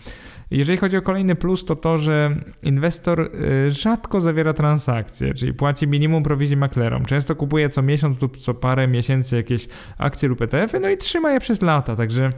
Jeżeli 0.52 0.78
chodzi 0.78 0.96
o 0.96 1.02
kolejny 1.02 1.34
plus, 1.34 1.64
to 1.64 1.76
to, 1.76 1.98
że 1.98 2.36
inwestor 2.62 3.20
y, 3.66 3.70
rzadko 3.70 4.20
zawiera 4.20 4.52
transakcje, 4.52 5.34
czyli 5.34 5.54
płaci 5.54 5.88
minimum 5.88 6.22
prowizji 6.22 6.56
maklerom. 6.56 7.04
Często 7.04 7.36
kupuje 7.36 7.68
co 7.68 7.82
miesiąc 7.82 8.22
lub 8.22 8.36
co 8.36 8.54
parę 8.54 8.88
miesięcy 8.88 9.36
jakieś 9.36 9.68
akcje 9.98 10.28
lub 10.28 10.42
ETF-y, 10.42 10.80
no 10.80 10.90
i 10.90 10.96
trzyma 10.96 11.32
je 11.32 11.40
przez 11.40 11.62
lata, 11.62 11.96
także 11.96 12.32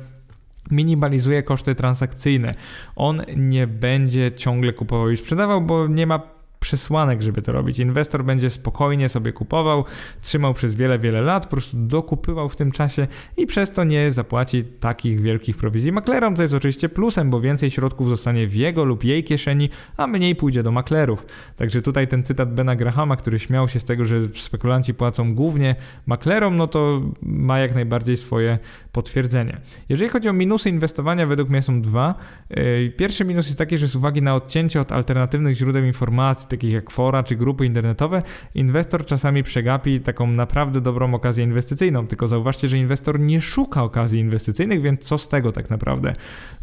minimalizuje 0.71 1.43
koszty 1.43 1.75
transakcyjne. 1.75 2.55
On 2.97 3.23
nie 3.37 3.67
będzie 3.67 4.33
ciągle 4.33 4.73
kupował 4.73 5.11
i 5.11 5.17
sprzedawał, 5.17 5.61
bo 5.61 5.87
nie 5.87 6.07
ma 6.07 6.34
przesłanek, 6.65 7.23
żeby 7.23 7.43
to 7.43 7.53
robić. 7.53 7.79
Inwestor 7.79 8.25
będzie 8.25 8.51
spokojnie 8.51 9.09
sobie 9.09 9.33
kupował, 9.33 9.85
trzymał 10.21 10.55
przez 10.55 10.75
wiele, 10.75 10.99
wiele 10.99 11.23
lat, 11.23 11.45
po 11.45 11.51
prostu 11.51 11.77
dokupywał 11.77 12.49
w 12.49 12.57
tym 12.57 12.73
czasie 12.73 13.07
i 13.37 13.47
przez 13.47 13.71
to 13.71 13.85
nie 13.85 14.13
zapłaci 14.13 14.65
takich 14.65 15.21
wielkich 15.21 15.57
prowizji 15.57 15.93
maklerom, 15.93 16.37
co 16.37 16.43
jest 16.43 16.55
oczywiście 16.55 16.89
plusem, 16.89 17.31
bo 17.31 17.41
więcej 17.41 17.71
środków 17.71 18.09
zostanie 18.09 18.47
w 18.47 18.55
jego 18.55 18.85
lub 18.85 19.05
jej 19.05 19.25
kieszeni, 19.25 19.69
a 19.97 20.07
mniej 20.07 20.37
pójdzie 20.37 20.63
do 20.63 20.73
maklerów. 20.73 21.27
Także 21.57 21.83
tutaj 21.83 22.09
ten 22.09 22.23
cytat 22.23 22.55
Bena 22.55 22.77
Grahama, 22.77 23.17
który 23.17 23.39
śmiał 23.39 23.69
się 23.69 23.81
z 23.81 23.85
tego, 23.85 24.05
że 24.05 24.21
spekulanci 24.35 24.95
płacą 24.95 25.35
głównie 25.35 25.77
maklerom, 26.07 26.57
no 26.57 26.67
to 26.67 27.03
ma 27.23 27.59
jak 27.59 27.75
najbardziej 27.75 28.17
swoje 28.17 28.59
potwierdzenie. 28.93 29.61
Jeżeli 29.89 30.11
chodzi 30.11 30.29
o 30.29 30.33
minusy 30.33 30.69
inwestowania, 30.71 31.27
według 31.27 31.49
mnie 31.49 31.63
są 31.63 31.83
dwa. 31.83 32.15
Yy, 32.51 32.93
pierwszy 32.97 33.25
minus 33.25 33.47
jest 33.47 33.59
taki, 33.59 33.79
że 33.79 33.89
z 33.89 33.97
uwagi 33.97 34.23
na 34.23 34.35
odcięcie 34.35 34.81
od 34.81 34.93
alternatywnych 34.93 35.57
źródeł 35.57 35.85
informacji, 35.85 36.49
takich 36.57 36.73
jak 36.73 36.91
fora 36.91 37.23
czy 37.23 37.37
grupy 37.37 37.67
internetowe, 37.67 38.23
inwestor 38.55 39.07
czasami 39.07 39.43
przegapi 39.43 40.01
taką 40.01 40.27
naprawdę 40.27 40.81
dobrą 40.81 41.15
okazję 41.15 41.45
inwestycyjną. 41.45 42.07
Tylko 42.07 42.27
zauważcie, 42.27 42.69
że 42.69 42.79
inwestor 42.79 43.21
nie 43.21 43.41
szuka 43.41 43.83
okazji 43.83 44.21
inwestycyjnych, 44.21 44.83
więc 44.83 45.05
co 45.05 45.19
z 45.19 45.29
tego 45.29 45.53
tak 45.53 45.71
naprawdę? 45.71 46.13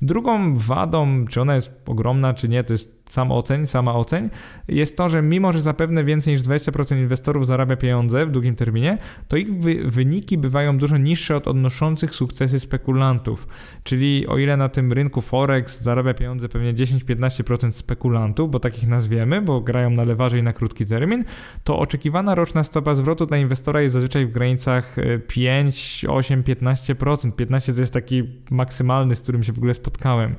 Drugą 0.01 0.57
wadą, 0.57 1.25
czy 1.27 1.41
ona 1.41 1.55
jest 1.55 1.81
ogromna, 1.85 2.33
czy 2.33 2.49
nie, 2.49 2.63
to 2.63 2.73
jest 2.73 3.00
sam 3.11 3.31
oceń, 3.31 3.67
sama 3.67 3.95
oceń, 3.95 4.29
jest 4.67 4.97
to, 4.97 5.09
że 5.09 5.21
mimo, 5.21 5.53
że 5.53 5.61
zapewne 5.61 6.03
więcej 6.03 6.33
niż 6.33 6.43
20% 6.43 6.97
inwestorów 6.97 7.47
zarabia 7.47 7.75
pieniądze 7.75 8.25
w 8.25 8.31
długim 8.31 8.55
terminie, 8.55 8.97
to 9.27 9.37
ich 9.37 9.53
wy 9.53 9.75
wyniki 9.85 10.37
bywają 10.37 10.77
dużo 10.77 10.97
niższe 10.97 11.35
od 11.35 11.47
odnoszących 11.47 12.15
sukcesy 12.15 12.59
spekulantów. 12.59 13.47
Czyli 13.83 14.27
o 14.27 14.37
ile 14.37 14.57
na 14.57 14.69
tym 14.69 14.93
rynku 14.93 15.21
Forex 15.21 15.81
zarabia 15.81 16.13
pieniądze 16.13 16.49
pewnie 16.49 16.73
10-15% 16.73 17.71
spekulantów, 17.71 18.51
bo 18.51 18.59
takich 18.59 18.87
nazwiemy, 18.87 19.41
bo 19.41 19.61
grają 19.61 19.89
na 19.89 20.03
lewarze 20.03 20.39
i 20.39 20.43
na 20.43 20.53
krótki 20.53 20.85
termin, 20.85 21.23
to 21.63 21.79
oczekiwana 21.79 22.35
roczna 22.35 22.63
stopa 22.63 22.95
zwrotu 22.95 23.25
dla 23.25 23.37
inwestora 23.37 23.81
jest 23.81 23.93
zazwyczaj 23.93 24.25
w 24.25 24.31
granicach 24.31 24.95
5, 25.27 26.05
8, 26.09 26.43
15%. 26.43 27.31
15 27.31 27.73
to 27.73 27.79
jest 27.79 27.93
taki 27.93 28.23
maksymalny, 28.51 29.15
z 29.15 29.21
którym 29.21 29.43
się 29.43 29.53
w 29.53 29.57
ogóle 29.57 29.73
spotkałem. 29.73 30.35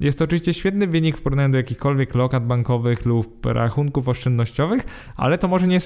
Jest 0.00 0.18
to 0.18 0.24
oczywiście 0.24 0.54
świetny 0.54 0.86
wynik 0.86 1.16
w 1.16 1.22
porównaniu 1.22 1.52
do 1.52 1.56
jakichkolwiek 1.56 2.14
lokat 2.14 2.46
bankowych 2.46 3.06
lub 3.06 3.46
rachunków 3.46 4.08
oszczędnościowych, 4.08 4.82
ale 5.16 5.38
to 5.38 5.48
może 5.48 5.66
nie 5.66 5.78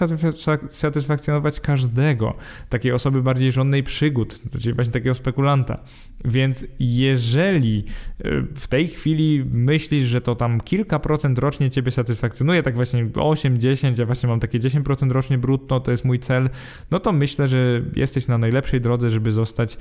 satysfakcjonować 0.68 1.60
każdego, 1.60 2.34
takiej 2.68 2.92
osoby 2.92 3.22
bardziej 3.22 3.52
żądnej 3.52 3.82
przygód, 3.82 4.40
czyli 4.60 4.74
właśnie 4.74 4.92
takiego 4.92 5.14
spekulanta. 5.14 5.80
Więc 6.24 6.66
jeżeli 6.80 7.84
e, 8.18 8.42
w 8.54 8.68
tej 8.68 8.88
chwili 8.88 9.44
myślisz, 9.52 10.06
że 10.06 10.20
to 10.20 10.34
tam 10.34 10.60
kilka 10.60 10.98
procent 10.98 11.38
rocznie 11.38 11.70
ciebie 11.70 11.90
satysfakcjonuje, 11.90 12.62
tak 12.62 12.74
właśnie 12.74 13.06
8, 13.14 13.60
10, 13.60 13.98
ja 13.98 14.06
właśnie 14.06 14.28
mam 14.28 14.40
takie 14.40 14.58
10% 14.58 15.10
rocznie 15.10 15.38
brutto, 15.38 15.80
to 15.80 15.90
jest 15.90 16.04
mój 16.04 16.18
cel, 16.18 16.50
no 16.90 17.00
to 17.00 17.12
myślę, 17.12 17.48
że 17.48 17.82
jesteś 17.96 18.28
na 18.28 18.38
najlepszej 18.38 18.80
drodze, 18.80 19.10
żeby 19.10 19.32
zostać 19.32 19.78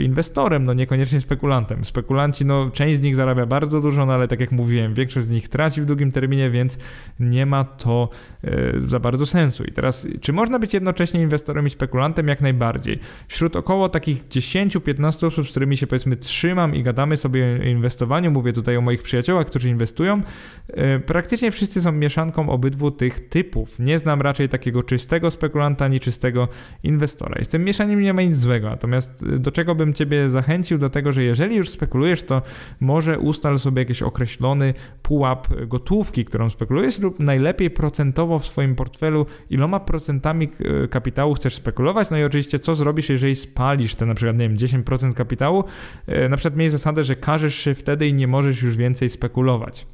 inwestorem, 0.00 0.64
no 0.64 0.72
niekoniecznie 0.72 1.20
spekulantem. 1.20 1.84
Spekulanci, 1.84 2.44
no 2.44 2.70
część 2.70 3.00
z 3.00 3.02
nich 3.02 3.16
zarabia 3.16 3.35
bardzo 3.46 3.80
dużo, 3.80 4.06
no 4.06 4.12
ale 4.12 4.28
tak 4.28 4.40
jak 4.40 4.52
mówiłem, 4.52 4.94
większość 4.94 5.26
z 5.26 5.30
nich 5.30 5.48
traci 5.48 5.82
w 5.82 5.84
długim 5.84 6.12
terminie, 6.12 6.50
więc 6.50 6.78
nie 7.20 7.46
ma 7.46 7.64
to 7.64 8.08
e, 8.44 8.72
za 8.80 9.00
bardzo 9.00 9.26
sensu. 9.26 9.64
I 9.64 9.72
teraz, 9.72 10.08
czy 10.20 10.32
można 10.32 10.58
być 10.58 10.74
jednocześnie 10.74 11.22
inwestorem 11.22 11.66
i 11.66 11.70
spekulantem? 11.70 12.28
Jak 12.28 12.40
najbardziej. 12.40 12.98
Wśród 13.28 13.56
około 13.56 13.88
takich 13.88 14.28
10-15 14.28 15.26
osób, 15.26 15.48
z 15.48 15.50
którymi 15.50 15.76
się 15.76 15.86
powiedzmy 15.86 16.16
trzymam 16.16 16.74
i 16.74 16.82
gadamy 16.82 17.16
sobie 17.16 17.58
o 17.62 17.64
inwestowaniu, 17.64 18.30
mówię 18.30 18.52
tutaj 18.52 18.76
o 18.76 18.80
moich 18.80 19.02
przyjaciołach, 19.02 19.46
którzy 19.46 19.68
inwestują, 19.68 20.22
e, 20.68 20.98
praktycznie 20.98 21.50
wszyscy 21.50 21.82
są 21.82 21.92
mieszanką 21.92 22.50
obydwu 22.50 22.90
tych 22.90 23.28
typów. 23.28 23.78
Nie 23.78 23.98
znam 23.98 24.20
raczej 24.20 24.48
takiego 24.48 24.82
czystego 24.82 25.30
spekulanta 25.30 25.84
ani 25.84 26.00
czystego 26.00 26.48
inwestora. 26.82 27.34
Jestem 27.38 27.64
mieszaniem 27.64 28.00
nie 28.00 28.14
ma 28.14 28.22
nic 28.22 28.36
złego, 28.36 28.70
natomiast 28.70 29.22
e, 29.22 29.38
do 29.38 29.52
czego 29.52 29.74
bym 29.74 29.92
Ciebie 29.94 30.28
zachęcił? 30.28 30.78
Do 30.78 30.90
tego, 30.90 31.12
że 31.12 31.22
jeżeli 31.22 31.56
już 31.56 31.68
spekulujesz, 31.68 32.22
to 32.22 32.42
może 32.80 33.18
ustal 33.26 33.58
sobie 33.58 33.82
jakiś 33.82 34.02
określony 34.02 34.74
pułap 35.02 35.48
gotówki, 35.66 36.24
którą 36.24 36.50
spekulujesz 36.50 36.98
lub 36.98 37.20
najlepiej 37.20 37.70
procentowo 37.70 38.38
w 38.38 38.46
swoim 38.46 38.74
portfelu, 38.74 39.26
iloma 39.50 39.80
procentami 39.80 40.48
e, 40.84 40.88
kapitału 40.88 41.34
chcesz 41.34 41.54
spekulować, 41.54 42.10
no 42.10 42.18
i 42.18 42.24
oczywiście 42.24 42.58
co 42.58 42.74
zrobisz, 42.74 43.08
jeżeli 43.08 43.36
spalisz 43.36 43.94
te 43.94 44.06
na 44.06 44.14
przykład, 44.14 44.38
nie 44.38 44.48
wiem, 44.48 44.58
10% 44.58 45.14
kapitału 45.14 45.64
e, 46.06 46.28
na 46.28 46.36
przykład 46.36 46.56
miej 46.56 46.70
zasadę, 46.70 47.04
że 47.04 47.14
każesz 47.14 47.54
się 47.54 47.74
wtedy 47.74 48.08
i 48.08 48.14
nie 48.14 48.28
możesz 48.28 48.62
już 48.62 48.76
więcej 48.76 49.10
spekulować. 49.10 49.86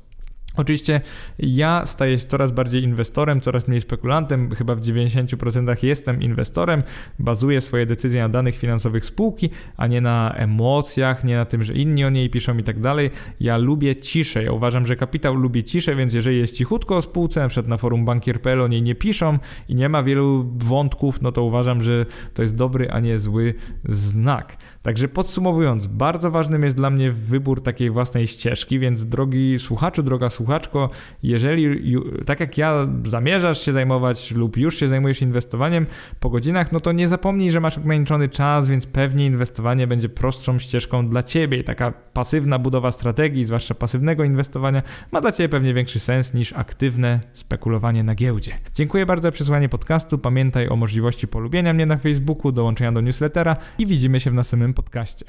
Oczywiście 0.57 1.01
ja 1.39 1.87
staję 1.87 2.19
się 2.19 2.27
coraz 2.27 2.53
bardziej 2.53 2.83
inwestorem, 2.83 3.41
coraz 3.41 3.69
mniej 3.69 3.81
spekulantem, 3.81 4.51
chyba 4.51 4.75
w 4.75 4.81
90% 4.81 5.85
jestem 5.85 6.23
inwestorem, 6.23 6.83
bazuję 7.19 7.61
swoje 7.61 7.87
decyzje 7.87 8.23
na 8.23 8.29
danych 8.29 8.57
finansowych 8.57 9.07
spółki, 9.07 9.51
a 9.77 9.87
nie 9.87 10.01
na 10.01 10.35
emocjach, 10.37 11.25
nie 11.25 11.37
na 11.37 11.45
tym, 11.45 11.63
że 11.63 11.75
inni 11.75 12.05
o 12.05 12.11
niej 12.11 12.31
piszą 12.31 12.59
i 12.59 12.63
tak 12.63 12.81
dalej. 12.81 13.11
Ja 13.41 13.57
lubię 13.57 13.97
ciszę, 13.97 14.45
ja 14.45 14.53
uważam, 14.53 14.87
że 14.87 14.97
kapitał 14.97 15.35
lubi 15.35 15.65
ciszę, 15.65 15.97
więc 15.97 16.15
jeżeli 16.15 16.39
jest 16.39 16.57
cichutko 16.57 16.97
o 16.97 17.03
spółce, 17.03 17.41
na 17.41 17.49
przykład 17.49 17.69
na 17.69 17.77
forum 17.77 18.05
bankier.pl 18.05 18.63
o 18.63 18.69
niej 18.69 18.83
nie 18.83 18.95
piszą 18.95 19.39
i 19.69 19.75
nie 19.75 19.89
ma 19.89 20.03
wielu 20.03 20.53
wątków, 20.57 21.23
no 21.23 21.33
to 21.33 21.43
uważam, 21.43 21.83
że 21.83 22.07
to 22.35 22.43
jest 22.43 22.57
dobry, 22.57 22.91
a 22.91 23.01
nie 23.01 23.19
zły 23.19 23.55
znak. 23.85 24.57
Także 24.83 25.09
podsumowując, 25.09 25.87
bardzo 25.87 26.31
ważnym 26.31 26.63
jest 26.63 26.77
dla 26.77 26.91
mnie 26.91 27.13
wybór 27.13 27.63
takiej 27.63 27.91
własnej 27.91 28.27
ścieżki, 28.27 28.79
więc 28.79 29.07
drogi 29.07 29.59
słuchaczu, 29.59 30.03
droga 30.03 30.31
słuchaczko, 30.31 30.91
jeżeli 31.23 31.97
tak 32.27 32.41
jak 32.41 32.59
ja 32.59 32.87
zamierzasz 33.05 33.61
się 33.61 33.73
zajmować 33.73 34.31
lub 34.31 34.57
już 34.57 34.79
się 34.79 34.89
zajmujesz 34.89 35.23
inwestowaniem 35.23 35.87
po 36.21 36.31
godzinach, 36.31 36.73
no 36.73 36.81
to 36.81 36.93
nie 36.93 37.09
zapomnij, 37.09 37.51
że 37.51 37.61
masz 37.61 37.79
ograniczony 37.79 38.29
czas, 38.29 38.69
więc 38.69 38.87
pewnie 38.87 39.27
inwestowanie 39.27 39.87
będzie 39.87 40.09
prostszą 40.09 40.59
ścieżką 40.59 41.09
dla 41.09 41.23
ciebie 41.23 41.59
i 41.59 41.65
taka 41.65 41.93
pasywna 42.13 42.59
budowa 42.59 42.93
strategii, 42.93 43.45
zwłaszcza 43.45 43.75
pasywnego 43.75 44.25
inwestowania, 44.25 44.83
ma 45.13 45.21
dla 45.21 45.33
ciebie 45.33 45.49
pewnie 45.49 45.75
większy 45.75 46.01
sens 46.01 46.35
niż 46.35 46.53
aktywne 46.53 47.21
spekulowanie 47.33 48.05
na 48.05 48.15
giełdzie. 48.15 48.53
Dziękuję 48.75 49.07
bardzo 49.07 49.23
za 49.23 49.33
przesłanie 49.33 49.69
podcastu. 49.69 50.19
Pamiętaj 50.19 50.69
o 50.69 50.77
możliwości 50.77 51.29
polubienia 51.29 51.73
mnie 51.73 51.87
na 51.87 51.97
Facebooku, 51.97 52.53
dołączenia 52.53 52.93
do 52.93 53.01
newslettera 53.01 53.57
i 53.79 53.87
widzimy 53.87 54.21
się 54.21 54.31
w 54.31 54.35
następnym 54.35 54.72
podcaście. 54.75 55.25